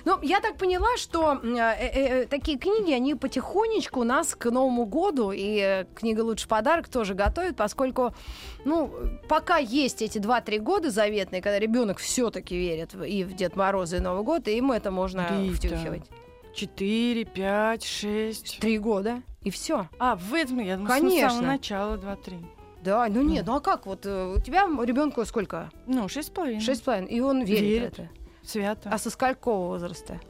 Ну, 0.05 0.18
я 0.22 0.40
так 0.40 0.57
поняла, 0.57 0.96
что 0.96 1.40
э, 1.42 1.57
э, 1.57 2.22
э, 2.22 2.27
такие 2.27 2.59
книги, 2.59 2.92
они 2.92 3.14
потихонечку 3.14 4.01
у 4.01 4.05
нас 4.05 4.35
к 4.35 4.51
Новому 4.51 4.87
году, 4.87 5.33
и 5.33 5.59
э, 5.59 5.85
книга 5.94 6.20
«Лучший 6.22 6.48
подарок» 6.48 6.88
тоже 6.88 7.14
готовят, 7.14 7.57
поскольку, 7.57 8.14
ну, 8.64 8.92
пока 9.29 9.59
есть 9.59 10.03
эти 10.03 10.18
2-3 10.18 10.59
года 10.59 10.90
заветные, 10.90 11.42
когда 11.42 11.59
ребенок 11.59 11.98
все-таки 11.98 12.57
верит 12.57 12.94
и 12.94 13.25
в 13.25 13.35
Дед 13.35 13.57
Мороза, 13.57 13.96
и 13.96 14.01
Новый 14.01 14.25
год, 14.25 14.48
и 14.48 14.57
им 14.57 14.72
это 14.72 14.90
можно 14.90 15.27
Рита. 15.42 15.57
втюхивать. 15.57 16.05
Четыре, 16.55 17.25
пять, 17.25 17.85
шесть. 17.85 18.59
Три 18.61 18.79
года, 18.79 19.22
и 19.42 19.51
все. 19.51 19.88
А, 19.98 20.16
в 20.16 20.35
этом, 20.35 20.59
я 20.61 20.77
думаю, 20.77 20.90
с 20.90 21.01
Конечно. 21.01 21.31
самого 21.31 21.46
начала 21.46 21.96
два-три. 21.96 22.38
Да, 22.83 23.07
ну 23.09 23.23
нет, 23.23 23.47
ну 23.47 23.55
а 23.57 23.61
как 23.61 23.87
вот 23.87 24.07
э, 24.07 24.35
у 24.37 24.40
тебя 24.40 24.62
ребенку 24.85 25.25
сколько? 25.25 25.71
Ну, 25.87 26.09
шесть 26.09 26.29
с 26.29 26.31
половиной. 26.31 26.61
Шесть 26.61 26.81
с 26.81 26.85
половиной, 26.85 27.09
и 27.09 27.21
он 27.21 27.42
верит, 27.45 27.62
Верит. 27.62 27.90
в 27.97 27.99
это. 28.01 28.09
Свято. 28.42 28.90
А 28.92 28.99
со 28.99 29.09
сколького 29.11 29.68
возраста? 29.68 30.21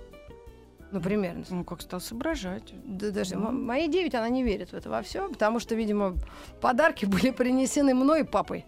Ну, 0.90 1.00
примерно. 1.00 1.44
Ну, 1.48 1.64
как 1.64 1.80
стал 1.80 2.00
соображать. 2.00 2.74
Да, 2.84 3.10
даже 3.10 3.36
Ну. 3.36 3.50
моей 3.50 3.88
9, 3.88 4.14
она 4.14 4.28
не 4.28 4.42
верит 4.42 4.72
в 4.72 4.74
это 4.74 4.90
во 4.90 5.00
все, 5.02 5.26
потому 5.28 5.58
что, 5.60 5.74
видимо, 5.74 6.14
подарки 6.60 7.06
были 7.06 7.30
принесены 7.30 7.94
мной 7.94 8.20
и 8.20 8.24
папой. 8.24 8.66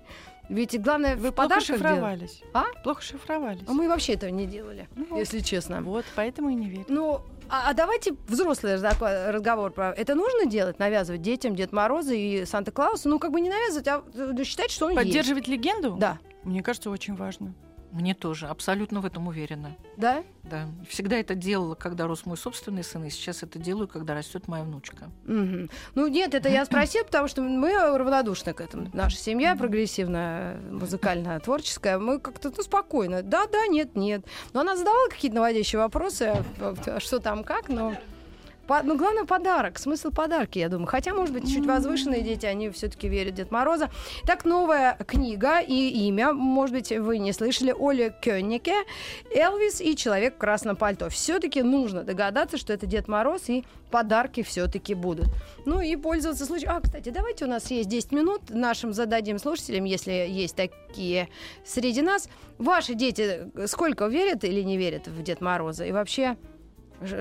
Ведь 0.49 0.79
главное 0.81 1.16
Вы 1.16 1.33
плохо 1.33 1.61
шифровались. 1.61 2.42
А? 2.53 2.64
Плохо 2.83 3.01
шифровались. 3.03 3.62
А 3.66 3.73
мы 3.73 3.88
вообще 3.88 4.12
этого 4.14 4.31
не 4.31 4.47
делали, 4.47 4.88
Ну 4.94 5.07
вот. 5.11 5.18
если 5.18 5.40
честно. 5.40 5.81
Вот, 5.83 6.05
поэтому 6.16 6.51
и 6.51 6.55
не 6.55 6.68
верю. 6.68 6.85
Ну, 6.88 7.20
а, 7.49 7.71
а 7.71 7.75
давайте 7.75 8.15
взрослый 8.29 8.75
разговор 8.75 9.73
про 9.73 9.93
это 9.93 10.15
нужно 10.15 10.47
делать, 10.47 10.79
навязывать 10.79 11.23
детям 11.23 11.55
Дед 11.55 11.73
Мороза 11.73 12.15
и 12.15 12.45
Санта-Клауса, 12.45 13.09
ну 13.09 13.19
как 13.19 13.33
бы 13.33 13.41
не 13.41 13.51
навязывать, 13.51 13.89
а 13.89 14.03
э, 14.15 14.45
считать, 14.45 14.71
что 14.71 14.87
он 14.87 14.93
есть. 14.93 15.05
Поддерживать 15.05 15.49
легенду? 15.49 15.97
Да, 15.99 16.19
Мне 16.43 16.63
кажется, 16.63 16.91
очень 16.91 17.15
важно. 17.15 17.55
Мне 17.95 18.13
тоже, 18.15 18.49
абсолютно 18.49 19.01
в 19.01 19.07
этом 19.07 19.29
уверена. 19.29 19.77
да. 19.97 20.25
Да. 20.43 20.69
Всегда 20.89 21.17
это 21.17 21.35
делала, 21.35 21.75
когда 21.75 22.07
рос 22.07 22.27
мой 22.27 22.37
собственный 22.37 22.85
сын, 22.85 23.05
и 23.05 23.11
сейчас 23.11 23.43
это 23.43 23.59
делаю, 23.59 23.89
когда 23.89 24.15
растет 24.15 24.47
моя 24.47 24.63
внучка. 24.65 25.11
Мгм. 25.25 25.71
Ну 25.95 26.07
нет, 26.07 26.35
это 26.35 26.51
я 26.51 26.67
спросила, 26.67 27.05
потому 27.05 27.29
что 27.29 27.41
мы 27.41 27.73
равнодушны 27.97 28.53
к 28.53 28.61
этому. 28.61 28.91
Наша 28.93 29.17
семья 29.17 29.57
прогрессивная, 29.57 30.61
музыкальная, 30.71 31.41
творческая, 31.41 31.99
мы 31.99 32.19
как-то 32.19 32.53
ну, 32.55 32.63
спокойно. 32.63 33.23
Да, 33.23 33.47
да, 33.47 33.67
нет, 33.69 33.97
нет. 33.97 34.27
Но 34.53 34.61
она 34.61 34.77
задавала 34.77 35.09
какие-то 35.09 35.37
наводящие 35.37 35.81
вопросы, 35.81 36.35
а, 36.61 36.75
а 36.87 37.01
что 37.01 37.21
там, 37.21 37.43
как, 37.43 37.69
но... 37.69 37.95
По- 38.66 38.83
ну, 38.83 38.96
главное, 38.96 39.24
подарок. 39.24 39.79
Смысл 39.79 40.11
подарки, 40.11 40.59
я 40.59 40.68
думаю. 40.68 40.87
Хотя, 40.87 41.12
может 41.12 41.35
быть, 41.35 41.53
чуть 41.53 41.66
возвышенные 41.66 42.22
дети, 42.22 42.46
они 42.46 42.70
все-таки 42.70 43.09
верят 43.09 43.35
в 43.35 43.37
Дед 43.37 43.50
Мороза. 43.50 43.90
Так, 44.27 44.44
новая 44.44 44.96
книга 45.07 45.61
и 45.61 45.88
имя, 46.07 46.33
может 46.33 46.74
быть, 46.74 46.90
вы 46.90 47.18
не 47.18 47.33
слышали, 47.33 47.74
Оля 47.77 48.11
Кённике, 48.11 48.74
Элвис 49.35 49.81
и 49.81 49.96
Человек 49.96 50.37
в 50.37 50.38
красном 50.38 50.77
пальто. 50.77 51.09
Все-таки 51.09 51.62
нужно 51.62 52.05
догадаться, 52.05 52.57
что 52.57 52.72
это 52.72 52.87
Дед 52.87 53.09
Мороз, 53.09 53.48
и 53.48 53.64
подарки 53.90 54.42
все-таки 54.42 54.94
будут. 54.94 55.27
Ну 55.66 55.81
и 55.81 55.96
пользоваться 55.96 56.46
случаем. 56.46 56.72
А, 56.77 56.81
кстати, 56.81 57.11
давайте 57.11 57.44
у 57.44 57.48
нас 57.48 57.70
есть 57.70 57.88
10 57.88 58.12
минут. 58.12 58.42
Нашим 58.50 58.92
зададим 58.92 59.38
слушателям, 59.38 59.85
если 59.85 60.12
есть 60.12 60.57
такие 60.57 61.29
среди 61.64 62.03
нас. 62.03 62.29
Ваши 62.59 62.94
дети 62.94 63.50
сколько 63.66 64.07
верят 64.07 64.44
или 64.44 64.62
не 64.62 64.77
верят 64.77 65.07
в 65.07 65.22
Дед 65.22 65.40
Мороза? 65.40 65.85
И 65.85 65.92
вообще, 65.92 66.37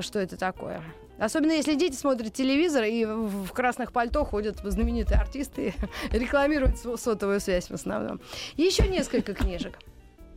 что 0.01 0.19
это 0.19 0.37
такое? 0.37 0.81
Особенно 1.19 1.51
если 1.51 1.75
дети 1.75 1.95
смотрят 1.95 2.33
телевизор 2.33 2.83
и 2.83 3.05
в 3.05 3.47
красных 3.51 3.91
пальто 3.91 4.25
ходят 4.25 4.57
знаменитые 4.63 5.19
артисты 5.19 5.73
и 6.11 6.11
рекламируют 6.17 6.77
сотовую 6.99 7.39
связь 7.39 7.69
в 7.69 7.73
основном. 7.73 8.19
Еще 8.57 8.87
несколько 8.87 9.33
книжек. 9.33 9.79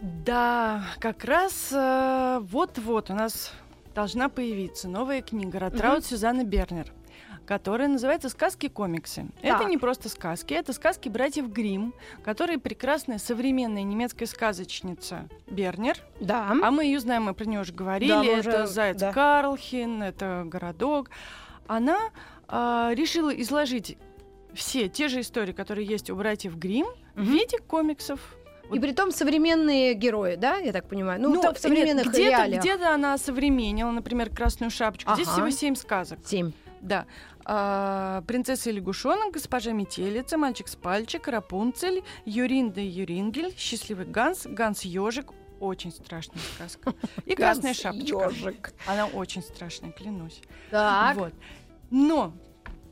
Да, 0.00 0.84
как 1.00 1.24
раз 1.24 1.70
э, 1.72 2.38
вот-вот 2.42 3.10
у 3.10 3.14
нас 3.14 3.52
должна 3.94 4.28
появиться 4.28 4.88
новая 4.88 5.22
книга 5.22 5.58
«Ратраут 5.58 6.04
Сюзанны 6.04 6.42
Бернер», 6.42 6.92
которая 7.46 7.88
называется 7.88 8.28
«Сказки-комиксы». 8.28 9.26
Это 9.40 9.64
не 9.64 9.78
просто 9.78 10.08
сказки, 10.08 10.52
это 10.52 10.72
сказки 10.72 11.08
братьев 11.08 11.48
Грим, 11.48 11.94
которые 12.24 12.58
прекрасная 12.58 13.18
современная 13.18 13.82
немецкая 13.84 14.26
сказочница 14.26 15.28
Бернер. 15.46 15.96
Да. 16.20 16.54
А 16.62 16.70
мы 16.70 16.84
ее 16.84 17.00
знаем, 17.00 17.24
мы 17.24 17.34
про 17.34 17.44
нее 17.44 17.60
уже 17.60 17.72
говорили. 17.72 18.10
Да, 18.10 18.22
мы 18.22 18.30
это 18.32 18.48
уже- 18.64 18.66
Заяц 18.66 18.98
да. 18.98 19.12
Карлхин, 19.12 20.02
это 20.02 20.42
городок. 20.46 21.10
Она 21.66 21.98
а, 22.48 22.92
решила 22.94 23.30
изложить 23.30 23.96
все 24.54 24.88
те 24.88 25.08
же 25.08 25.20
истории, 25.20 25.52
которые 25.52 25.86
есть 25.86 26.10
у 26.10 26.16
братьев 26.16 26.56
Грим, 26.56 26.86
в 27.14 27.22
виде 27.22 27.58
комиксов. 27.58 28.20
И 28.72 28.80
при 28.80 28.92
том 28.92 29.12
современные 29.12 29.94
герои, 29.94 30.34
да, 30.34 30.56
я 30.56 30.72
так 30.72 30.88
понимаю? 30.88 31.20
Ну, 31.20 31.40
так 31.40 31.56
в 31.56 31.60
современных 31.60 32.08
где-то, 32.08 32.30
реалиях. 32.30 32.60
где-то 32.60 32.92
она 32.92 33.16
современнила, 33.16 33.92
например, 33.92 34.30
Красную 34.30 34.70
шапочку. 34.70 35.14
Здесь 35.14 35.28
Ага. 35.28 35.34
всего 35.36 35.50
семь 35.50 35.76
сказок. 35.76 36.18
Семь. 36.24 36.50
Да. 36.80 37.06
А, 37.48 38.22
принцесса 38.26 38.70
и 38.70 38.72
лягушонок, 38.72 39.32
госпожа 39.34 39.70
метелица, 39.70 40.36
мальчик 40.36 40.66
с 40.66 40.74
пальчик, 40.74 41.28
Рапунцель, 41.28 42.02
Юринда 42.24 42.80
и 42.80 42.86
Юрингель, 42.86 43.54
счастливый 43.56 44.04
Ганс, 44.04 44.46
Ганс 44.46 44.82
ежик. 44.82 45.26
Очень 45.60 45.92
страшная 45.92 46.40
сказка. 46.56 46.92
И 47.24 47.36
красная 47.36 47.72
шапочка. 47.72 48.08
Ёжик. 48.08 48.72
Она 48.86 49.06
очень 49.06 49.42
страшная, 49.42 49.92
клянусь. 49.92 50.42
Так. 50.72 51.16
Вот. 51.16 51.32
Но 51.90 52.32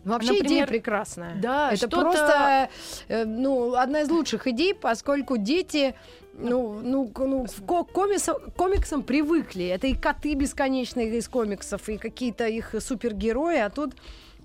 Вообще 0.04 0.34
идея 0.34 0.42
Например, 0.42 0.68
прекрасная. 0.68 1.34
да, 1.40 1.72
это 1.72 1.88
просто 1.88 2.68
э, 3.08 3.24
ну, 3.24 3.74
одна 3.74 4.02
из 4.02 4.08
лучших 4.10 4.46
идей, 4.46 4.72
поскольку 4.74 5.36
дети 5.36 5.94
ну, 6.34 6.80
ну, 6.80 7.08
к- 7.08 7.18
ну, 7.26 7.46
к 7.46 7.66
ко- 7.66 7.84
комиксам, 7.84 8.36
комиксам 8.56 9.02
привыкли. 9.02 9.64
Это 9.66 9.86
и 9.88 9.94
коты 9.94 10.34
бесконечные 10.34 11.16
из 11.16 11.26
комиксов, 11.28 11.88
и 11.88 11.96
какие-то 11.96 12.46
их 12.46 12.74
супергерои, 12.80 13.58
а 13.58 13.70
тут 13.70 13.94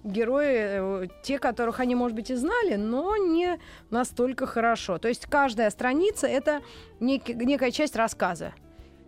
герои, 0.03 1.03
э, 1.03 1.07
те, 1.23 1.39
которых 1.39 1.79
они, 1.79 1.95
может 1.95 2.15
быть, 2.15 2.29
и 2.29 2.35
знали, 2.35 2.75
но 2.75 3.15
не 3.17 3.59
настолько 3.89 4.45
хорошо. 4.45 4.97
То 4.97 5.07
есть 5.07 5.25
каждая 5.25 5.69
страница— 5.69 6.27
это 6.27 6.61
нек- 6.99 7.33
некая 7.33 7.71
часть 7.71 7.95
рассказа. 7.95 8.53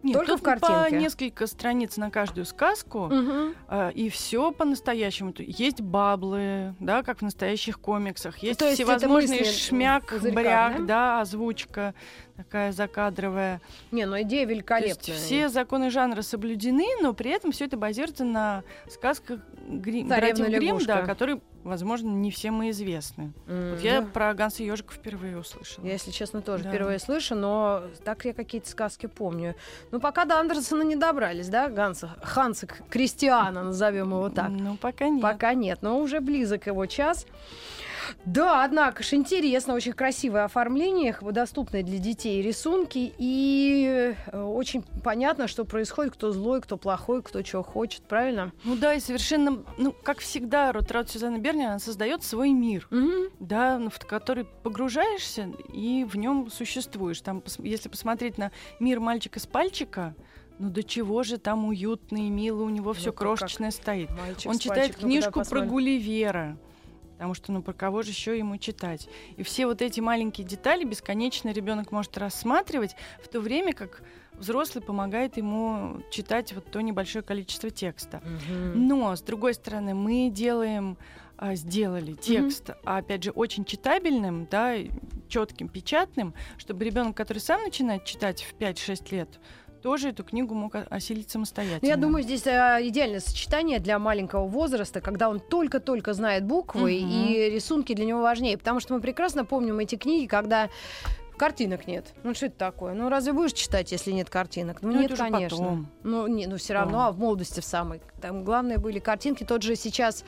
нет, 0.03 0.15
Только 0.17 0.35
в 0.37 0.41
картинке. 0.41 0.89
по 0.89 0.95
несколько 0.95 1.45
страниц 1.45 1.95
на 1.97 2.09
каждую 2.09 2.45
сказку. 2.45 3.01
Мгм. 3.05 3.53
А, 3.67 3.89
И 3.89 4.09
все 4.09 4.51
по-настоящему. 4.51 5.31
То 5.31 5.43
Есть 5.43 5.79
баблы, 5.81 6.73
да, 6.79 7.03
как 7.03 7.19
в 7.19 7.21
настоящих 7.21 7.79
комиксах. 7.79 8.39
Есть 8.39 8.57
То 8.59 8.65
есть 8.65 8.77
всевозможные 8.81 9.43
шмяк, 9.45 10.11
бряк, 10.33 10.77
да? 10.79 10.85
да? 10.85 11.21
озвучка 11.21 11.93
такая 12.43 12.71
закадровая. 12.71 13.61
Не, 13.91 14.05
ну 14.05 14.19
идея 14.21 14.45
То 14.45 14.51
есть 14.51 14.51
великолепная. 14.51 15.15
все 15.15 15.49
законы 15.49 15.89
жанра 15.89 16.21
соблюдены, 16.21 16.85
но 17.01 17.13
при 17.13 17.31
этом 17.31 17.51
все 17.51 17.65
это 17.65 17.77
базируется 17.77 18.23
на 18.23 18.63
сказках 18.89 19.39
Гри... 19.67 20.07
Царевна 20.07 20.45
братьев 20.45 20.61
лягушка. 20.63 20.87
да, 20.87 21.01
которые, 21.03 21.39
возможно, 21.63 22.09
не 22.09 22.31
всем 22.31 22.61
и 22.63 22.71
известны. 22.71 23.31
М, 23.47 23.71
Вот 23.75 23.81
я 23.81 24.01
да. 24.01 24.07
про 24.07 24.33
Ганса 24.33 24.63
Ежика 24.63 24.93
впервые 24.93 25.37
услышала. 25.37 25.85
Я, 25.85 25.93
если 25.93 26.11
честно, 26.11 26.41
тоже 26.41 26.63
Да. 26.63 26.69
впервые 26.69 26.99
слышу, 26.99 27.35
но 27.35 27.83
так 28.03 28.25
я 28.25 28.33
какие-то 28.33 28.69
сказки 28.69 29.05
помню. 29.05 29.55
Ну, 29.91 29.99
пока 29.99 30.25
до 30.25 30.39
Андерсона 30.39 30.81
не 30.81 30.95
добрались, 30.95 31.47
да, 31.49 31.69
Ганса, 31.69 32.15
Ханса 32.23 32.67
Кристиана, 32.89 33.63
назовем 33.63 34.09
его 34.09 34.29
так. 34.29 34.49
Ну, 34.49 34.77
пока 34.77 35.07
нет. 35.09 35.21
Пока 35.21 35.53
нет, 35.53 35.79
но 35.81 35.99
уже 35.99 36.19
близок 36.19 36.67
его 36.67 36.85
час. 36.85 37.25
Да, 38.25 38.63
однако 38.63 39.03
же 39.03 39.15
интересно, 39.15 39.73
очень 39.73 39.93
красивое 39.93 40.45
оформление, 40.45 41.15
доступные 41.21 41.83
для 41.83 41.97
детей 41.97 42.41
рисунки, 42.41 43.13
и 43.17 44.15
э, 44.27 44.41
очень 44.41 44.83
понятно, 45.03 45.47
что 45.47 45.65
происходит, 45.65 46.13
кто 46.13 46.31
злой, 46.31 46.61
кто 46.61 46.77
плохой, 46.77 47.21
кто 47.23 47.41
чего 47.41 47.63
хочет, 47.63 48.03
правильно? 48.03 48.51
Ну 48.63 48.75
да, 48.75 48.93
и 48.93 48.99
совершенно, 48.99 49.63
ну, 49.77 49.93
как 50.03 50.19
всегда, 50.19 50.71
Ротрат 50.71 51.09
Сюзанна 51.09 51.37
Берни, 51.37 51.63
она 51.63 51.79
создает 51.79 52.23
свой 52.23 52.51
мир. 52.51 52.87
Мгм. 52.89 53.29
да, 53.39 53.77
ну, 53.77 53.89
в 53.89 53.99
который 53.99 54.45
погружаешься 54.63 55.49
и 55.73 56.03
в 56.03 56.15
нем 56.17 56.49
существуешь. 56.51 57.21
Там, 57.21 57.43
если 57.59 57.89
посмотреть 57.89 58.37
на 58.37 58.51
мир 58.79 58.99
мальчика 58.99 59.39
с 59.39 59.45
пальчика, 59.45 60.15
ну 60.59 60.69
до 60.69 60.83
чего 60.83 61.23
же 61.23 61.37
там 61.37 61.65
уютно 61.65 62.17
и 62.17 62.29
мило, 62.29 62.63
у 62.63 62.69
него 62.69 62.93
все 62.93 63.07
Ну-ка, 63.07 63.17
крошечное 63.19 63.71
стоит. 63.71 64.09
Мальчик 64.11 64.51
Он 64.51 64.59
читает 64.59 64.91
пальчик, 64.91 64.99
книжку 64.99 65.31
давай 65.43 65.49
про. 65.49 65.61
Гулливера. 65.61 66.57
Потому 67.21 67.35
что, 67.35 67.51
ну, 67.51 67.61
про 67.61 67.73
кого 67.73 68.01
же 68.01 68.09
еще 68.09 68.35
ему 68.35 68.57
читать? 68.57 69.07
И 69.37 69.43
все 69.43 69.67
вот 69.67 69.83
эти 69.83 69.99
маленькие 69.99 70.47
детали 70.47 70.83
бесконечно 70.83 71.49
ребенок 71.49 71.91
может 71.91 72.17
рассматривать, 72.17 72.95
в 73.21 73.27
то 73.27 73.39
время 73.39 73.73
как 73.73 74.01
взрослый 74.33 74.83
помогает 74.83 75.37
ему 75.37 76.01
читать 76.09 76.51
вот 76.51 76.71
то 76.71 76.81
небольшое 76.81 77.23
количество 77.23 77.69
текста. 77.69 78.23
Мгм. 78.25 78.87
Но, 78.87 79.15
с 79.15 79.21
другой 79.21 79.53
стороны, 79.53 79.93
мы 79.93 80.31
делаем, 80.31 80.97
а, 81.37 81.53
сделали 81.53 82.13
текст, 82.13 82.71
а, 82.85 82.97
опять 82.97 83.21
же, 83.21 83.29
очень 83.29 83.65
читабельным, 83.65 84.47
да, 84.49 84.77
четким, 85.27 85.69
печатным, 85.69 86.33
чтобы 86.57 86.85
ребенок, 86.85 87.15
который 87.15 87.37
сам 87.37 87.61
начинает 87.61 88.03
читать 88.03 88.41
в 88.41 88.55
5-6 88.55 89.11
лет, 89.11 89.39
тоже 89.81 90.09
эту 90.09 90.23
книгу 90.23 90.53
мог 90.53 90.75
осилить 90.89 91.29
самостоятельно. 91.29 91.79
Ну, 91.81 91.87
я 91.87 91.95
думаю, 91.97 92.23
здесь 92.23 92.45
э, 92.47 92.79
идеальное 92.83 93.19
сочетание 93.19 93.79
для 93.79 93.99
маленького 93.99 94.47
возраста, 94.47 95.01
когда 95.01 95.29
он 95.29 95.39
только-только 95.39 96.13
знает 96.13 96.43
буквы, 96.45 96.99
Мгм. 97.01 97.09
и 97.11 97.49
рисунки 97.49 97.93
для 97.93 98.05
него 98.05 98.21
важнее. 98.21 98.57
Потому 98.57 98.79
что 98.79 98.93
мы 98.93 99.01
прекрасно 99.01 99.45
помним 99.45 99.79
эти 99.79 99.95
книги, 99.95 100.27
когда 100.27 100.69
картинок 101.41 101.87
нет. 101.87 102.13
Ну, 102.21 102.35
что 102.35 102.45
это 102.45 102.55
такое? 102.55 102.93
Ну, 102.93 103.09
разве 103.09 103.33
будешь 103.33 103.53
читать, 103.53 103.91
если 103.91 104.11
нет 104.11 104.29
картинок? 104.29 104.83
Ну, 104.83 104.91
Ну, 104.91 105.01
нет, 105.01 105.17
конечно. 105.17 105.57
потом. 105.57 105.87
Ну, 106.03 106.27
не, 106.27 106.45
ну, 106.45 106.57
все 106.57 106.73
равно, 106.73 107.07
а 107.07 107.11
в 107.11 107.17
молодости 107.17 107.61
в 107.61 107.65
самой. 107.65 107.99
Там 108.21 108.43
главное 108.43 108.77
были 108.77 108.99
картинки. 108.99 109.43
Тот 109.43 109.63
же 109.63 109.75
сейчас 109.75 110.23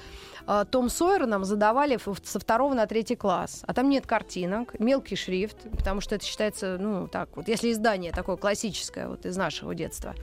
э, 0.48 0.66
Том 0.72 0.90
Сойер 0.90 1.28
нам 1.28 1.46
задавали 1.46 2.00
со 2.24 2.40
второго 2.40 2.74
на 2.74 2.88
третий 2.88 3.16
класс. 3.16 3.64
А 3.68 3.76
там 3.76 3.90
нет 3.90 4.08
картинок, 4.08 4.80
мелкий 4.80 5.16
шрифт, 5.16 5.58
потому 5.78 6.02
что 6.02 6.16
это 6.16 6.26
считается, 6.26 6.80
ну, 6.80 7.08
так 7.08 7.30
вот, 7.36 7.48
если 7.48 7.72
издание 7.72 8.12
такое 8.12 8.36
классическое, 8.36 9.08
вот 9.08 9.28
из 9.28 9.38
нашего 9.38 9.76
детства. 9.76 10.16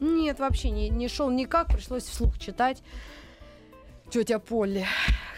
Нет, 0.00 0.38
вообще 0.38 0.70
не, 0.70 0.88
не 0.88 1.08
шел 1.08 1.28
никак, 1.28 1.66
пришлось 1.66 2.04
вслух 2.04 2.38
читать. 2.38 2.82
Тетя 4.10 4.38
Полли, 4.38 4.86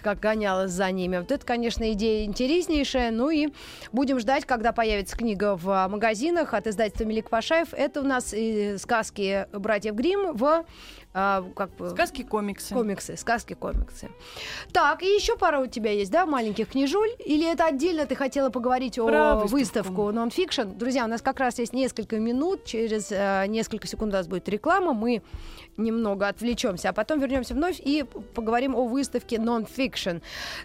как 0.02 0.20
гонялась 0.20 0.70
за 0.70 0.90
ними. 0.90 1.18
Вот 1.18 1.32
это, 1.32 1.44
конечно, 1.44 1.92
идея 1.92 2.24
интереснейшая. 2.24 3.10
Ну 3.10 3.30
и 3.30 3.48
будем 3.92 4.20
ждать, 4.20 4.44
когда 4.44 4.72
появится 4.72 5.16
книга 5.16 5.56
в 5.56 5.68
а, 5.68 5.88
магазинах 5.88 6.54
от 6.54 6.66
издательства 6.66 7.04
Мелик 7.04 7.30
Пашаев. 7.30 7.72
Это 7.72 8.00
у 8.00 8.04
нас 8.04 8.34
сказки 8.78 9.46
братьев 9.52 9.94
Грим 9.94 10.36
в 10.36 10.64
а, 11.12 11.44
как 11.56 11.74
бы, 11.76 11.90
Сказки, 11.90 12.22
комиксы. 12.22 12.72
комиксы, 12.72 13.16
сказки, 13.16 13.54
комиксы. 13.54 14.08
Так, 14.72 15.02
и 15.02 15.06
еще 15.06 15.36
пара 15.36 15.58
у 15.58 15.66
тебя 15.66 15.90
есть, 15.90 16.12
да, 16.12 16.24
маленьких 16.24 16.68
книжуль? 16.68 17.10
Или 17.24 17.50
это 17.50 17.64
отдельно 17.66 18.06
ты 18.06 18.14
хотела 18.14 18.50
поговорить 18.50 18.94
Про 18.94 19.32
о 19.32 19.34
выставку. 19.46 19.56
выставку 19.56 20.12
нонфикшн? 20.12 20.68
Друзья, 20.76 21.04
у 21.04 21.08
нас 21.08 21.20
как 21.20 21.40
раз 21.40 21.58
есть 21.58 21.72
несколько 21.72 22.18
минут, 22.18 22.64
через 22.64 23.08
э, 23.10 23.46
несколько 23.48 23.88
секунд 23.88 24.12
у 24.12 24.16
нас 24.18 24.28
будет 24.28 24.48
реклама, 24.48 24.92
мы 24.92 25.22
немного 25.76 26.28
отвлечемся, 26.28 26.90
а 26.90 26.92
потом 26.92 27.18
вернемся 27.20 27.54
вновь 27.54 27.80
и 27.80 28.04
поговорим 28.34 28.76
о 28.76 28.86
выставке 28.86 29.40
нонфикшн. 29.40 30.18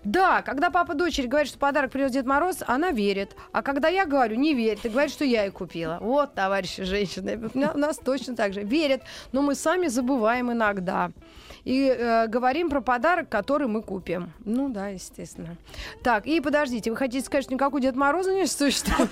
Да, 0.03 0.41
когда 0.41 0.69
папа 0.69 0.93
дочери 0.93 1.27
говорит, 1.27 1.49
что 1.49 1.57
подарок 1.57 1.91
привез 1.91 2.11
Дед 2.11 2.25
Мороз, 2.25 2.63
она 2.67 2.91
верит. 2.91 3.35
А 3.51 3.61
когда 3.61 3.87
я 3.87 4.05
говорю, 4.05 4.35
не 4.35 4.53
верит, 4.53 4.85
и 4.85 4.89
говорит, 4.89 5.11
что 5.11 5.23
я 5.25 5.45
и 5.45 5.49
купила. 5.49 5.97
Вот, 6.01 6.35
товарищи 6.35 6.83
женщины, 6.83 7.49
у 7.73 7.77
нас 7.77 7.97
точно 7.97 8.35
так 8.35 8.53
же. 8.53 8.61
Верят, 8.61 9.01
но 9.31 9.41
мы 9.41 9.55
сами 9.55 9.87
забываем 9.87 10.34
иногда. 10.41 11.11
И 11.63 11.87
э, 11.87 12.27
говорим 12.27 12.69
про 12.69 12.81
подарок, 12.81 13.29
который 13.29 13.67
мы 13.67 13.81
купим. 13.81 14.31
Ну 14.43 14.69
да, 14.69 14.89
естественно. 14.89 15.57
Так, 16.03 16.27
и 16.27 16.39
подождите, 16.39 16.91
вы 16.91 16.97
хотите 16.97 17.25
сказать, 17.25 17.45
что 17.45 17.53
никакого 17.53 17.81
Деда 17.81 17.97
Мороза 17.97 18.33
не 18.33 18.45
существует? 18.45 19.09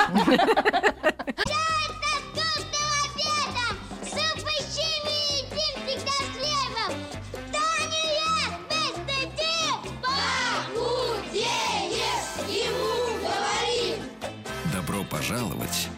Пожаловать 15.10 15.90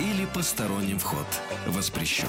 или 0.00 0.26
посторонним 0.26 0.98
вход 0.98 1.26
воспрещен. 1.66 2.26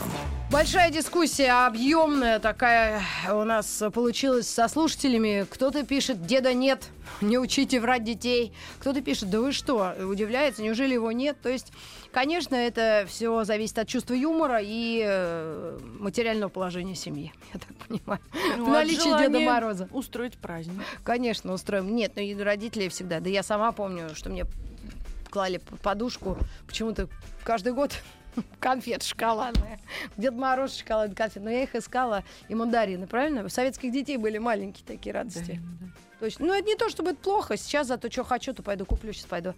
Большая 0.51 0.91
дискуссия, 0.91 1.65
объемная 1.65 2.39
такая 2.39 3.01
у 3.31 3.43
нас 3.43 3.83
получилась 3.93 4.47
со 4.47 4.67
слушателями. 4.67 5.45
Кто-то 5.49 5.83
пишет, 5.83 6.25
деда 6.25 6.53
нет, 6.53 6.89
не 7.21 7.37
учите 7.39 7.79
врать 7.79 8.03
детей. 8.03 8.53
Кто-то 8.79 9.01
пишет, 9.01 9.29
да 9.29 9.39
вы 9.39 9.51
что, 9.51 9.95
удивляется, 9.99 10.61
неужели 10.61 10.93
его 10.93 11.11
нет? 11.11 11.37
То 11.41 11.49
есть, 11.49 11.73
конечно, 12.13 12.55
это 12.55 13.05
все 13.07 13.43
зависит 13.43 13.79
от 13.79 13.87
чувства 13.87 14.13
юмора 14.13 14.59
и 14.61 15.03
э, 15.03 15.79
материального 15.99 16.49
положения 16.49 16.95
семьи, 16.95 17.33
я 17.53 17.59
так 17.59 17.75
понимаю. 17.87 18.21
Ну, 18.57 18.65
от 18.65 18.71
Наличие 18.71 19.17
Деда 19.17 19.39
Мороза. 19.39 19.89
Устроить 19.91 20.37
праздник. 20.37 20.81
Конечно, 21.03 21.53
устроим. 21.53 21.95
Нет, 21.95 22.13
ну 22.15 22.21
и 22.21 22.35
родители 22.35 22.87
всегда. 22.89 23.19
Да 23.19 23.29
я 23.29 23.41
сама 23.41 23.71
помню, 23.71 24.09
что 24.13 24.29
мне 24.29 24.45
клали 25.35 25.57
под 25.57 25.81
подушку 25.81 26.37
почему-то 26.65 27.09
каждый 27.43 27.73
год 27.73 27.91
конфет 28.61 29.03
шоколадные. 29.03 29.81
Дед 30.15 30.33
Мороз 30.33 30.77
шоколадный 30.77 31.13
конфет. 31.13 31.43
Но 31.43 31.49
я 31.49 31.63
их 31.63 31.75
искала 31.75 32.23
и 32.47 32.55
мандарины, 32.55 33.05
правильно? 33.05 33.43
У 33.43 33.49
советских 33.49 33.91
детей 33.91 34.15
были 34.15 34.37
маленькие 34.37 34.85
такие 34.87 35.13
радости. 35.13 35.61
То 36.19 36.25
есть, 36.25 36.39
ну, 36.39 36.53
это 36.53 36.67
не 36.67 36.75
то, 36.75 36.89
чтобы 36.89 37.11
это 37.11 37.19
плохо. 37.19 37.57
Сейчас 37.57 37.87
зато 37.87 38.09
что 38.09 38.23
хочу, 38.23 38.53
то 38.53 38.63
пойду 38.63 38.85
куплю. 38.85 39.11
Сейчас 39.13 39.25
пойду 39.25 39.53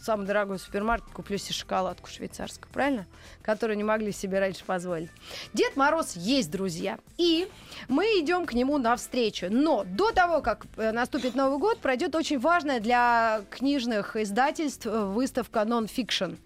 в 0.00 0.04
самый 0.04 0.26
дорогой 0.26 0.58
супермаркет, 0.58 1.10
куплю 1.12 1.38
себе 1.38 1.54
шоколадку 1.54 2.08
швейцарскую, 2.08 2.72
правильно? 2.72 3.06
Которую 3.42 3.76
не 3.76 3.84
могли 3.84 4.12
себе 4.12 4.38
раньше 4.38 4.64
позволить. 4.64 5.10
Дед 5.52 5.76
Мороз 5.76 6.16
есть, 6.16 6.50
друзья. 6.50 6.98
И 7.16 7.48
мы 7.88 8.04
идем 8.20 8.46
к 8.46 8.54
нему 8.54 8.78
навстречу. 8.78 9.48
Но 9.50 9.84
до 9.84 10.12
того, 10.12 10.40
как 10.40 10.66
э, 10.76 10.92
наступит 10.92 11.34
Новый 11.34 11.58
год, 11.58 11.78
пройдет 11.80 12.14
очень 12.14 12.38
важная 12.38 12.80
для 12.80 13.42
книжных 13.50 14.16
издательств 14.16 14.86
э, 14.86 15.04
выставка 15.04 15.60
Non-Fiction. 15.60 16.38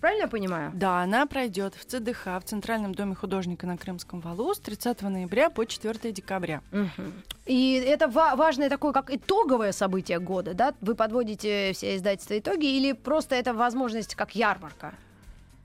Правильно 0.00 0.22
я 0.22 0.28
понимаю? 0.28 0.70
Да, 0.74 1.02
она 1.02 1.26
пройдет 1.26 1.74
в 1.74 1.84
ЦДХ, 1.84 2.26
в 2.26 2.42
Центральном 2.44 2.94
доме 2.94 3.14
художника 3.14 3.66
на 3.66 3.76
Крымском 3.76 4.20
валу 4.20 4.54
с 4.54 4.58
30 4.60 5.02
ноября 5.02 5.50
по 5.50 5.64
4 5.66 6.12
декабря. 6.12 6.62
И 7.46 7.74
это 7.74 8.08
ва- 8.08 8.34
важное 8.36 8.68
такое, 8.68 8.92
как 8.92 9.10
итоговое 9.12 9.72
событие 9.72 10.18
года, 10.18 10.54
да? 10.54 10.74
Вы 10.80 10.94
подводите 10.94 11.72
все 11.72 11.96
издательства 11.96 12.38
итоги 12.38 12.66
или 12.66 12.92
просто 12.92 13.34
это 13.34 13.54
возможность 13.54 14.14
как 14.14 14.34
ярмарка? 14.34 14.94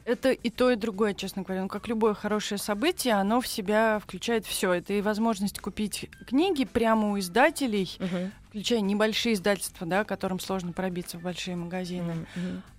Это 0.03 0.31
и 0.31 0.49
то, 0.49 0.71
и 0.71 0.75
другое, 0.75 1.13
честно 1.13 1.43
говоря. 1.43 1.61
Ну, 1.61 1.67
как 1.67 1.87
любое 1.87 2.15
хорошее 2.15 2.57
событие, 2.57 3.13
оно 3.13 3.39
в 3.39 3.47
себя 3.47 3.99
включает 3.99 4.47
все. 4.47 4.73
Это 4.73 4.93
и 4.93 5.01
возможность 5.01 5.59
купить 5.59 6.09
книги 6.25 6.65
прямо 6.65 7.11
у 7.11 7.19
издателей, 7.19 7.99
включая 8.49 8.81
небольшие 8.81 9.35
издательства, 9.35 9.85
да, 9.85 10.03
которым 10.03 10.39
сложно 10.39 10.71
пробиться 10.73 11.19
в 11.19 11.21
большие 11.21 11.55
магазины. 11.55 12.25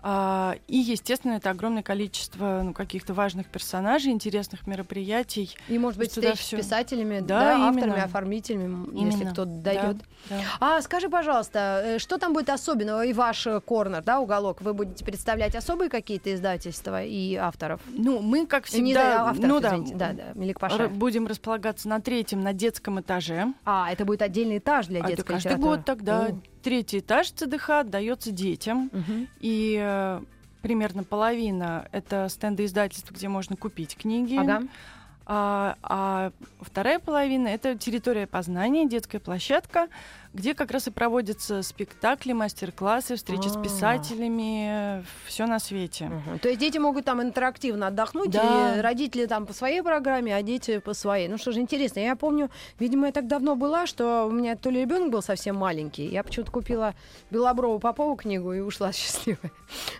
А, 0.04 0.56
и, 0.66 0.76
естественно, 0.78 1.34
это 1.34 1.50
огромное 1.50 1.82
количество 1.84 2.62
ну, 2.64 2.72
каких-то 2.74 3.14
важных 3.14 3.46
персонажей, 3.46 4.10
интересных 4.12 4.66
мероприятий. 4.66 5.56
И, 5.68 5.78
может 5.78 5.98
быть, 5.98 6.10
встреч 6.10 6.36
с 6.38 6.40
всё. 6.40 6.56
писателями, 6.56 7.20
да, 7.20 7.40
Да, 7.40 7.68
авторами, 7.68 7.90
именно. 7.92 8.04
оформителями, 8.04 8.86
если 8.98 9.20
Именно. 9.20 9.32
кто-то 9.32 9.50
Да, 9.50 9.60
дает. 9.72 9.96
да. 10.28 10.36
А 10.60 10.82
скажи, 10.82 11.08
пожалуйста, 11.08 11.82
э, 11.84 11.98
что 11.98 12.18
там 12.18 12.32
будет 12.32 12.50
особенного 12.50 13.04
и 13.04 13.12
ваш 13.12 13.46
э, 13.46 13.60
корнер, 13.60 14.02
да, 14.02 14.18
уголок? 14.20 14.60
Вы 14.60 14.74
будете 14.74 15.04
представлять 15.04 15.54
особые 15.54 15.88
какие-то 15.88 16.34
издательства 16.34 17.02
и 17.04 17.36
авторов? 17.36 17.80
Ну, 17.86 18.20
мы, 18.20 18.46
как 18.46 18.64
Э, 18.72 18.78
Не 18.78 18.92
всегда, 18.92 19.02
да, 19.04 19.22
авторов, 19.30 19.48
ну, 19.50 19.60
да, 19.60 19.68
извините, 19.68 19.94
да, 19.94 20.12
да, 20.12 20.22
Мелик 20.34 20.58
Пашаев. 20.58 20.90
будем 20.92 21.26
располагаться 21.28 21.88
на 21.88 22.00
третьем, 22.00 22.42
на 22.42 22.52
детском 22.52 23.00
этаже. 23.00 23.54
А, 23.64 23.90
это 23.92 24.04
будет 24.04 24.22
отдельный 24.22 24.58
этаж 24.58 24.86
для 24.86 24.98
А 25.00 25.04
это 25.04 25.08
детской 25.16 25.32
каждый 25.34 25.46
литературы. 25.52 25.76
год 25.76 25.84
тогда 25.86 26.26
О. 26.26 26.36
третий 26.62 27.00
этаж 27.00 27.30
ЦДХ 27.30 27.70
отдается 27.70 28.30
детям. 28.30 28.90
Мгм. 28.92 29.28
И 29.40 29.78
э, 29.80 30.20
примерно 30.62 31.04
половина 31.04 31.88
это 31.92 32.28
стенды 32.28 32.64
издательств, 32.64 33.10
где 33.10 33.28
можно 33.28 33.56
купить 33.56 33.96
книги. 33.96 34.36
Ага. 34.36 34.62
А, 35.24 35.76
а 35.82 36.32
вторая 36.60 36.98
половина 36.98 37.48
это 37.48 37.76
территория 37.76 38.26
познания, 38.26 38.88
детская 38.88 39.20
площадка, 39.20 39.88
где 40.34 40.54
как 40.54 40.70
раз 40.70 40.86
и 40.86 40.90
проводятся 40.90 41.62
спектакли, 41.62 42.32
мастер-классы, 42.32 43.16
встречи 43.16 43.48
с 43.48 43.56
А. 43.56 43.62
писателями, 43.62 45.04
все 45.26 45.46
на 45.46 45.58
свете. 45.58 46.06
Мгм. 46.06 46.38
То 46.38 46.48
есть 46.48 46.60
дети 46.60 46.78
могут 46.78 47.04
там 47.04 47.20
интерактивно 47.22 47.88
отдохнуть, 47.88 48.30
Да. 48.30 48.74
или 48.74 48.80
родители 48.80 49.26
там 49.26 49.46
по 49.46 49.52
своей 49.52 49.82
программе, 49.82 50.34
а 50.34 50.42
дети 50.42 50.78
по 50.78 50.94
своей. 50.94 51.28
Ну 51.28 51.38
что 51.38 51.52
же 51.52 51.60
интересно, 51.60 52.00
я 52.00 52.16
помню, 52.16 52.50
видимо, 52.78 53.06
я 53.06 53.12
так 53.12 53.26
давно 53.26 53.56
была, 53.56 53.86
что 53.86 54.24
у 54.26 54.30
меня 54.30 54.56
то 54.56 54.70
ли 54.70 54.80
ребенок 54.80 55.10
был 55.10 55.22
совсем 55.22 55.56
маленький, 55.56 56.06
я 56.06 56.22
почему-то 56.22 56.50
купила 56.50 56.94
Белоброву 57.30 57.78
Попову 57.78 58.16
книгу 58.16 58.52
и 58.52 58.60
ушла 58.60 58.92
счастливая 58.92 59.52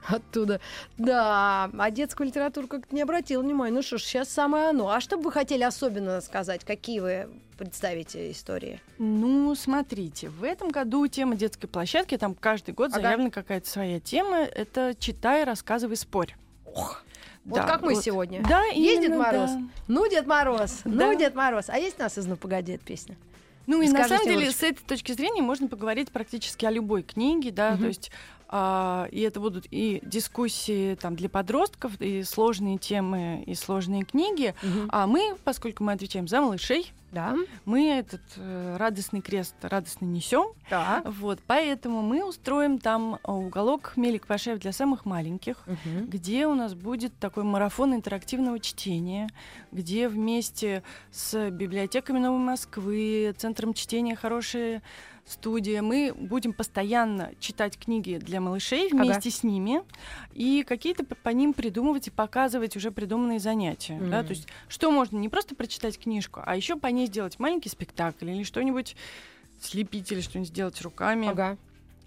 оттуда. 0.09 0.61
Да, 0.99 1.71
а 1.79 1.91
детскую 1.91 2.27
литературу 2.27 2.69
как-то 2.69 2.95
не 2.95 3.03
обратила 3.03 3.43
внимания. 3.43 3.75
Ну 3.75 3.83
что 3.83 3.99
ж, 3.99 4.03
сейчас 4.03 4.29
самое 4.29 4.69
оно. 4.71 4.89
А 4.91 5.01
что 5.01 5.17
бы 5.17 5.25
вы 5.25 5.33
хотели 5.33 5.63
особенно 5.63 6.21
сказать? 6.21 6.65
Какие 6.65 7.01
вы 7.01 7.29
представите 7.65 8.31
истории? 8.31 8.81
Ну, 8.99 9.55
смотрите, 9.55 10.29
в 10.29 10.43
этом 10.45 10.69
году 10.71 11.07
тема 11.07 11.37
детской 11.37 11.67
площадки, 11.67 12.17
там 12.19 12.35
каждый 12.35 12.75
год 12.75 12.91
Ага. 12.93 13.03
заявлена 13.03 13.31
какая-то 13.31 13.69
своя 13.69 14.01
тема, 14.01 14.39
это 14.39 14.95
читай, 14.99 15.45
рассказывай, 15.45 15.97
спорь. 15.97 16.35
Ох, 16.65 17.05
вот 17.45 17.61
как 17.61 17.83
мы 17.83 17.95
сегодня. 17.97 18.43
Да, 18.49 18.65
Есть 18.67 19.01
Дед 19.03 19.11
именно, 19.11 19.23
Мороз? 19.25 19.51
да. 19.51 19.63
Ну, 19.89 20.09
Дед 20.11 20.27
Мороз, 20.27 20.81
ну, 20.85 20.97
Да. 20.97 21.15
Дед 21.15 21.35
Мороз. 21.35 21.67
А 21.69 21.79
есть 21.79 21.99
у 21.99 22.03
нас 22.03 22.17
из 22.19 22.27
«Ну, 22.27 22.37
погоди» 22.37 22.73
эта 22.73 22.85
песня? 22.85 23.17
Ну 23.67 23.81
и 23.81 23.87
на 23.89 23.91
Скажите, 24.05 24.15
самом 24.17 24.25
деле 24.27 24.47
Олечка. 24.47 24.59
с 24.59 24.63
этой 24.65 24.83
точки 24.85 25.13
зрения 25.13 25.41
можно 25.43 25.69
поговорить 25.69 26.11
практически 26.11 26.65
о 26.65 26.71
любой 26.73 27.03
книге, 27.05 27.53
да, 27.53 27.73
Мгм. 27.73 27.81
то 27.83 27.87
есть 27.87 28.11
а, 28.55 29.09
и 29.11 29.21
это 29.23 29.41
будут 29.41 29.67
и 29.71 30.01
дискуссии 30.05 30.95
там 30.97 31.17
для 31.17 31.31
подростков, 31.31 31.99
и 32.01 32.23
сложные 32.23 32.77
темы, 32.77 33.43
и 33.47 33.55
сложные 33.55 34.05
книги. 34.05 34.55
А 34.91 35.07
мы, 35.07 35.37
поскольку 35.43 35.83
мы 35.85 35.93
отвечаем 35.93 36.29
за 36.29 36.43
малышей, 36.43 36.93
Да. 37.13 37.35
мы 37.65 37.89
этот 37.89 38.21
э, 38.37 38.77
радостный 38.79 39.23
крест 39.23 39.55
радостно 39.63 40.05
несем. 40.05 40.49
Да. 40.69 41.03
Вот, 41.07 41.41
поэтому 41.47 42.03
мы 42.03 42.25
устроим 42.25 42.79
там 42.79 43.15
э, 43.15 43.31
уголок 43.33 43.95
Мелик 43.97 44.27
Пашаев 44.27 44.59
для 44.59 44.73
самых 44.73 45.07
маленьких, 45.07 45.57
где 46.07 46.47
у 46.47 46.55
нас 46.55 46.75
будет 46.75 47.13
такой 47.19 47.45
марафон 47.45 47.95
интерактивного 47.95 48.61
чтения, 48.61 49.29
где 49.73 50.09
вместе 50.09 50.83
с 51.11 51.51
библиотеками 51.51 52.19
Новой 52.19 52.39
Москвы, 52.39 53.35
Центром 53.39 53.73
чтения 53.73 54.15
«Хорошая 54.15 54.83
студия» 55.25 55.83
мы 55.83 56.13
будем 56.17 56.53
постоянно 56.53 57.31
читать 57.41 57.79
книги 57.79 58.17
для 58.17 58.41
малышей 58.41 58.89
Ага. 58.93 59.03
вместе 59.05 59.31
с 59.31 59.43
ними 59.43 59.83
и 60.35 60.65
какие-то 60.67 61.05
по- 61.05 61.29
ним 61.31 61.53
придумывать 61.55 62.09
и 62.09 62.11
показывать 62.11 62.77
уже 62.77 62.91
придуманные 62.91 63.39
занятия. 63.39 63.99
Да? 64.01 64.19
Мгм. 64.19 64.27
То 64.27 64.31
есть 64.31 64.49
что 64.69 64.91
можно 64.91 65.17
не 65.19 65.29
просто 65.29 65.55
прочитать 65.55 65.99
книжку, 65.99 66.41
а 66.45 66.57
еще 66.57 66.77
по 66.77 66.89
ней 66.89 67.07
сделать 67.07 67.39
маленький 67.39 67.69
спектакль 67.69 68.31
или 68.31 68.43
что-нибудь 68.43 68.97
слепить 69.61 70.11
или 70.13 70.21
что-нибудь 70.21 70.49
сделать 70.49 70.81
руками, 70.83 71.29
Ага. 71.29 71.57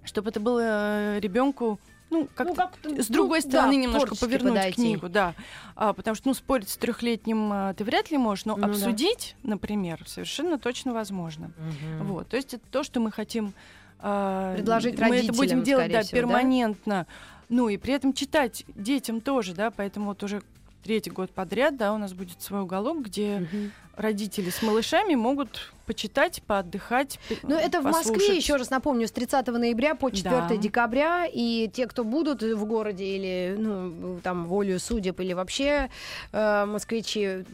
чтобы 0.04 0.30
это 0.30 0.40
было 0.40 1.18
ребенку 1.20 1.80
ну, 2.10 2.28
как, 2.34 2.48
Ну, 2.48 2.56
как-то, 2.56 3.02
с 3.04 3.08
другой 3.08 3.42
ну, 3.44 3.50
стороны 3.50 3.74
да, 3.76 3.82
немножко 3.82 4.16
повернуть 4.16 4.54
подойти. 4.54 4.76
книгу, 4.76 5.10
да. 5.10 5.34
А, 5.76 5.94
потому 5.94 6.16
что, 6.16 6.28
ну, 6.28 6.34
спорить 6.34 6.70
с 6.70 6.78
трехлетним 6.78 7.50
а, 7.52 7.74
ты 7.74 7.84
вряд 7.84 8.12
ли 8.12 8.18
можешь, 8.18 8.46
но 8.46 8.56
Ну 8.56 8.62
да. 8.64 8.70
обсудить, 8.70 9.36
например, 9.44 10.04
совершенно 10.08 10.58
точно 10.60 10.94
возможно. 10.94 11.52
Вот, 12.00 12.28
то 12.30 12.38
есть 12.38 12.54
это 12.54 12.64
то, 12.70 12.84
что 12.84 13.00
мы 13.00 13.12
хотим 13.12 13.54
а, 14.00 14.56
Предложить 14.56 14.94
мы 14.94 15.06
это 15.06 15.14
родителям, 15.16 15.36
будем 15.36 15.64
делать, 15.64 15.92
да, 15.92 16.02
всего, 16.02 16.12
да? 16.12 16.28
перманентно. 16.28 17.08
Ну 17.50 17.70
и 17.70 17.78
при 17.78 17.94
этом 17.94 18.14
читать 18.14 18.66
детям 18.76 19.22
тоже, 19.22 19.54
да, 19.54 19.72
поэтому 19.72 20.08
вот 20.08 20.22
уже 20.24 20.42
третий 20.84 21.10
год 21.12 21.32
подряд, 21.32 21.78
да, 21.78 21.94
у 21.94 21.98
нас 21.98 22.14
будет 22.14 22.42
свой 22.42 22.62
уголок, 22.62 23.04
где 23.04 23.40
Мгм. 23.52 23.72
родители 23.96 24.50
с 24.50 24.62
малышами 24.62 25.16
могут 25.16 25.74
почитать, 25.86 26.42
поотдыхать. 26.48 27.20
Ну, 27.44 27.56
это 27.56 27.82
в 27.82 27.84
Москве, 27.84 28.14
послушать. 28.14 28.36
еще 28.38 28.56
раз 28.56 28.70
напомню, 28.70 29.08
с 29.08 29.12
30 29.12 29.48
ноября 29.48 29.96
по 29.96 30.10
4 30.12 30.46
Да. 30.50 30.58
декабря. 30.58 31.26
И 31.32 31.70
те, 31.74 31.88
кто 31.88 32.04
будут 32.04 32.42
в 32.44 32.66
городе 32.66 33.06
или, 33.06 33.56
ну, 33.58 34.20
там, 34.24 34.46
волю 34.48 34.80
судеб, 34.80 35.20
или 35.20 35.34
вообще 35.34 35.90
э, 36.32 36.66
москвичи, 36.66 37.46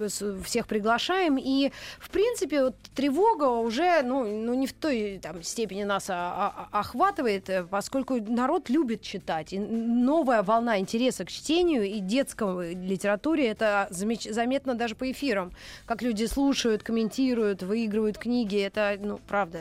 всех 0.43 0.67
приглашаем. 0.67 1.37
И, 1.37 1.71
в 1.99 2.09
принципе, 2.09 2.63
вот 2.65 2.75
тревога 2.95 3.45
уже, 3.45 4.01
ну, 4.03 4.23
ну 4.25 4.53
не 4.53 4.67
в 4.67 4.73
той 4.73 5.19
там, 5.21 5.43
степени 5.43 5.83
нас 5.83 6.09
а- 6.09 6.67
а- 6.71 6.79
охватывает, 6.79 7.49
э, 7.49 7.63
поскольку 7.63 8.15
народ 8.21 8.69
любит 8.69 9.01
читать. 9.01 9.53
И 9.53 9.59
новая 9.59 10.43
волна 10.43 10.79
интереса 10.79 11.25
к 11.25 11.29
чтению 11.29 11.83
и 11.83 11.99
детской 11.99 12.73
литературе, 12.73 13.47
это 13.47 13.87
заметно 13.89 14.75
даже 14.75 14.95
по 14.95 15.11
эфирам. 15.11 15.51
Как 15.85 16.01
люди 16.01 16.25
слушают, 16.25 16.83
комментируют, 16.83 17.63
выигрывают 17.63 18.17
книги. 18.21 18.57
Это, 18.59 18.97
ну, 19.01 19.19
правда, 19.27 19.59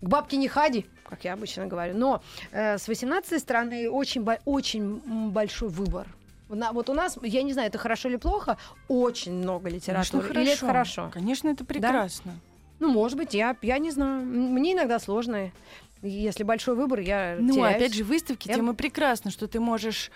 к 0.00 0.08
бабке 0.08 0.36
не 0.36 0.48
ходи, 0.48 0.86
как 1.08 1.24
я 1.24 1.34
обычно 1.34 1.66
говорю. 1.66 1.96
Но 1.96 2.22
э, 2.50 2.78
с 2.78 2.88
18 2.88 3.40
стороны 3.40 3.88
очень, 3.90 4.26
очень 4.44 5.30
большой 5.30 5.68
выбор. 5.68 6.06
На- 6.48 6.72
вот 6.72 6.88
у 6.90 6.94
нас, 6.94 7.18
я 7.22 7.42
не 7.42 7.52
знаю, 7.52 7.68
это 7.68 7.78
хорошо 7.78 8.08
или 8.08 8.16
плохо, 8.16 8.56
очень 8.88 9.32
много 9.34 9.64
Конечно, 9.64 9.76
литературы. 9.92 10.42
Или 10.42 10.52
это 10.52 10.66
хорошо? 10.66 11.10
Конечно, 11.12 11.48
это 11.48 11.64
прекрасно. 11.64 12.32
Ну, 12.80 12.90
может 12.92 13.16
быть, 13.16 13.34
я, 13.34 13.56
я 13.62 13.78
не 13.78 13.90
знаю. 13.90 14.24
Мне 14.24 14.72
иногда 14.72 14.98
сложно. 14.98 15.50
Если 16.02 16.42
большой 16.44 16.74
выбор, 16.76 17.00
я 17.00 17.36
Ну, 17.40 17.54
теряюсь. 17.54 17.76
опять 17.76 17.94
же, 17.94 18.04
выставки 18.04 18.48
Я- 18.48 18.54
тем 18.56 18.70
и 18.70 18.74
прекрасно, 18.74 19.30
что 19.30 19.46
ты 19.46 19.58
можешь 19.58 20.10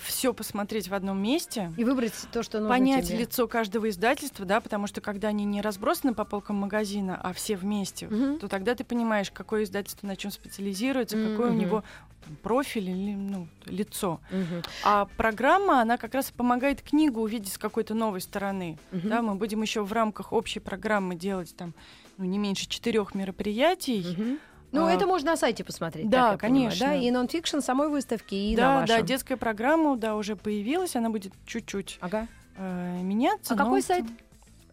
все 0.00 0.32
посмотреть 0.32 0.88
в 0.88 0.94
одном 0.94 1.20
месте. 1.20 1.72
И 1.76 1.84
выбрать 1.84 2.14
то, 2.32 2.42
что 2.42 2.58
нужно 2.58 2.74
понять 2.74 3.06
тебе. 3.08 3.18
лицо 3.18 3.48
каждого 3.48 3.88
издательства, 3.88 4.44
да, 4.44 4.60
потому 4.60 4.86
что 4.86 5.00
когда 5.00 5.28
они 5.28 5.44
не 5.44 5.60
разбросаны 5.60 6.14
по 6.14 6.24
полкам 6.24 6.56
магазина, 6.56 7.20
а 7.20 7.32
все 7.32 7.56
вместе, 7.56 8.06
Мгм. 8.06 8.38
то 8.38 8.48
тогда 8.48 8.74
ты 8.74 8.84
понимаешь, 8.84 9.30
какое 9.30 9.64
издательство 9.64 10.06
на 10.06 10.16
чем 10.16 10.30
специализируется, 10.30 11.16
какой 11.16 11.50
у 11.50 11.54
него 11.54 11.82
там, 12.24 12.36
профиль 12.36 12.90
или 12.90 13.14
ну, 13.14 13.48
лицо. 13.66 14.20
Мгм. 14.30 14.62
А 14.84 15.06
программа, 15.16 15.80
она 15.80 15.96
как 15.96 16.14
раз 16.14 16.30
помогает 16.30 16.82
книгу 16.82 17.20
увидеть 17.20 17.52
с 17.52 17.58
какой-то 17.58 17.94
новой 17.94 18.20
стороны. 18.20 18.78
Мгм. 18.92 19.08
Да, 19.08 19.22
мы 19.22 19.34
будем 19.34 19.62
еще 19.62 19.82
в 19.82 19.92
рамках 19.92 20.32
общей 20.32 20.60
программы 20.60 21.16
делать 21.16 21.54
там 21.56 21.74
ну, 22.18 22.24
не 22.24 22.38
меньше 22.38 22.68
четырех 22.68 23.14
мероприятий. 23.14 24.06
Мгм. 24.16 24.38
Ну, 24.72 24.86
А, 24.86 24.92
это 24.92 25.06
можно 25.06 25.30
на 25.32 25.36
сайте 25.36 25.64
посмотреть. 25.64 26.08
да, 26.08 26.32
так 26.32 26.42
я 26.42 26.48
понимаю, 26.48 26.70
конечно. 26.70 26.86
да? 26.88 26.94
И 26.94 27.10
нонфикшн 27.10 27.60
самой 27.60 27.88
выставки, 27.88 28.34
и 28.34 28.56
на 28.56 28.56
да, 28.56 28.72
да, 28.86 28.92
вашем. 28.94 29.06
детская 29.06 29.36
программа, 29.36 29.96
да, 29.96 30.16
уже 30.16 30.36
появилась, 30.36 30.96
она 30.96 31.08
будет 31.10 31.32
чуть-чуть 31.46 31.98
Ага. 32.00 32.26
э, 32.56 33.00
меняться. 33.02 33.54
А 33.54 33.56
но 33.56 33.64
какой 33.64 33.82
сайт? 33.82 34.04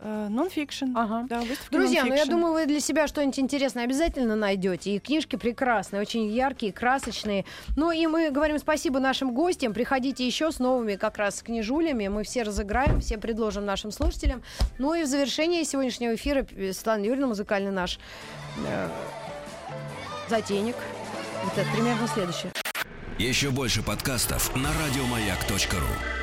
Э, 0.05 0.27
Нон-фикшн. 0.29 0.97
Ага. 0.97 1.25
Да, 1.29 1.41
Друзья, 1.71 2.03
ну 2.03 2.13
я 2.13 2.25
думаю, 2.25 2.51
вы 2.53 2.65
для 2.65 2.81
себя 2.81 3.07
что-нибудь 3.07 3.39
интересное 3.39 3.85
обязательно 3.85 4.35
найдете. 4.35 4.95
И 4.95 4.99
книжки 4.99 5.37
прекрасные, 5.37 6.01
очень 6.01 6.27
яркие, 6.29 6.73
красочные. 6.73 7.45
Ну 7.77 7.89
и 7.89 8.05
мы 8.07 8.29
говорим 8.29 8.59
спасибо 8.59 8.99
нашим 8.99 9.33
гостям. 9.33 9.71
Приходите 9.73 10.27
еще 10.27 10.51
с 10.51 10.59
новыми 10.59 10.95
как 10.95 11.17
раз 11.17 11.41
книжулями. 11.41 12.09
Мы 12.09 12.23
все 12.23 12.43
разыграем, 12.43 12.99
все 12.99 13.17
предложим 13.17 13.63
нашим 13.63 13.91
слушателям. 13.91 14.43
Ну 14.77 14.93
и 14.93 15.03
в 15.03 15.05
завершении 15.07 15.63
сегодняшнего 15.63 16.15
эфира 16.15 16.45
Светлана 16.45 17.03
Юрьевна, 17.05 17.27
музыкальный 17.27 17.71
наш 17.71 17.97
э, 18.67 18.89
затейник. 20.29 20.75
Это 21.45 21.69
примерно 21.71 22.07
следующее. 22.07 22.51
Еще 23.19 23.51
больше 23.51 23.83
подкастов 23.83 24.55
на 24.55 24.69
радиомаяк.ру. 24.73 26.22